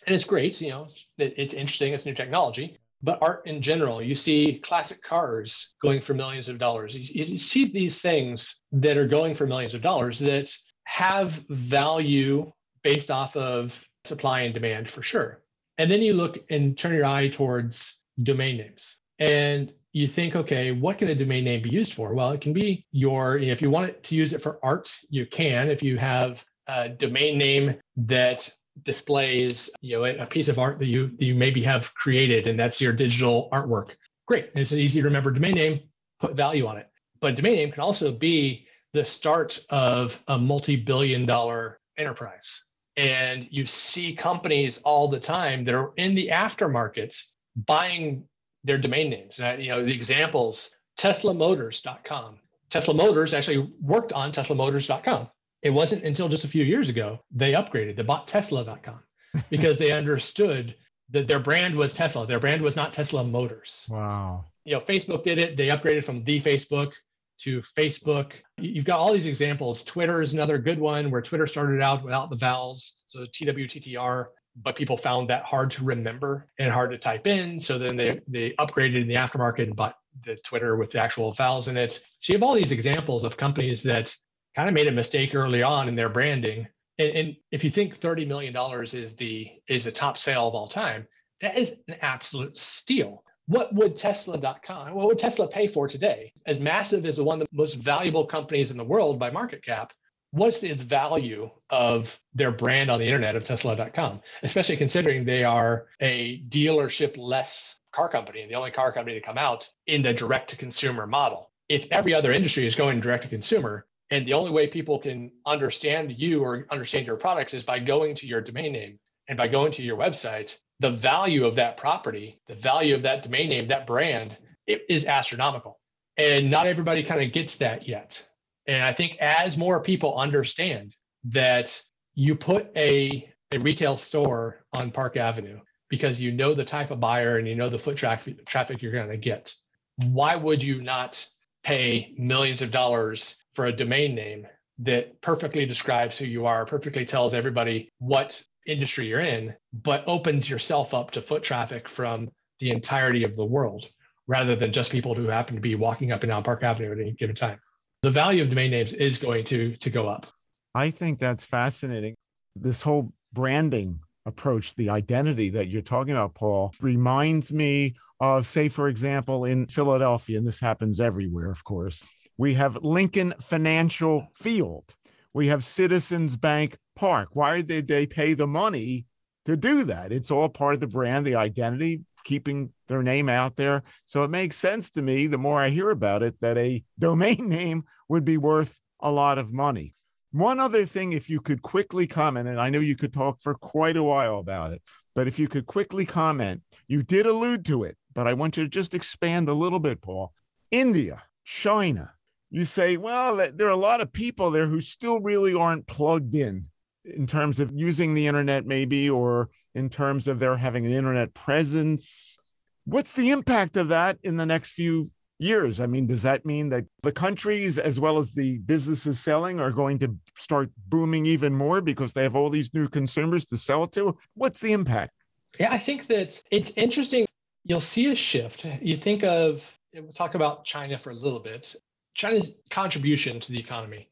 And 0.08 0.16
it's 0.16 0.26
great, 0.26 0.60
you 0.60 0.70
know, 0.70 0.88
it's 1.18 1.54
interesting, 1.54 1.94
it's 1.94 2.06
new 2.06 2.16
technology. 2.16 2.80
But 3.04 3.20
art 3.22 3.48
in 3.48 3.62
general, 3.62 4.02
you 4.02 4.16
see 4.16 4.62
classic 4.64 5.02
cars 5.02 5.74
going 5.82 6.02
for 6.02 6.14
millions 6.14 6.48
of 6.50 6.60
dollars. 6.60 6.94
You, 6.94 7.24
you 7.24 7.38
see 7.38 7.72
these 7.72 7.98
things 7.98 8.60
that 8.72 8.98
are 8.98 9.08
going 9.08 9.36
for 9.36 9.48
millions 9.48 9.74
of 9.74 9.82
dollars 9.82 10.20
that 10.20 10.52
have 10.84 11.44
value 11.50 12.52
based 12.84 13.10
off 13.10 13.36
of 13.36 13.84
supply 14.06 14.42
and 14.42 14.54
demand 14.54 14.90
for 14.90 15.02
sure. 15.02 15.42
And 15.78 15.90
then 15.90 16.02
you 16.02 16.14
look 16.14 16.38
and 16.50 16.78
turn 16.78 16.94
your 16.94 17.06
eye 17.06 17.30
towards 17.30 17.98
domain 18.22 18.58
names. 18.58 18.98
And 19.20 19.72
you 19.94 20.08
think, 20.08 20.36
okay, 20.36 20.72
what 20.72 20.98
can 20.98 21.10
a 21.10 21.16
domain 21.16 21.44
name 21.44 21.64
be 21.64 21.70
used 21.70 21.94
for? 21.94 22.14
Well, 22.14 22.32
it 22.32 22.42
can 22.42 22.54
be 22.54 22.86
your, 22.92 23.38
if 23.38 23.62
you 23.62 23.70
want 23.70 24.04
to 24.04 24.16
use 24.16 24.34
it 24.34 24.42
for 24.42 24.60
art, 24.64 24.92
you 25.10 25.26
can. 25.26 25.70
If 25.70 25.84
you 25.84 25.98
have 25.98 26.44
a 26.68 26.90
domain 26.90 27.38
name 27.38 27.76
that 27.98 28.50
displays, 28.84 29.70
you 29.82 29.98
know, 29.98 30.06
a 30.06 30.26
piece 30.26 30.50
of 30.50 30.60
art 30.60 30.80
that 30.80 30.88
you 30.88 31.08
that 31.18 31.26
you 31.26 31.36
maybe 31.36 31.62
have 31.64 31.94
created, 31.94 32.48
and 32.48 32.60
that's 32.60 32.82
your 32.82 32.94
digital 32.94 33.50
artwork, 33.52 33.96
great. 34.28 34.52
It's 34.56 34.72
an 34.72 34.80
easy 34.80 35.02
to 35.02 35.06
remember 35.06 35.32
domain 35.32 35.56
name. 35.56 35.80
Put 36.20 36.36
value 36.36 36.68
on 36.68 36.78
it. 36.78 36.88
But 37.20 37.36
domain 37.36 37.56
name 37.56 37.72
can 37.72 37.82
also 37.82 38.12
be 38.12 38.68
the 38.94 39.06
start 39.06 39.60
of 39.70 40.22
a 40.28 40.38
multi-billion-dollar 40.38 41.80
enterprise. 41.98 42.62
And 42.98 43.48
you 43.50 43.66
see 43.66 44.14
companies 44.14 44.80
all 44.80 45.08
the 45.08 45.20
time 45.20 45.64
that 45.66 45.74
are 45.74 45.94
in 45.98 46.14
the 46.14 46.30
aftermarket 46.32 47.18
buying 47.56 48.26
their 48.64 48.78
domain 48.78 49.10
names. 49.10 49.40
You 49.40 49.70
know, 49.70 49.86
the 49.86 49.94
examples, 49.94 50.70
teslamotors.com. 51.00 52.38
Tesla 52.70 52.94
Motors 52.94 53.34
actually 53.34 53.72
worked 53.82 54.14
on 54.14 54.32
teslamotors.com. 54.32 55.30
It 55.62 55.70
wasn't 55.70 56.04
until 56.04 56.30
just 56.30 56.44
a 56.44 56.48
few 56.48 56.64
years 56.64 56.90
ago 56.90 57.20
they 57.32 57.54
upgraded, 57.54 57.96
they 57.96 58.04
bought 58.04 58.28
tesla.com 58.28 59.04
because 59.50 59.78
they 59.78 59.92
understood 59.92 60.76
that 61.12 61.28
their 61.28 61.40
brand 61.40 61.76
was 61.76 61.94
Tesla. 61.94 62.26
Their 62.26 62.40
brand 62.40 62.62
was 62.62 62.76
not 62.76 62.94
Tesla 62.94 63.24
Motors. 63.24 63.86
Wow. 63.90 64.46
You 64.64 64.76
know, 64.76 64.82
Facebook 64.82 65.24
did 65.24 65.40
it. 65.40 65.58
They 65.58 65.68
upgraded 65.68 66.06
from 66.06 66.24
the 66.24 66.40
Facebook 66.40 66.94
to 67.40 67.62
Facebook. 67.62 68.32
You've 68.58 68.86
got 68.86 69.00
all 69.00 69.12
these 69.12 69.26
examples. 69.26 69.84
Twitter 69.84 70.22
is 70.22 70.32
another 70.32 70.58
good 70.58 70.80
one 70.80 71.12
where 71.12 71.22
Twitter 71.22 71.48
started 71.48 71.82
out 71.82 72.04
without 72.04 72.30
the 72.30 72.36
vowels. 72.38 72.94
So 73.08 73.26
TWTTR 73.26 74.28
but 74.56 74.76
people 74.76 74.98
found 74.98 75.30
that 75.30 75.44
hard 75.44 75.72
to 75.72 75.84
remember 75.84 76.48
and 76.60 76.72
hard 76.72 76.92
to 76.92 76.98
type 76.98 77.28
in. 77.28 77.60
So 77.60 77.78
then 77.78 77.96
they, 77.96 78.20
they 78.28 78.52
upgraded 78.60 79.02
in 79.02 79.08
the 79.08 79.16
aftermarket 79.16 79.64
and 79.64 79.76
bought 79.76 79.96
the 80.26 80.36
Twitter 80.44 80.76
with 80.76 80.92
the 80.92 81.00
actual 81.00 81.32
files 81.32 81.68
in 81.68 81.78
it. 81.78 81.94
So 82.20 82.34
you 82.34 82.36
have 82.38 82.44
all 82.44 82.54
these 82.54 82.72
examples 82.72 83.24
of 83.24 83.38
companies 83.38 83.82
that 83.84 84.14
kind 84.56 84.70
of 84.70 84.76
made 84.76 84.88
a 84.88 84.92
mistake 84.92 85.36
early 85.36 85.64
on 85.64 85.88
in 85.88 85.96
their 85.96 86.10
branding. 86.10 86.68
And, 87.00 87.10
and 87.12 87.36
if 87.52 87.64
you 87.64 87.70
think 87.70 88.00
$30 88.00 88.28
million 88.28 88.56
is 88.84 89.16
the 89.16 89.50
is 89.68 89.84
the 89.84 89.92
top 89.92 90.18
sale 90.18 90.48
of 90.48 90.56
all 90.56 90.68
time, 90.68 91.08
that 91.42 91.58
is 91.58 91.72
an 91.88 91.96
absolute 92.02 92.58
steal. 92.58 93.24
What 93.48 93.74
would 93.74 93.98
Tesla.com, 93.98 94.94
what 94.94 95.08
would 95.08 95.20
Tesla 95.20 95.48
pay 95.48 95.68
for 95.68 95.88
today? 95.88 96.32
As 96.46 96.60
massive 96.60 97.06
as 97.06 97.18
the 97.18 97.24
one 97.24 97.42
of 97.42 97.48
the 97.50 97.58
most 97.58 97.76
valuable 97.76 98.26
companies 98.26 98.72
in 98.72 98.78
the 98.78 98.84
world 98.84 99.20
by 99.20 99.30
market 99.32 99.64
cap, 99.64 99.92
what's 100.32 100.60
the 100.60 100.74
value 100.74 101.50
of 101.70 102.18
their 102.34 102.52
brand 102.52 102.90
on 102.90 103.00
the 103.00 103.06
internet 103.06 103.36
of 103.36 103.46
tesla.com 103.46 104.22
especially 104.44 104.78
considering 104.78 105.24
they 105.24 105.44
are 105.44 105.88
a 106.02 106.42
dealership 106.48 107.18
less 107.18 107.76
car 107.92 108.08
company 108.10 108.42
and 108.42 108.50
the 108.50 108.56
only 108.56 108.72
car 108.72 108.92
company 108.94 109.20
to 109.20 109.26
come 109.26 109.38
out 109.38 109.68
in 109.88 110.02
the 110.02 110.14
direct 110.14 110.50
to 110.50 110.56
consumer 110.56 111.06
model 111.06 111.52
if 111.68 111.86
every 111.92 112.16
other 112.16 112.32
industry 112.32 112.66
is 112.66 112.76
going 112.76 113.00
direct 113.02 113.24
to 113.24 113.30
consumer 113.30 113.86
and 114.12 114.28
the 114.28 114.34
only 114.34 114.52
way 114.52 114.68
people 114.68 115.00
can 115.00 115.32
understand 115.46 116.20
you 116.20 116.44
or 116.44 116.68
understand 116.70 117.08
your 117.08 117.16
products 117.16 117.54
is 117.54 117.64
by 117.64 117.80
going 117.80 118.14
to 118.16 118.28
your 118.28 118.42
domain 118.42 118.74
name 118.74 119.00
and 119.30 119.38
by 119.38 119.48
going 119.48 119.72
to 119.72 119.82
your 119.82 119.98
website. 119.98 120.58
The 120.82 120.92
value 120.92 121.46
of 121.46 121.56
that 121.56 121.78
property 121.78 122.42
the 122.48 122.56
value 122.56 122.94
of 122.94 123.04
that 123.04 123.24
domain 123.24 123.50
name 123.50 123.68
that 123.70 123.88
brand 123.88 124.38
it 124.68 124.84
is 124.90 125.06
astronomical. 125.06 125.80
And 126.18 126.52
not 126.52 126.68
everybody 126.68 127.04
kind 127.04 127.22
of 127.22 127.32
gets 127.32 127.56
that 127.58 127.88
yet. 127.88 128.22
And 128.68 128.84
I 128.84 128.92
think 128.92 129.18
as 129.20 129.58
more 129.58 129.82
people 129.82 130.18
understand 130.18 130.94
that 131.26 131.82
you 132.14 132.36
put 132.36 132.70
a, 132.76 133.28
a 133.52 133.60
retail 133.60 133.98
store 133.98 134.66
on 134.74 134.92
Park 134.92 135.18
Avenue 135.18 135.60
because 135.90 136.20
you 136.20 136.32
know 136.32 136.54
the 136.54 136.64
type 136.64 136.92
of 136.92 137.00
buyer 137.00 137.38
and 137.38 137.48
you 137.48 137.56
know 137.56 137.70
the 137.70 137.80
foot 137.80 137.98
traffic, 137.98 138.46
traffic 138.46 138.82
you're 138.82 138.92
going 138.92 139.10
to 139.10 139.18
get, 139.18 139.54
why 139.98 140.36
would 140.36 140.62
you 140.62 140.82
not 140.82 141.26
pay 141.64 142.14
millions 142.18 142.62
of 142.62 142.72
dollars 142.72 143.36
for 143.54 143.66
a 143.66 143.72
domain 143.72 144.16
name 144.16 144.48
that 144.80 145.22
perfectly 145.22 145.66
describes 145.66 146.18
who 146.18 146.26
you 146.26 146.46
are, 146.46 146.66
perfectly 146.66 147.06
tells 147.06 147.34
everybody 147.34 147.92
what 148.00 148.42
industry 148.66 149.08
you're 149.08 149.20
in, 149.20 149.54
but 149.74 150.04
opens 150.08 150.50
yourself 150.50 150.94
up 150.94 151.12
to 151.12 151.22
foot 151.22 151.44
traffic 151.44 151.88
from 151.88 152.30
the 152.60 152.72
entirety 152.72 153.24
of 153.24 153.36
the 153.36 153.46
world 153.46 153.88
rather 154.28 154.56
than 154.56 154.72
just 154.72 154.92
people 154.92 155.14
who 155.14 155.28
happen 155.28 155.56
to 155.56 155.62
be 155.62 155.76
walking 155.76 156.12
up 156.12 156.24
and 156.24 156.30
down 156.30 156.44
Park 156.44 156.64
Avenue 156.64 156.92
at 156.92 157.00
any 157.00 157.12
given 157.12 157.36
time? 157.36 157.60
the 158.02 158.10
value 158.10 158.42
of 158.42 158.50
domain 158.50 158.72
names 158.72 158.94
is 158.94 159.18
going 159.18 159.46
to 159.46 159.76
to 159.78 159.90
go 159.90 160.08
up. 160.08 160.28
I 160.74 160.90
think 160.90 161.20
that's 161.20 161.44
fascinating. 161.44 162.16
This 162.56 162.82
whole 162.82 163.14
branding 163.34 164.00
approach, 164.26 164.76
the 164.76 164.90
identity 164.90 165.50
that 165.50 165.68
you're 165.68 165.82
talking 165.82 166.14
about, 166.14 166.34
Paul, 166.34 166.74
reminds 166.82 167.52
me 167.52 167.96
of, 168.20 168.46
say, 168.46 168.70
for 168.70 168.88
example, 168.88 169.46
in 169.46 169.68
Philadelphia, 169.68 170.38
and 170.38 170.48
this 170.48 170.60
happens 170.60 171.00
everywhere, 171.00 171.52
of 171.52 171.64
course, 171.64 172.04
we 172.42 172.56
have 172.56 172.84
Lincoln 172.84 173.36
Financial 173.40 174.28
Field. 174.34 174.96
We 175.32 175.46
have 175.50 175.64
Citizens 175.64 176.38
Bank 176.38 176.76
Park. 176.96 177.30
Why 177.34 177.62
did 177.62 177.88
they 177.88 178.08
pay 178.08 178.34
the 178.34 178.48
money 178.48 179.06
to 179.46 179.56
do 179.56 179.84
that? 179.84 180.12
It's 180.12 180.32
all 180.32 180.50
part 180.50 180.74
of 180.74 180.80
the 180.80 180.88
brand, 180.88 181.24
the 181.24 181.36
identity, 181.36 182.02
keeping 182.24 182.72
their 182.88 183.04
name 183.04 183.30
out 183.30 183.58
there. 183.58 183.84
So 184.08 184.24
it 184.24 184.32
makes 184.32 184.58
sense 184.58 184.90
to 184.92 185.04
me, 185.04 185.28
the 185.28 185.38
more 185.38 185.60
I 185.60 185.70
hear 185.70 185.92
about 185.92 186.24
it, 186.24 186.34
that 186.42 186.58
a 186.58 186.84
domain 186.98 187.48
name 187.48 187.84
would 188.10 188.26
be 188.26 188.38
worth 188.38 188.80
a 189.00 189.12
lot 189.12 189.38
of 189.38 189.54
money. 189.54 189.94
One 190.32 190.60
other 190.60 190.88
thing, 190.88 191.14
if 191.14 191.30
you 191.30 191.42
could 191.42 191.62
quickly 191.62 192.08
comment, 192.08 192.48
and 192.48 192.60
I 192.60 192.72
know 192.72 192.80
you 192.80 192.96
could 192.96 193.14
talk 193.14 193.40
for 193.40 193.54
quite 193.54 193.98
a 193.98 194.04
while 194.04 194.40
about 194.40 194.74
it, 194.74 194.82
but 195.14 195.28
if 195.28 195.38
you 195.38 195.48
could 195.48 195.68
quickly 195.68 196.08
comment, 196.08 196.64
you 196.88 197.04
did 197.04 197.28
allude 197.28 197.66
to 197.66 197.84
it, 197.84 197.98
but 198.16 198.28
I 198.28 198.34
want 198.34 198.58
you 198.58 198.64
to 198.64 198.70
just 198.70 198.96
expand 198.96 199.48
a 199.48 199.54
little 199.54 199.80
bit, 199.80 200.02
Paul. 200.02 200.34
India, 200.72 201.22
China, 201.46 202.14
you 202.52 202.66
say, 202.66 202.98
well, 202.98 203.38
there 203.38 203.68
are 203.68 203.72
a 203.72 203.76
lot 203.76 204.02
of 204.02 204.12
people 204.12 204.52
there 204.52 204.68
who 204.68 204.82
still 204.82 205.22
really 205.22 205.54
aren't 205.54 205.88
plugged 205.88 206.36
in 206.36 206.68
in 207.06 207.26
terms 207.26 207.60
of 207.60 207.72
using 207.74 208.14
the 208.14 208.28
internet, 208.28 208.66
maybe, 208.66 209.10
or 209.10 209.50
in 209.74 209.90
terms 209.90 210.28
of 210.28 210.38
their 210.38 210.58
having 210.58 210.86
an 210.86 210.92
internet 210.92 211.34
presence. 211.34 212.38
What's 212.86 213.14
the 213.14 213.32
impact 213.32 213.78
of 213.78 213.88
that 213.88 214.20
in 214.24 214.36
the 214.36 214.46
next 214.46 214.72
few 214.72 215.10
years? 215.40 215.80
I 215.80 215.88
mean, 215.88 216.08
does 216.08 216.24
that 216.24 216.46
mean 216.46 216.70
that 216.70 216.84
the 217.02 217.12
countries 217.12 217.80
as 217.80 218.00
well 218.00 218.18
as 218.18 218.34
the 218.34 218.60
businesses 218.60 219.20
selling 219.20 219.60
are 219.60 219.72
going 219.72 219.98
to 220.00 220.16
start 220.38 220.70
booming 220.88 221.26
even 221.26 221.56
more 221.56 221.82
because 221.82 222.14
they 222.14 222.24
have 222.24 222.36
all 222.36 222.50
these 222.50 222.74
new 222.74 222.88
consumers 222.88 223.46
to 223.46 223.58
sell 223.58 223.88
to? 223.88 224.18
What's 224.36 224.60
the 224.60 224.74
impact? 224.74 225.14
Yeah, 225.58 225.72
I 225.72 225.78
think 225.78 226.08
that 226.08 226.40
it's 226.52 226.72
interesting. 226.76 227.26
You'll 227.64 227.80
see 227.80 228.08
a 228.12 228.16
shift. 228.16 228.66
You 228.82 228.98
think 228.98 229.24
of, 229.24 229.62
we'll 229.94 230.14
talk 230.14 230.36
about 230.36 230.66
China 230.66 231.00
for 231.00 231.12
a 231.12 231.16
little 231.16 231.40
bit. 231.40 231.76
China's 232.14 232.50
contribution 232.70 233.40
to 233.40 233.52
the 233.52 233.60
economy 233.60 234.10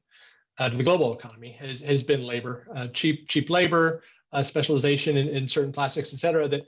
uh, 0.57 0.69
to 0.69 0.77
the 0.77 0.83
global 0.83 1.17
economy 1.17 1.55
has, 1.59 1.79
has 1.79 2.03
been 2.03 2.23
labor, 2.23 2.67
uh, 2.75 2.87
cheap 2.93 3.27
cheap 3.27 3.49
labor, 3.49 4.03
uh, 4.33 4.43
specialization 4.43 5.17
in, 5.17 5.29
in 5.29 5.47
certain 5.47 5.71
plastics, 5.71 6.13
et 6.13 6.19
cetera, 6.19 6.47
that 6.47 6.65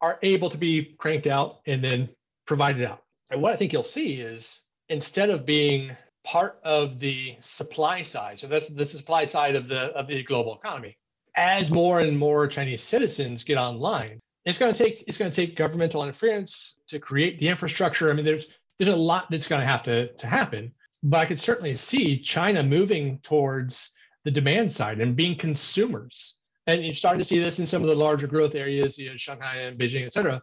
are 0.00 0.18
able 0.22 0.50
to 0.50 0.58
be 0.58 0.94
cranked 0.98 1.26
out 1.26 1.60
and 1.66 1.82
then 1.82 2.08
provided 2.46 2.84
out. 2.84 3.02
And 3.30 3.42
what 3.42 3.52
I 3.52 3.56
think 3.56 3.72
you'll 3.72 3.82
see 3.82 4.14
is 4.20 4.60
instead 4.88 5.30
of 5.30 5.46
being 5.46 5.96
part 6.24 6.58
of 6.64 6.98
the 6.98 7.36
supply 7.40 8.02
side. 8.02 8.40
So 8.40 8.46
that's 8.46 8.68
the 8.68 8.86
supply 8.86 9.24
side 9.24 9.56
of 9.56 9.68
the 9.68 9.86
of 9.96 10.06
the 10.06 10.22
global 10.22 10.54
economy. 10.56 10.96
As 11.36 11.70
more 11.70 12.00
and 12.00 12.16
more 12.16 12.46
Chinese 12.46 12.82
citizens 12.82 13.42
get 13.42 13.58
online, 13.58 14.20
it's 14.44 14.58
going 14.58 14.72
to 14.72 14.78
take 14.78 15.04
it's 15.06 15.18
going 15.18 15.30
to 15.30 15.36
take 15.36 15.56
governmental 15.56 16.02
interference 16.02 16.76
to 16.88 16.98
create 16.98 17.38
the 17.38 17.48
infrastructure. 17.48 18.10
I 18.10 18.12
mean, 18.14 18.24
there's 18.24 18.48
there's 18.78 18.90
a 18.90 18.96
lot 18.96 19.30
that's 19.30 19.48
going 19.48 19.60
to 19.60 19.66
have 19.66 19.82
to 19.84 20.12
to 20.14 20.26
happen. 20.26 20.72
But 21.02 21.20
I 21.20 21.24
could 21.26 21.40
certainly 21.40 21.76
see 21.76 22.18
China 22.18 22.62
moving 22.62 23.18
towards 23.18 23.90
the 24.24 24.30
demand 24.30 24.72
side 24.72 25.00
and 25.00 25.14
being 25.14 25.36
consumers. 25.36 26.38
And 26.66 26.82
you're 26.82 26.94
starting 26.94 27.18
to 27.18 27.26
see 27.26 27.38
this 27.38 27.58
in 27.58 27.66
some 27.66 27.82
of 27.82 27.88
the 27.88 27.94
larger 27.94 28.26
growth 28.26 28.54
areas, 28.54 28.96
you 28.96 29.10
know, 29.10 29.16
Shanghai 29.16 29.56
and 29.56 29.78
Beijing, 29.78 30.06
et 30.06 30.14
cetera. 30.14 30.42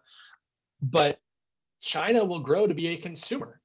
But 0.82 1.20
China 1.82 2.24
will 2.24 2.42
grow 2.42 2.68
to 2.68 2.76
be 2.76 2.90
a 2.90 2.98
consumer 2.98 3.60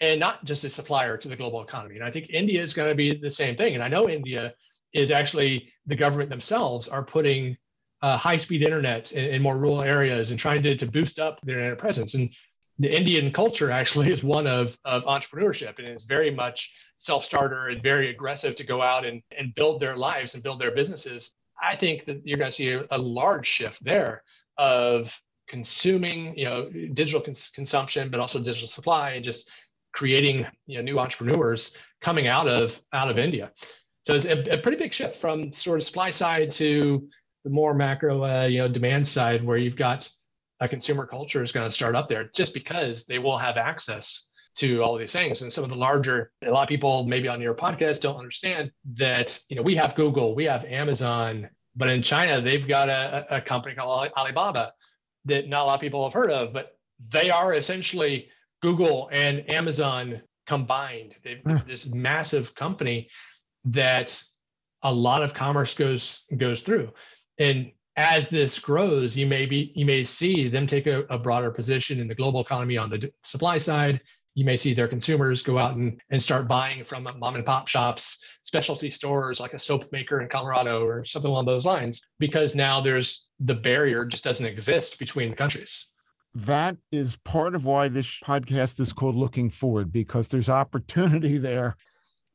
and 0.00 0.20
not 0.20 0.44
just 0.44 0.64
a 0.64 0.70
supplier 0.70 1.16
to 1.16 1.28
the 1.28 1.36
global 1.36 1.62
economy. 1.62 1.96
And 1.96 2.04
I 2.04 2.10
think 2.10 2.28
India 2.28 2.62
is 2.62 2.74
going 2.74 2.90
to 2.90 2.94
be 2.94 3.16
the 3.16 3.30
same 3.30 3.56
thing. 3.56 3.74
And 3.74 3.82
I 3.82 3.88
know 3.88 4.08
India 4.08 4.52
is 4.92 5.10
actually 5.10 5.72
the 5.86 5.96
government 5.96 6.28
themselves 6.28 6.88
are 6.88 7.02
putting 7.02 7.56
uh, 8.02 8.18
high-speed 8.18 8.62
internet 8.62 9.12
in, 9.12 9.36
in, 9.36 9.42
more 9.42 9.56
rural 9.56 9.80
areas 9.80 10.30
and 10.30 10.38
trying 10.38 10.62
to, 10.62 10.76
to 10.76 10.86
boost 10.86 11.18
up 11.18 11.40
their 11.42 11.58
internet 11.58 11.78
presence. 11.78 12.12
And 12.12 12.28
the 12.78 12.94
Indian 12.94 13.32
culture 13.32 13.70
actually 13.70 14.12
is 14.12 14.24
one 14.24 14.46
of, 14.46 14.76
of 14.84 15.04
entrepreneurship 15.04 15.78
and 15.78 15.86
it's 15.86 16.04
very 16.04 16.30
much 16.30 16.72
self-starter 16.98 17.68
and 17.68 17.82
very 17.82 18.10
aggressive 18.10 18.54
to 18.56 18.64
go 18.64 18.80
out 18.82 19.04
and, 19.04 19.22
and 19.36 19.54
build 19.54 19.80
their 19.80 19.96
lives 19.96 20.34
and 20.34 20.42
build 20.42 20.60
their 20.60 20.74
businesses. 20.74 21.30
I 21.62 21.76
think 21.76 22.04
that 22.06 22.22
you're 22.24 22.38
going 22.38 22.50
to 22.50 22.56
see 22.56 22.70
a, 22.70 22.84
a 22.90 22.98
large 22.98 23.46
shift 23.46 23.84
there 23.84 24.22
of 24.58 25.12
consuming, 25.48 26.36
you 26.36 26.46
know, 26.46 26.70
digital 26.94 27.20
cons- 27.20 27.50
consumption, 27.54 28.10
but 28.10 28.20
also 28.20 28.38
digital 28.38 28.68
supply 28.68 29.10
and 29.12 29.24
just 29.24 29.48
creating 29.92 30.46
you 30.66 30.78
know, 30.78 30.82
new 30.82 30.98
entrepreneurs 30.98 31.76
coming 32.00 32.26
out 32.26 32.48
of 32.48 32.80
out 32.92 33.10
of 33.10 33.18
India. 33.18 33.52
So 34.06 34.14
it's 34.14 34.26
a, 34.26 34.40
a 34.52 34.58
pretty 34.58 34.76
big 34.76 34.92
shift 34.92 35.16
from 35.20 35.52
sort 35.52 35.78
of 35.78 35.84
supply 35.84 36.10
side 36.10 36.50
to 36.52 37.08
the 37.44 37.50
more 37.50 37.74
macro, 37.74 38.24
uh, 38.24 38.46
you 38.46 38.58
know, 38.58 38.68
demand 38.68 39.06
side, 39.06 39.44
where 39.44 39.56
you've 39.56 39.76
got 39.76 40.08
a 40.60 40.68
consumer 40.68 41.06
culture 41.06 41.42
is 41.42 41.52
going 41.52 41.68
to 41.68 41.74
start 41.74 41.94
up 41.94 42.08
there, 42.08 42.30
just 42.34 42.54
because 42.54 43.04
they 43.04 43.18
will 43.18 43.38
have 43.38 43.56
access 43.56 44.28
to 44.56 44.82
all 44.82 44.96
these 44.96 45.12
things. 45.12 45.42
And 45.42 45.52
some 45.52 45.64
of 45.64 45.70
the 45.70 45.76
larger, 45.76 46.30
a 46.44 46.50
lot 46.50 46.62
of 46.62 46.68
people 46.68 47.06
maybe 47.06 47.28
on 47.28 47.40
your 47.40 47.54
podcast 47.54 48.00
don't 48.00 48.16
understand 48.16 48.70
that 48.94 49.38
you 49.48 49.56
know 49.56 49.62
we 49.62 49.74
have 49.76 49.94
Google, 49.94 50.34
we 50.34 50.44
have 50.44 50.64
Amazon, 50.64 51.48
but 51.74 51.88
in 51.88 52.02
China 52.02 52.40
they've 52.40 52.66
got 52.66 52.88
a, 52.88 53.26
a 53.30 53.40
company 53.40 53.74
called 53.74 54.10
Alibaba 54.16 54.72
that 55.24 55.48
not 55.48 55.62
a 55.62 55.64
lot 55.64 55.74
of 55.74 55.80
people 55.80 56.04
have 56.04 56.12
heard 56.12 56.30
of, 56.30 56.52
but 56.52 56.78
they 57.10 57.30
are 57.30 57.54
essentially 57.54 58.28
Google 58.62 59.08
and 59.12 59.48
Amazon 59.50 60.22
combined. 60.46 61.14
They've 61.24 61.40
hmm. 61.44 61.56
this 61.66 61.86
massive 61.92 62.54
company 62.54 63.08
that 63.66 64.22
a 64.82 64.92
lot 64.92 65.22
of 65.22 65.34
commerce 65.34 65.74
goes 65.74 66.24
goes 66.36 66.62
through. 66.62 66.92
And 67.38 67.72
as 67.96 68.28
this 68.28 68.58
grows, 68.58 69.16
you 69.16 69.26
may 69.26 69.46
be 69.46 69.72
you 69.74 69.86
may 69.86 70.04
see 70.04 70.48
them 70.48 70.66
take 70.66 70.86
a, 70.86 71.02
a 71.10 71.18
broader 71.18 71.50
position 71.50 72.00
in 72.00 72.08
the 72.08 72.14
global 72.14 72.40
economy 72.40 72.76
on 72.76 72.90
the 72.90 73.12
supply 73.22 73.58
side. 73.58 74.00
You 74.34 74.44
may 74.44 74.56
see 74.56 74.74
their 74.74 74.88
consumers 74.88 75.42
go 75.42 75.60
out 75.60 75.76
and, 75.76 76.00
and 76.10 76.20
start 76.20 76.48
buying 76.48 76.82
from 76.82 77.04
mom 77.04 77.36
and 77.36 77.46
pop 77.46 77.68
shops, 77.68 78.18
specialty 78.42 78.90
stores 78.90 79.38
like 79.38 79.54
a 79.54 79.60
soap 79.60 79.92
maker 79.92 80.20
in 80.20 80.28
Colorado 80.28 80.84
or 80.84 81.04
something 81.04 81.30
along 81.30 81.46
those 81.46 81.64
lines, 81.64 82.02
because 82.18 82.56
now 82.56 82.80
there's 82.80 83.26
the 83.38 83.54
barrier 83.54 84.04
just 84.04 84.24
doesn't 84.24 84.44
exist 84.44 84.98
between 84.98 85.30
the 85.30 85.36
countries 85.36 85.86
that 86.34 86.76
is 86.90 87.16
part 87.24 87.54
of 87.54 87.64
why 87.64 87.88
this 87.88 88.18
podcast 88.24 88.80
is 88.80 88.92
called 88.92 89.14
Looking 89.14 89.50
Forward, 89.50 89.92
because 89.92 90.28
there's 90.28 90.48
opportunity 90.48 91.38
there. 91.38 91.76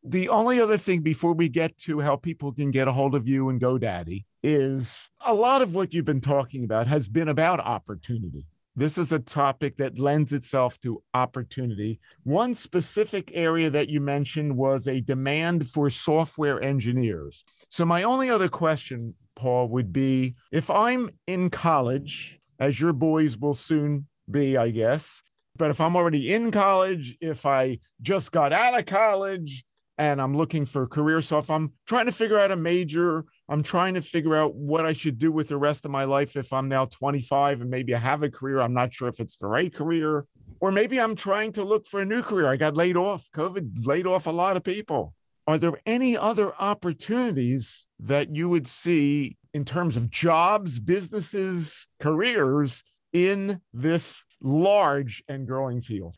The 0.03 0.29
only 0.29 0.61
other 0.61 0.77
thing 0.77 1.01
before 1.01 1.33
we 1.33 1.49
get 1.49 1.77
to 1.79 1.99
how 1.99 2.15
people 2.15 2.53
can 2.53 2.71
get 2.71 2.87
a 2.87 2.93
hold 2.93 3.13
of 3.13 3.27
you 3.27 3.49
and 3.49 3.59
GoDaddy 3.59 4.23
is 4.43 5.09
a 5.25 5.33
lot 5.33 5.61
of 5.61 5.75
what 5.75 5.93
you've 5.93 6.05
been 6.05 6.21
talking 6.21 6.63
about 6.63 6.87
has 6.87 7.07
been 7.07 7.27
about 7.27 7.59
opportunity. 7.59 8.45
This 8.75 8.97
is 8.97 9.11
a 9.11 9.19
topic 9.19 9.75
that 9.77 9.99
lends 9.99 10.31
itself 10.31 10.79
to 10.81 11.03
opportunity. 11.13 11.99
One 12.23 12.55
specific 12.55 13.31
area 13.33 13.69
that 13.69 13.89
you 13.89 13.99
mentioned 13.99 14.55
was 14.55 14.87
a 14.87 15.01
demand 15.01 15.67
for 15.67 15.89
software 15.89 16.63
engineers. 16.63 17.43
So, 17.67 17.83
my 17.83 18.03
only 18.03 18.29
other 18.29 18.47
question, 18.47 19.15
Paul, 19.35 19.67
would 19.69 19.91
be 19.91 20.35
if 20.51 20.69
I'm 20.69 21.09
in 21.27 21.49
college 21.49 22.39
as 22.59 22.79
your 22.79 22.93
boys 22.93 23.37
will 23.37 23.53
soon 23.53 24.07
be, 24.29 24.57
I 24.57 24.69
guess. 24.69 25.21
But 25.57 25.71
if 25.71 25.81
I'm 25.81 25.95
already 25.95 26.33
in 26.33 26.51
college, 26.51 27.17
if 27.19 27.45
I 27.45 27.79
just 28.01 28.31
got 28.31 28.53
out 28.53 28.79
of 28.79 28.85
college 28.85 29.65
and 29.97 30.21
I'm 30.21 30.37
looking 30.37 30.65
for 30.65 30.87
career 30.87 31.21
stuff, 31.21 31.49
I'm 31.49 31.73
trying 31.85 32.05
to 32.05 32.11
figure 32.11 32.39
out 32.39 32.51
a 32.51 32.55
major. 32.55 33.25
I'm 33.49 33.63
trying 33.63 33.95
to 33.95 34.01
figure 34.01 34.35
out 34.35 34.53
what 34.53 34.85
I 34.85 34.93
should 34.93 35.17
do 35.17 35.31
with 35.31 35.47
the 35.47 35.57
rest 35.57 35.83
of 35.83 35.89
my 35.89 36.03
life 36.03 36.35
if 36.35 36.53
I'm 36.53 36.69
now 36.69 36.85
25 36.85 37.61
and 37.61 37.69
maybe 37.69 37.95
I 37.95 37.97
have 37.99 38.21
a 38.21 38.29
career. 38.29 38.59
I'm 38.59 38.75
not 38.75 38.93
sure 38.93 39.07
if 39.07 39.19
it's 39.19 39.37
the 39.37 39.47
right 39.47 39.73
career. 39.73 40.27
Or 40.59 40.71
maybe 40.71 40.99
I'm 40.99 41.15
trying 41.15 41.53
to 41.53 41.63
look 41.63 41.87
for 41.87 41.99
a 42.01 42.05
new 42.05 42.21
career. 42.21 42.47
I 42.47 42.57
got 42.57 42.77
laid 42.77 42.95
off. 42.95 43.27
COVID 43.35 43.87
laid 43.87 44.05
off 44.05 44.27
a 44.27 44.31
lot 44.31 44.55
of 44.55 44.63
people. 44.63 45.15
Are 45.47 45.57
there 45.57 45.79
any 45.87 46.15
other 46.15 46.53
opportunities 46.59 47.87
that 48.01 48.35
you 48.35 48.49
would 48.49 48.67
see 48.67 49.35
in 49.55 49.65
terms 49.65 49.97
of 49.97 50.11
jobs, 50.11 50.79
businesses, 50.79 51.87
careers 51.99 52.83
in 53.13 53.59
this 53.73 54.23
large 54.41 55.23
and 55.27 55.47
growing 55.47 55.81
field? 55.81 56.15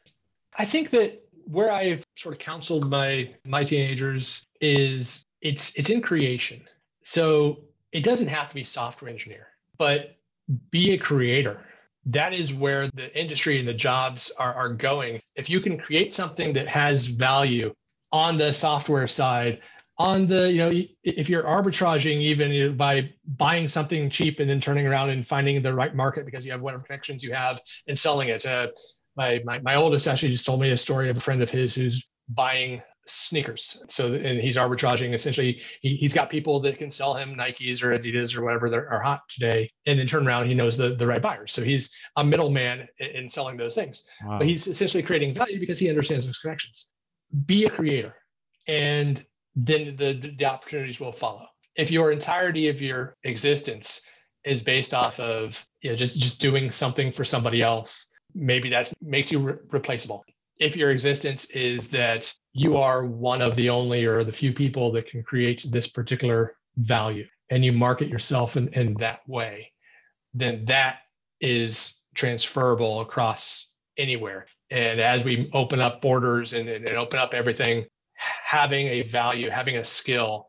I 0.57 0.65
think 0.65 0.89
that 0.89 1.23
where 1.45 1.71
I've 1.71 2.03
sort 2.17 2.35
of 2.35 2.39
counseled 2.39 2.89
my 2.89 3.33
my 3.45 3.63
teenagers 3.63 4.45
is 4.59 5.23
it's 5.39 5.71
it's 5.75 5.89
in 5.89 6.01
creation. 6.01 6.61
So 7.03 7.59
it 7.91 8.03
doesn't 8.03 8.27
have 8.27 8.49
to 8.49 8.55
be 8.55 8.63
software 8.63 9.11
engineer, 9.11 9.47
but 9.77 10.15
be 10.69 10.91
a 10.91 10.97
creator. 10.97 11.65
That 12.05 12.33
is 12.33 12.53
where 12.53 12.89
the 12.91 13.15
industry 13.19 13.59
and 13.59 13.67
the 13.67 13.73
jobs 13.73 14.31
are, 14.37 14.53
are 14.53 14.73
going. 14.73 15.21
If 15.35 15.49
you 15.49 15.59
can 15.59 15.77
create 15.77 16.13
something 16.13 16.53
that 16.53 16.67
has 16.67 17.05
value 17.05 17.73
on 18.11 18.37
the 18.37 18.51
software 18.51 19.07
side, 19.07 19.61
on 19.97 20.25
the 20.25 20.51
you 20.51 20.57
know 20.57 20.71
if 21.03 21.29
you're 21.29 21.43
arbitraging 21.43 22.15
even 22.15 22.75
by 22.75 23.13
buying 23.37 23.67
something 23.67 24.09
cheap 24.09 24.39
and 24.39 24.49
then 24.49 24.59
turning 24.59 24.87
around 24.87 25.11
and 25.11 25.27
finding 25.27 25.61
the 25.61 25.73
right 25.73 25.93
market 25.93 26.25
because 26.25 26.43
you 26.43 26.51
have 26.51 26.61
whatever 26.61 26.81
connections 26.81 27.21
you 27.21 27.31
have 27.33 27.59
and 27.87 27.99
selling 27.99 28.29
it 28.29 28.43
uh, 28.45 28.67
my, 29.15 29.41
my 29.45 29.59
my 29.59 29.75
oldest 29.75 30.07
actually 30.07 30.31
just 30.31 30.45
told 30.45 30.59
me 30.59 30.71
a 30.71 30.77
story 30.77 31.09
of 31.09 31.17
a 31.17 31.21
friend 31.21 31.43
of 31.43 31.51
his 31.51 31.75
who's 31.75 32.03
buying 32.29 32.81
sneakers 33.11 33.77
so 33.89 34.13
and 34.13 34.39
he's 34.39 34.57
arbitraging 34.57 35.13
essentially 35.13 35.61
he, 35.81 35.95
he's 35.95 36.13
got 36.13 36.29
people 36.29 36.59
that 36.59 36.77
can 36.77 36.89
sell 36.89 37.13
him 37.13 37.35
nikes 37.35 37.83
or 37.83 37.97
adidas 37.97 38.35
or 38.35 38.43
whatever 38.43 38.69
that 38.69 38.79
are 38.79 39.01
hot 39.01 39.21
today 39.29 39.69
and 39.85 39.99
then 39.99 40.07
turn 40.07 40.27
around 40.27 40.45
he 40.45 40.53
knows 40.53 40.77
the, 40.77 40.95
the 40.95 41.05
right 41.05 41.21
buyers 41.21 41.51
so 41.53 41.63
he's 41.63 41.91
a 42.17 42.23
middleman 42.23 42.87
in, 42.99 43.07
in 43.07 43.29
selling 43.29 43.57
those 43.57 43.75
things 43.75 44.03
wow. 44.25 44.37
but 44.37 44.47
he's 44.47 44.67
essentially 44.67 45.03
creating 45.03 45.33
value 45.33 45.59
because 45.59 45.79
he 45.79 45.89
understands 45.89 46.25
those 46.25 46.37
connections 46.37 46.91
be 47.45 47.65
a 47.65 47.69
creator 47.69 48.15
and 48.67 49.25
then 49.55 49.95
the, 49.97 50.33
the 50.37 50.45
opportunities 50.45 50.99
will 50.99 51.11
follow. 51.11 51.47
If 51.75 51.91
your 51.91 52.11
entirety 52.11 52.69
of 52.69 52.81
your 52.81 53.17
existence 53.23 54.01
is 54.45 54.61
based 54.61 54.93
off 54.93 55.19
of 55.19 55.57
you 55.81 55.91
know, 55.91 55.95
just, 55.95 56.19
just 56.19 56.39
doing 56.39 56.71
something 56.71 57.11
for 57.11 57.23
somebody 57.23 57.61
else, 57.61 58.07
maybe 58.33 58.69
that 58.69 58.91
makes 59.01 59.31
you 59.31 59.39
re- 59.39 59.57
replaceable. 59.71 60.23
If 60.61 60.75
your 60.75 60.91
existence 60.91 61.45
is 61.45 61.87
that 61.89 62.31
you 62.53 62.77
are 62.77 63.03
one 63.03 63.41
of 63.41 63.55
the 63.55 63.71
only 63.71 64.05
or 64.05 64.23
the 64.23 64.31
few 64.31 64.53
people 64.53 64.91
that 64.91 65.07
can 65.07 65.23
create 65.23 65.65
this 65.67 65.87
particular 65.87 66.55
value 66.77 67.25
and 67.49 67.65
you 67.65 67.73
market 67.73 68.09
yourself 68.09 68.55
in, 68.57 68.67
in 68.69 68.93
that 68.99 69.27
way, 69.27 69.71
then 70.35 70.65
that 70.65 70.97
is 71.41 71.95
transferable 72.13 73.01
across 73.01 73.69
anywhere. 73.97 74.45
And 74.69 75.01
as 75.01 75.23
we 75.23 75.49
open 75.51 75.81
up 75.81 75.99
borders 75.99 76.53
and, 76.53 76.69
and 76.69 76.87
open 76.89 77.17
up 77.17 77.33
everything, 77.33 77.87
having 78.13 78.85
a 78.85 79.01
value, 79.01 79.49
having 79.49 79.77
a 79.77 79.83
skill 79.83 80.47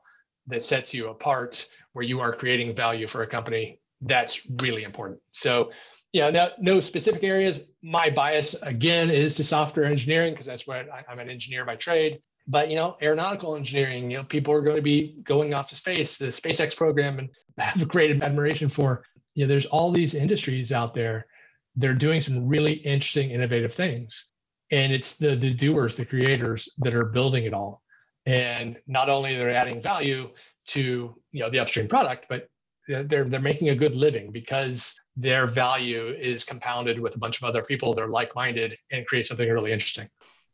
that 0.49 0.63
sets 0.63 0.93
you 0.93 1.09
apart 1.09 1.67
where 1.95 2.05
you 2.05 2.21
are 2.21 2.35
creating 2.35 2.77
value 2.77 3.09
for 3.09 3.23
a 3.23 3.27
company, 3.27 3.81
that's 4.03 4.41
really 4.61 4.85
important. 4.85 5.21
So, 5.33 5.71
yeah, 6.13 6.49
no 6.61 6.81
specific 6.81 7.25
areas. 7.25 7.61
My 7.83 8.11
bias 8.11 8.55
again 8.63 9.11
is 9.11 9.35
to 9.37 9.45
software 9.45 9.87
engineering 9.87 10.35
because 10.35 10.47
that's 10.47 10.67
what 10.67 10.89
I, 10.91 11.05
I'm 11.09 11.19
an 11.19 11.31
engineer 11.31 11.65
by 11.65 11.77
trade. 11.77 12.21
But 12.47 12.69
you 12.71 12.77
know, 12.77 12.97
aeronautical 13.01 13.57
engineering, 13.57 14.11
you 14.11 14.19
know, 14.19 14.25
people 14.25 14.53
are 14.53 14.63
going 14.63 14.77
to 14.77 14.83
be 14.83 15.17
going 15.25 15.55
off 15.55 15.69
to 15.69 15.77
space, 15.77 16.19
the 16.19 16.27
SpaceX 16.27 16.77
program, 16.77 17.19
and 17.19 17.29
have 17.59 17.81
a 17.81 17.87
great 17.87 18.23
admiration 18.23 18.69
for. 18.69 19.05
You 19.35 19.45
know, 19.45 19.49
there's 19.49 19.67
all 19.67 19.93
these 19.93 20.15
industries 20.15 20.73
out 20.73 20.95
there. 20.95 21.27
They're 21.75 21.95
doing 21.95 22.21
some 22.21 22.47
really 22.47 22.73
interesting, 22.73 23.31
innovative 23.31 23.73
things 23.73 24.29
and 24.73 24.93
it's 24.93 25.17
the 25.17 25.37
the 25.37 25.53
doers 25.53 25.95
the 25.95 26.05
creators 26.05 26.69
that 26.79 26.95
are 26.95 27.05
building 27.05 27.45
it 27.45 27.55
all 27.55 27.83
and 28.27 28.77
not 28.87 29.09
only 29.09 29.37
they're 29.37 29.55
adding 29.55 29.81
value 29.81 30.29
to 30.67 31.15
you 31.31 31.41
know 31.41 31.51
the 31.51 31.59
upstream 31.61 31.87
product 31.87 32.27
but 32.29 32.49
they're 32.89 33.25
they're 33.25 33.41
making 33.41 33.69
a 33.69 33.75
good 33.77 33.95
living 33.95 34.33
because 34.33 34.95
their 35.17 35.47
value 35.47 36.09
is 36.09 36.45
compounded 36.45 36.99
with 36.99 37.15
a 37.15 37.19
bunch 37.19 37.37
of 37.41 37.45
other 37.45 37.63
people 37.63 37.93
that 37.93 38.03
are 38.03 38.09
like-minded 38.09 38.77
and 38.91 39.07
create 39.07 39.27
something 39.27 39.49
really 39.49 39.73
interesting 39.73 40.09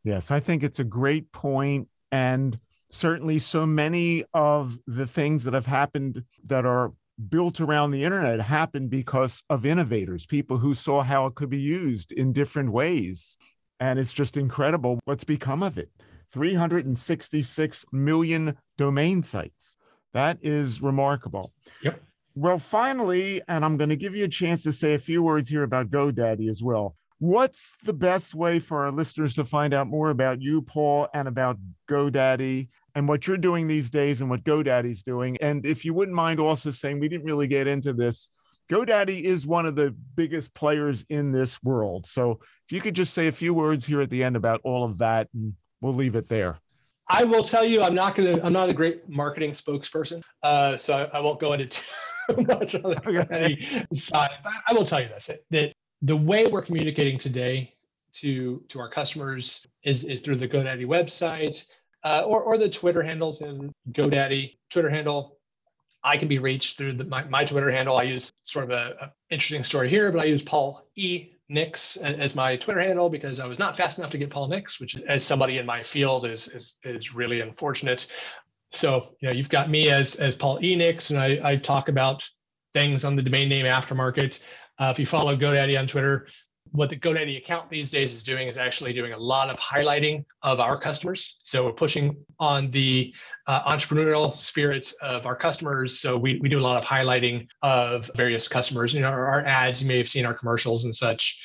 yes 0.05 0.31
i 0.31 0.41
think 0.41 0.63
it's 0.63 0.81
a 0.81 0.85
great 0.85 1.31
point 1.33 1.89
And 2.13 2.59
certainly, 2.91 3.39
so 3.39 3.67
many 3.67 4.25
of 4.35 4.79
the 4.87 5.07
things 5.07 5.45
that 5.45 5.55
have 5.55 5.67
happened 5.67 6.25
that 6.45 6.65
are 6.65 6.93
built 7.29 7.61
around 7.61 7.91
the 7.91 8.05
internet 8.05 8.41
happened 8.41 8.91
because 8.91 9.43
of 9.51 9.67
innovators, 9.67 10.25
people 10.27 10.59
who 10.59 10.75
saw 10.75 11.03
how 11.03 11.27
it 11.27 11.35
could 11.35 11.51
be 11.51 11.61
used 11.61 12.13
in 12.13 12.33
different 12.33 12.71
ways. 12.71 13.37
And 13.81 13.99
it's 13.99 14.13
just 14.13 14.37
incredible 14.37 15.01
what's 15.05 15.25
become 15.25 15.63
of 15.63 15.79
it. 15.79 15.91
366 16.33 17.85
million 17.93 18.57
domain 18.77 19.23
sites. 19.23 19.79
That 20.13 20.39
is 20.43 20.81
remarkable. 20.81 21.53
Yep. 21.83 22.03
Well, 22.41 22.61
finally, 22.61 23.43
and 23.49 23.65
I'm 23.65 23.77
going 23.77 23.91
to 23.91 23.97
give 23.97 24.15
you 24.15 24.25
a 24.25 24.29
chance 24.29 24.63
to 24.63 24.73
say 24.73 24.95
a 24.95 24.99
few 25.01 25.25
words 25.25 25.51
here 25.51 25.65
about 25.65 25.91
GoDaddy 25.91 26.49
as 26.49 26.63
well. 26.63 26.95
What's 27.19 27.75
the 27.83 27.93
best 27.93 28.33
way 28.33 28.61
for 28.61 28.85
our 28.85 28.93
listeners 28.93 29.35
to 29.35 29.45
find 29.45 29.75
out 29.75 29.89
more 29.89 30.11
about 30.11 30.41
you, 30.41 30.63
Paul, 30.63 31.09
and 31.13 31.27
about 31.27 31.59
GoDaddy 31.91 32.69
and 32.95 33.09
what 33.09 33.27
you're 33.27 33.39
doing 33.39 33.67
these 33.67 33.91
days 33.91 34.21
and 34.21 34.31
what 34.31 34.45
GoDaddy's 34.45 35.03
doing? 35.03 35.37
And 35.41 35.67
if 35.67 35.85
you 35.85 35.93
wouldn't 35.95 36.15
mind 36.15 36.39
also 36.39 36.71
saying, 36.71 37.01
we 37.01 37.09
didn't 37.09 37.27
really 37.27 37.49
get 37.49 37.67
into 37.67 37.93
this. 37.93 38.31
GoDaddy 38.71 39.21
is 39.21 39.45
one 39.45 39.67
of 39.67 39.75
the 39.75 39.93
biggest 40.15 40.55
players 40.55 41.05
in 41.09 41.33
this 41.33 41.61
world. 41.65 42.07
So 42.07 42.39
if 42.69 42.71
you 42.71 42.81
could 42.81 42.95
just 42.95 43.15
say 43.15 43.27
a 43.27 43.33
few 43.33 43.53
words 43.53 43.85
here 43.85 44.01
at 44.01 44.11
the 44.11 44.23
end 44.23 44.37
about 44.37 44.61
all 44.63 44.85
of 44.85 44.99
that, 44.99 45.27
and 45.35 45.55
we'll 45.81 45.93
leave 45.93 46.15
it 46.15 46.29
there. 46.29 46.61
I 47.09 47.25
will 47.25 47.43
tell 47.43 47.65
you, 47.65 47.83
I'm 47.83 47.97
not 47.97 48.15
going 48.15 48.37
to. 48.37 48.45
I'm 48.45 48.53
not 48.53 48.69
a 48.69 48.75
great 48.75 49.09
marketing 49.09 49.53
spokesperson, 49.53 50.23
uh, 50.43 50.77
so 50.77 50.93
I, 50.93 51.05
I, 51.17 51.21
won't 51.21 51.41
go 51.41 51.55
into 51.55 51.67
too 51.67 51.81
much 52.47 52.75
on 52.75 52.95
okay. 53.07 53.85
side. 53.93 54.31
I 54.67 54.73
will 54.73 54.85
tell 54.85 55.01
you 55.01 55.09
this: 55.09 55.31
that 55.51 55.73
the 56.03 56.17
way 56.17 56.47
we're 56.47 56.63
communicating 56.63 57.19
today 57.19 57.75
to 58.15 58.63
to 58.69 58.81
our 58.81 58.91
customers 58.91 59.67
is 59.83 60.05
is 60.05 60.21
through 60.21 60.37
the 60.37 60.49
GoDaddy 60.49 60.87
website 60.87 61.65
uh, 62.05 62.23
or 62.23 62.43
or 62.43 62.59
the 62.59 62.69
Twitter 62.69 63.03
handles 63.03 63.41
and 63.41 63.73
GoDaddy 63.93 64.57
Twitter 64.71 64.91
handle. 64.91 65.39
I 66.05 66.17
can 66.17 66.29
be 66.29 66.39
reached 66.39 66.79
through 66.79 66.93
the, 66.95 67.05
my, 67.05 67.25
my 67.25 67.45
Twitter 67.45 67.73
handle. 67.73 67.97
I 67.97 68.05
use 68.05 68.31
sort 68.45 68.67
of 68.67 68.71
a, 68.71 68.97
a 69.01 69.13
interesting 69.31 69.65
story 69.65 69.91
here, 69.91 70.13
but 70.13 70.21
I 70.21 70.25
use 70.25 70.43
Paul 70.43 70.87
E 70.95 71.33
Nix 71.49 71.97
as 71.97 72.35
my 72.35 72.57
Twitter 72.57 72.81
handle 72.81 73.09
because 73.09 73.41
I 73.41 73.47
was 73.47 73.59
not 73.59 73.77
fast 73.77 73.99
enough 73.99 74.11
to 74.11 74.19
get 74.19 74.31
Paul 74.31 74.49
Nix, 74.49 74.79
which 74.79 74.97
as 75.09 75.25
somebody 75.25 75.59
in 75.59 75.67
my 75.67 75.83
field 75.83 76.25
is 76.25 76.49
is, 76.49 76.75
is 76.85 77.15
really 77.15 77.41
unfortunate. 77.41 78.07
So 78.73 79.15
you 79.21 79.29
know 79.29 79.35
you've 79.35 79.49
got 79.49 79.71
me 79.71 79.91
as 79.91 80.15
as 80.17 80.37
Paul 80.37 80.61
Enix, 80.61 81.11
and 81.11 81.19
I, 81.19 81.53
I 81.53 81.57
talk 81.57 81.89
about 81.89 82.27
things 82.75 83.05
on 83.05 83.17
the 83.17 83.23
domain 83.23 83.49
name 83.49 83.67
aftermarket. 83.67 84.43
Uh, 84.79 84.91
if 84.91 84.99
you 84.99 85.07
follow 85.07 85.37
GoDaddy 85.37 85.79
on 85.79 85.87
Twitter, 85.87 86.29
what 86.73 86.91
the 86.91 86.97
GoDaddy 86.97 87.39
account 87.39 87.71
these 87.71 87.91
days 87.91 88.15
is 88.15 88.23
doing 88.23 88.49
is 88.49 88.57
actually 88.57 88.93
doing 88.93 89.13
a 89.13 89.19
lot 89.19 89.51
of 89.51 89.59
highlighting 89.59 90.25
of 90.43 90.61
our 90.61 90.79
customers. 90.79 91.37
So 91.43 91.65
we're 91.65 91.73
pushing 91.73 92.17
on 92.39 92.71
the 92.71 93.15
uh, 93.47 93.71
entrepreneurial 93.71 94.35
spirits 94.39 94.93
of 95.03 95.27
our 95.27 95.37
customers. 95.37 96.01
So 96.01 96.17
we, 96.17 96.39
we 96.41 96.49
do 96.49 96.59
a 96.59 96.61
lot 96.61 96.77
of 96.77 96.89
highlighting 96.89 97.49
of 97.63 98.11
various 98.15 98.49
customers. 98.49 98.95
You 98.95 99.01
know, 99.01 99.09
our, 99.09 99.27
our 99.27 99.41
ads, 99.45 99.83
you 99.83 99.89
may 99.89 99.99
have 99.99 100.09
seen 100.09 100.27
our 100.27 100.35
commercials 100.35 100.85
and 100.85 100.95
such 100.95 101.43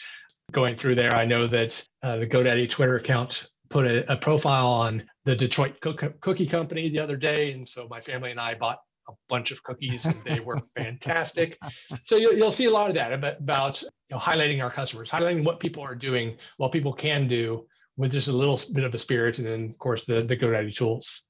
going 0.51 0.76
through 0.76 0.95
there. 0.95 1.15
I 1.15 1.26
know 1.26 1.47
that 1.47 1.82
uh, 2.03 2.17
the 2.17 2.28
GoDaddy 2.28 2.69
Twitter 2.69 2.97
account 2.97 3.47
put 3.69 3.86
a, 3.86 4.11
a 4.11 4.17
profile 4.17 4.67
on 4.67 5.03
the 5.26 5.36
Detroit 5.36 5.80
Cookie 5.82 6.47
Company 6.47 6.89
the 6.89 6.99
other 6.99 7.15
day. 7.15 7.51
And 7.51 7.67
so 7.67 7.88
my 7.89 8.01
family 8.01 8.32
and 8.32 8.39
I 8.39 8.55
bought 8.55 8.80
a 9.09 9.13
bunch 9.30 9.51
of 9.51 9.61
cookies 9.63 10.05
and 10.05 10.15
they 10.24 10.39
were 10.39 10.57
fantastic. 10.78 11.57
So 12.05 12.15
you'll, 12.15 12.34
you'll 12.34 12.51
see 12.51 12.65
a 12.65 12.71
lot 12.71 12.89
of 12.89 12.95
that 12.95 13.13
about, 13.13 13.82
you 13.82 13.89
know, 14.11 14.17
highlighting 14.17 14.61
our 14.61 14.71
customers, 14.71 15.09
highlighting 15.09 15.43
what 15.43 15.59
people 15.59 15.84
are 15.84 15.95
doing, 15.95 16.38
what 16.57 16.71
people 16.71 16.93
can 16.93 17.28
do 17.28 17.65
with 17.97 18.11
just 18.11 18.28
a 18.28 18.32
little 18.32 18.59
bit 18.74 18.84
of 18.84 18.93
a 18.93 18.99
spirit, 18.99 19.38
and 19.39 19.47
then 19.47 19.69
of 19.69 19.78
course 19.78 20.05
the 20.05 20.21
the 20.21 20.36
GoDaddy 20.36 20.76
tools. 20.76 21.24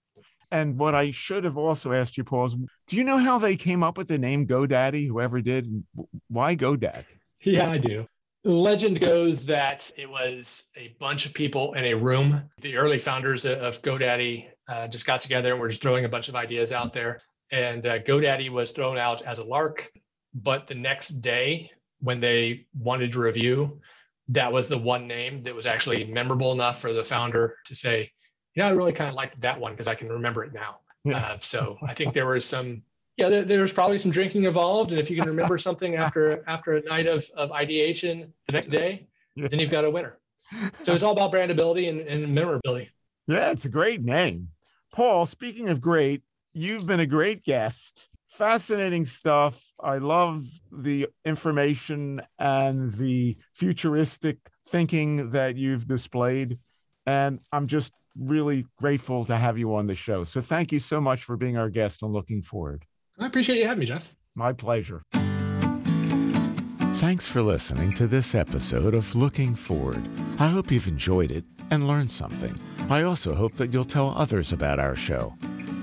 And 0.51 0.77
what 0.77 0.93
I 0.93 1.11
should 1.11 1.43
have 1.45 1.57
also 1.57 1.93
asked 1.93 2.15
you, 2.17 2.23
Paul, 2.23 2.45
is 2.45 2.55
do 2.87 2.95
you 2.95 3.03
know 3.03 3.17
how 3.17 3.39
they 3.39 3.55
came 3.55 3.83
up 3.83 3.97
with 3.97 4.07
the 4.07 4.19
name 4.19 4.45
GoDaddy? 4.45 5.07
Whoever 5.07 5.41
did, 5.41 5.83
why 6.29 6.55
GoDaddy? 6.55 7.05
Yeah, 7.41 7.69
I 7.69 7.79
do. 7.79 8.05
Legend 8.43 8.99
goes 8.99 9.45
that 9.45 9.89
it 9.97 10.09
was 10.09 10.63
a 10.75 10.95
bunch 10.99 11.25
of 11.25 11.33
people 11.33 11.73
in 11.73 11.85
a 11.85 11.93
room. 11.93 12.49
The 12.61 12.75
early 12.75 12.99
founders 12.99 13.45
of 13.45 13.81
GoDaddy 13.81 14.47
uh, 14.67 14.87
just 14.87 15.05
got 15.05 15.21
together 15.21 15.51
and 15.51 15.61
were 15.61 15.69
just 15.69 15.81
throwing 15.81 16.05
a 16.05 16.09
bunch 16.09 16.27
of 16.27 16.35
ideas 16.35 16.71
out 16.71 16.93
there 16.93 17.21
and 17.53 17.85
uh, 17.85 17.99
GoDaddy 17.99 18.49
was 18.49 18.71
thrown 18.71 18.97
out 18.97 19.21
as 19.21 19.37
a 19.37 19.43
lark. 19.43 19.91
But 20.33 20.67
the 20.67 20.75
next 20.75 21.21
day, 21.21 21.71
when 21.99 22.19
they 22.19 22.65
wanted 22.77 23.13
to 23.13 23.19
review, 23.19 23.79
that 24.29 24.51
was 24.51 24.67
the 24.67 24.77
one 24.77 25.07
name 25.07 25.43
that 25.43 25.53
was 25.53 25.67
actually 25.67 26.03
memorable 26.05 26.51
enough 26.51 26.81
for 26.81 26.91
the 26.91 27.03
founder 27.03 27.57
to 27.65 27.75
say, 27.75 28.11
you 28.55 28.63
know, 28.63 28.69
I 28.69 28.71
really 28.71 28.93
kind 28.93 29.09
of 29.09 29.15
liked 29.15 29.39
that 29.41 29.59
one 29.59 29.73
because 29.73 29.87
I 29.87 29.95
can 29.95 30.09
remember 30.09 30.43
it 30.43 30.53
now." 30.53 30.79
Yeah. 31.03 31.17
Uh, 31.17 31.37
so 31.41 31.77
I 31.87 31.93
think 31.93 32.13
there 32.13 32.25
was 32.25 32.45
some, 32.45 32.81
yeah, 33.17 33.29
there, 33.29 33.43
there, 33.43 33.61
was 33.61 33.71
probably 33.71 33.97
some 33.97 34.11
drinking 34.11 34.43
involved, 34.43 34.91
and 34.91 34.99
if 34.99 35.09
you 35.09 35.17
can 35.17 35.27
remember 35.27 35.57
something 35.67 35.95
after 35.95 36.43
after 36.47 36.77
a 36.77 36.83
night 36.83 37.07
of 37.07 37.25
of 37.35 37.51
ideation 37.51 38.33
the 38.47 38.53
next 38.53 38.67
day, 38.67 39.07
yeah. 39.35 39.47
then 39.49 39.59
you've 39.59 39.71
got 39.71 39.85
a 39.85 39.89
winner. 39.89 40.17
So 40.83 40.93
it's 40.93 41.03
all 41.03 41.13
about 41.13 41.33
brandability 41.33 41.89
and, 41.89 42.01
and 42.01 42.33
memorability. 42.33 42.89
Yeah, 43.27 43.51
it's 43.51 43.65
a 43.65 43.69
great 43.69 44.03
name. 44.03 44.49
Paul, 44.91 45.25
speaking 45.25 45.69
of 45.69 45.81
great, 45.81 46.21
You've 46.55 46.85
been 46.85 46.99
a 46.99 47.07
great 47.07 47.43
guest. 47.43 48.09
Fascinating 48.27 49.05
stuff. 49.05 49.73
I 49.79 49.97
love 49.97 50.45
the 50.71 51.07
information 51.25 52.21
and 52.37 52.93
the 52.93 53.37
futuristic 53.53 54.37
thinking 54.67 55.31
that 55.31 55.57
you've 55.57 55.87
displayed. 55.87 56.59
And 57.07 57.39
I'm 57.51 57.65
just 57.65 57.91
really 58.15 58.67
grateful 58.77 59.25
to 59.25 59.35
have 59.35 59.57
you 59.57 59.73
on 59.73 59.87
the 59.87 59.95
show. 59.95 60.23
So 60.23 60.41
thank 60.41 60.71
you 60.71 60.79
so 60.79 61.01
much 61.01 61.23
for 61.23 61.37
being 61.37 61.57
our 61.57 61.71
guest 61.71 62.03
and 62.03 62.13
looking 62.13 62.43
forward. 62.43 62.85
I 63.23 63.27
appreciate 63.27 63.59
you 63.59 63.65
having 63.65 63.79
me, 63.79 63.85
Jeff. 63.85 64.13
My 64.35 64.51
pleasure. 64.51 65.03
Thanks 66.95 67.25
for 67.25 67.41
listening 67.41 67.93
to 67.93 68.05
this 68.05 68.35
episode 68.35 68.93
of 68.93 69.15
Looking 69.15 69.55
Forward. 69.55 70.03
I 70.39 70.47
hope 70.47 70.71
you've 70.71 70.89
enjoyed 70.89 71.31
it 71.31 71.45
and 71.71 71.87
learned 71.87 72.11
something. 72.11 72.53
I 72.89 73.03
also 73.03 73.33
hope 73.33 73.53
that 73.53 73.73
you'll 73.73 73.85
tell 73.85 74.09
others 74.09 74.51
about 74.51 74.79
our 74.79 74.97
show. 74.97 75.33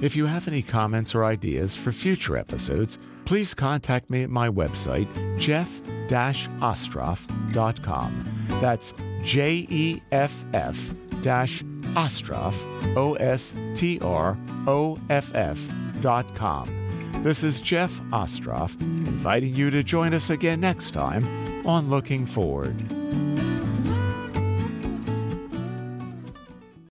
If 0.02 0.16
you 0.16 0.26
have 0.26 0.48
any 0.48 0.60
comments 0.60 1.14
or 1.14 1.24
ideas 1.24 1.74
for 1.74 1.92
future 1.92 2.36
episodes, 2.36 2.98
please 3.24 3.54
contact 3.54 4.10
me 4.10 4.22
at 4.22 4.30
my 4.30 4.50
website, 4.50 5.08
jeff-ostroff.com. 5.38 8.24
That's 8.60 8.92
J 9.22 9.66
E 9.70 10.02
F 10.12 10.44
F 10.52 10.94
dash 11.22 11.62
Ostroff, 11.94 12.66
O 12.96 13.14
S 13.14 13.54
T 13.74 13.98
R 14.00 14.36
O 14.66 14.98
F 15.08 15.34
F 15.34 15.66
dot 16.00 16.34
com. 16.34 16.79
This 17.18 17.42
is 17.42 17.60
Jeff 17.60 18.00
Ostroff, 18.10 18.80
inviting 18.80 19.54
you 19.54 19.70
to 19.70 19.82
join 19.82 20.14
us 20.14 20.30
again 20.30 20.60
next 20.60 20.92
time 20.92 21.26
on 21.66 21.90
Looking 21.90 22.24
Forward. 22.24 22.76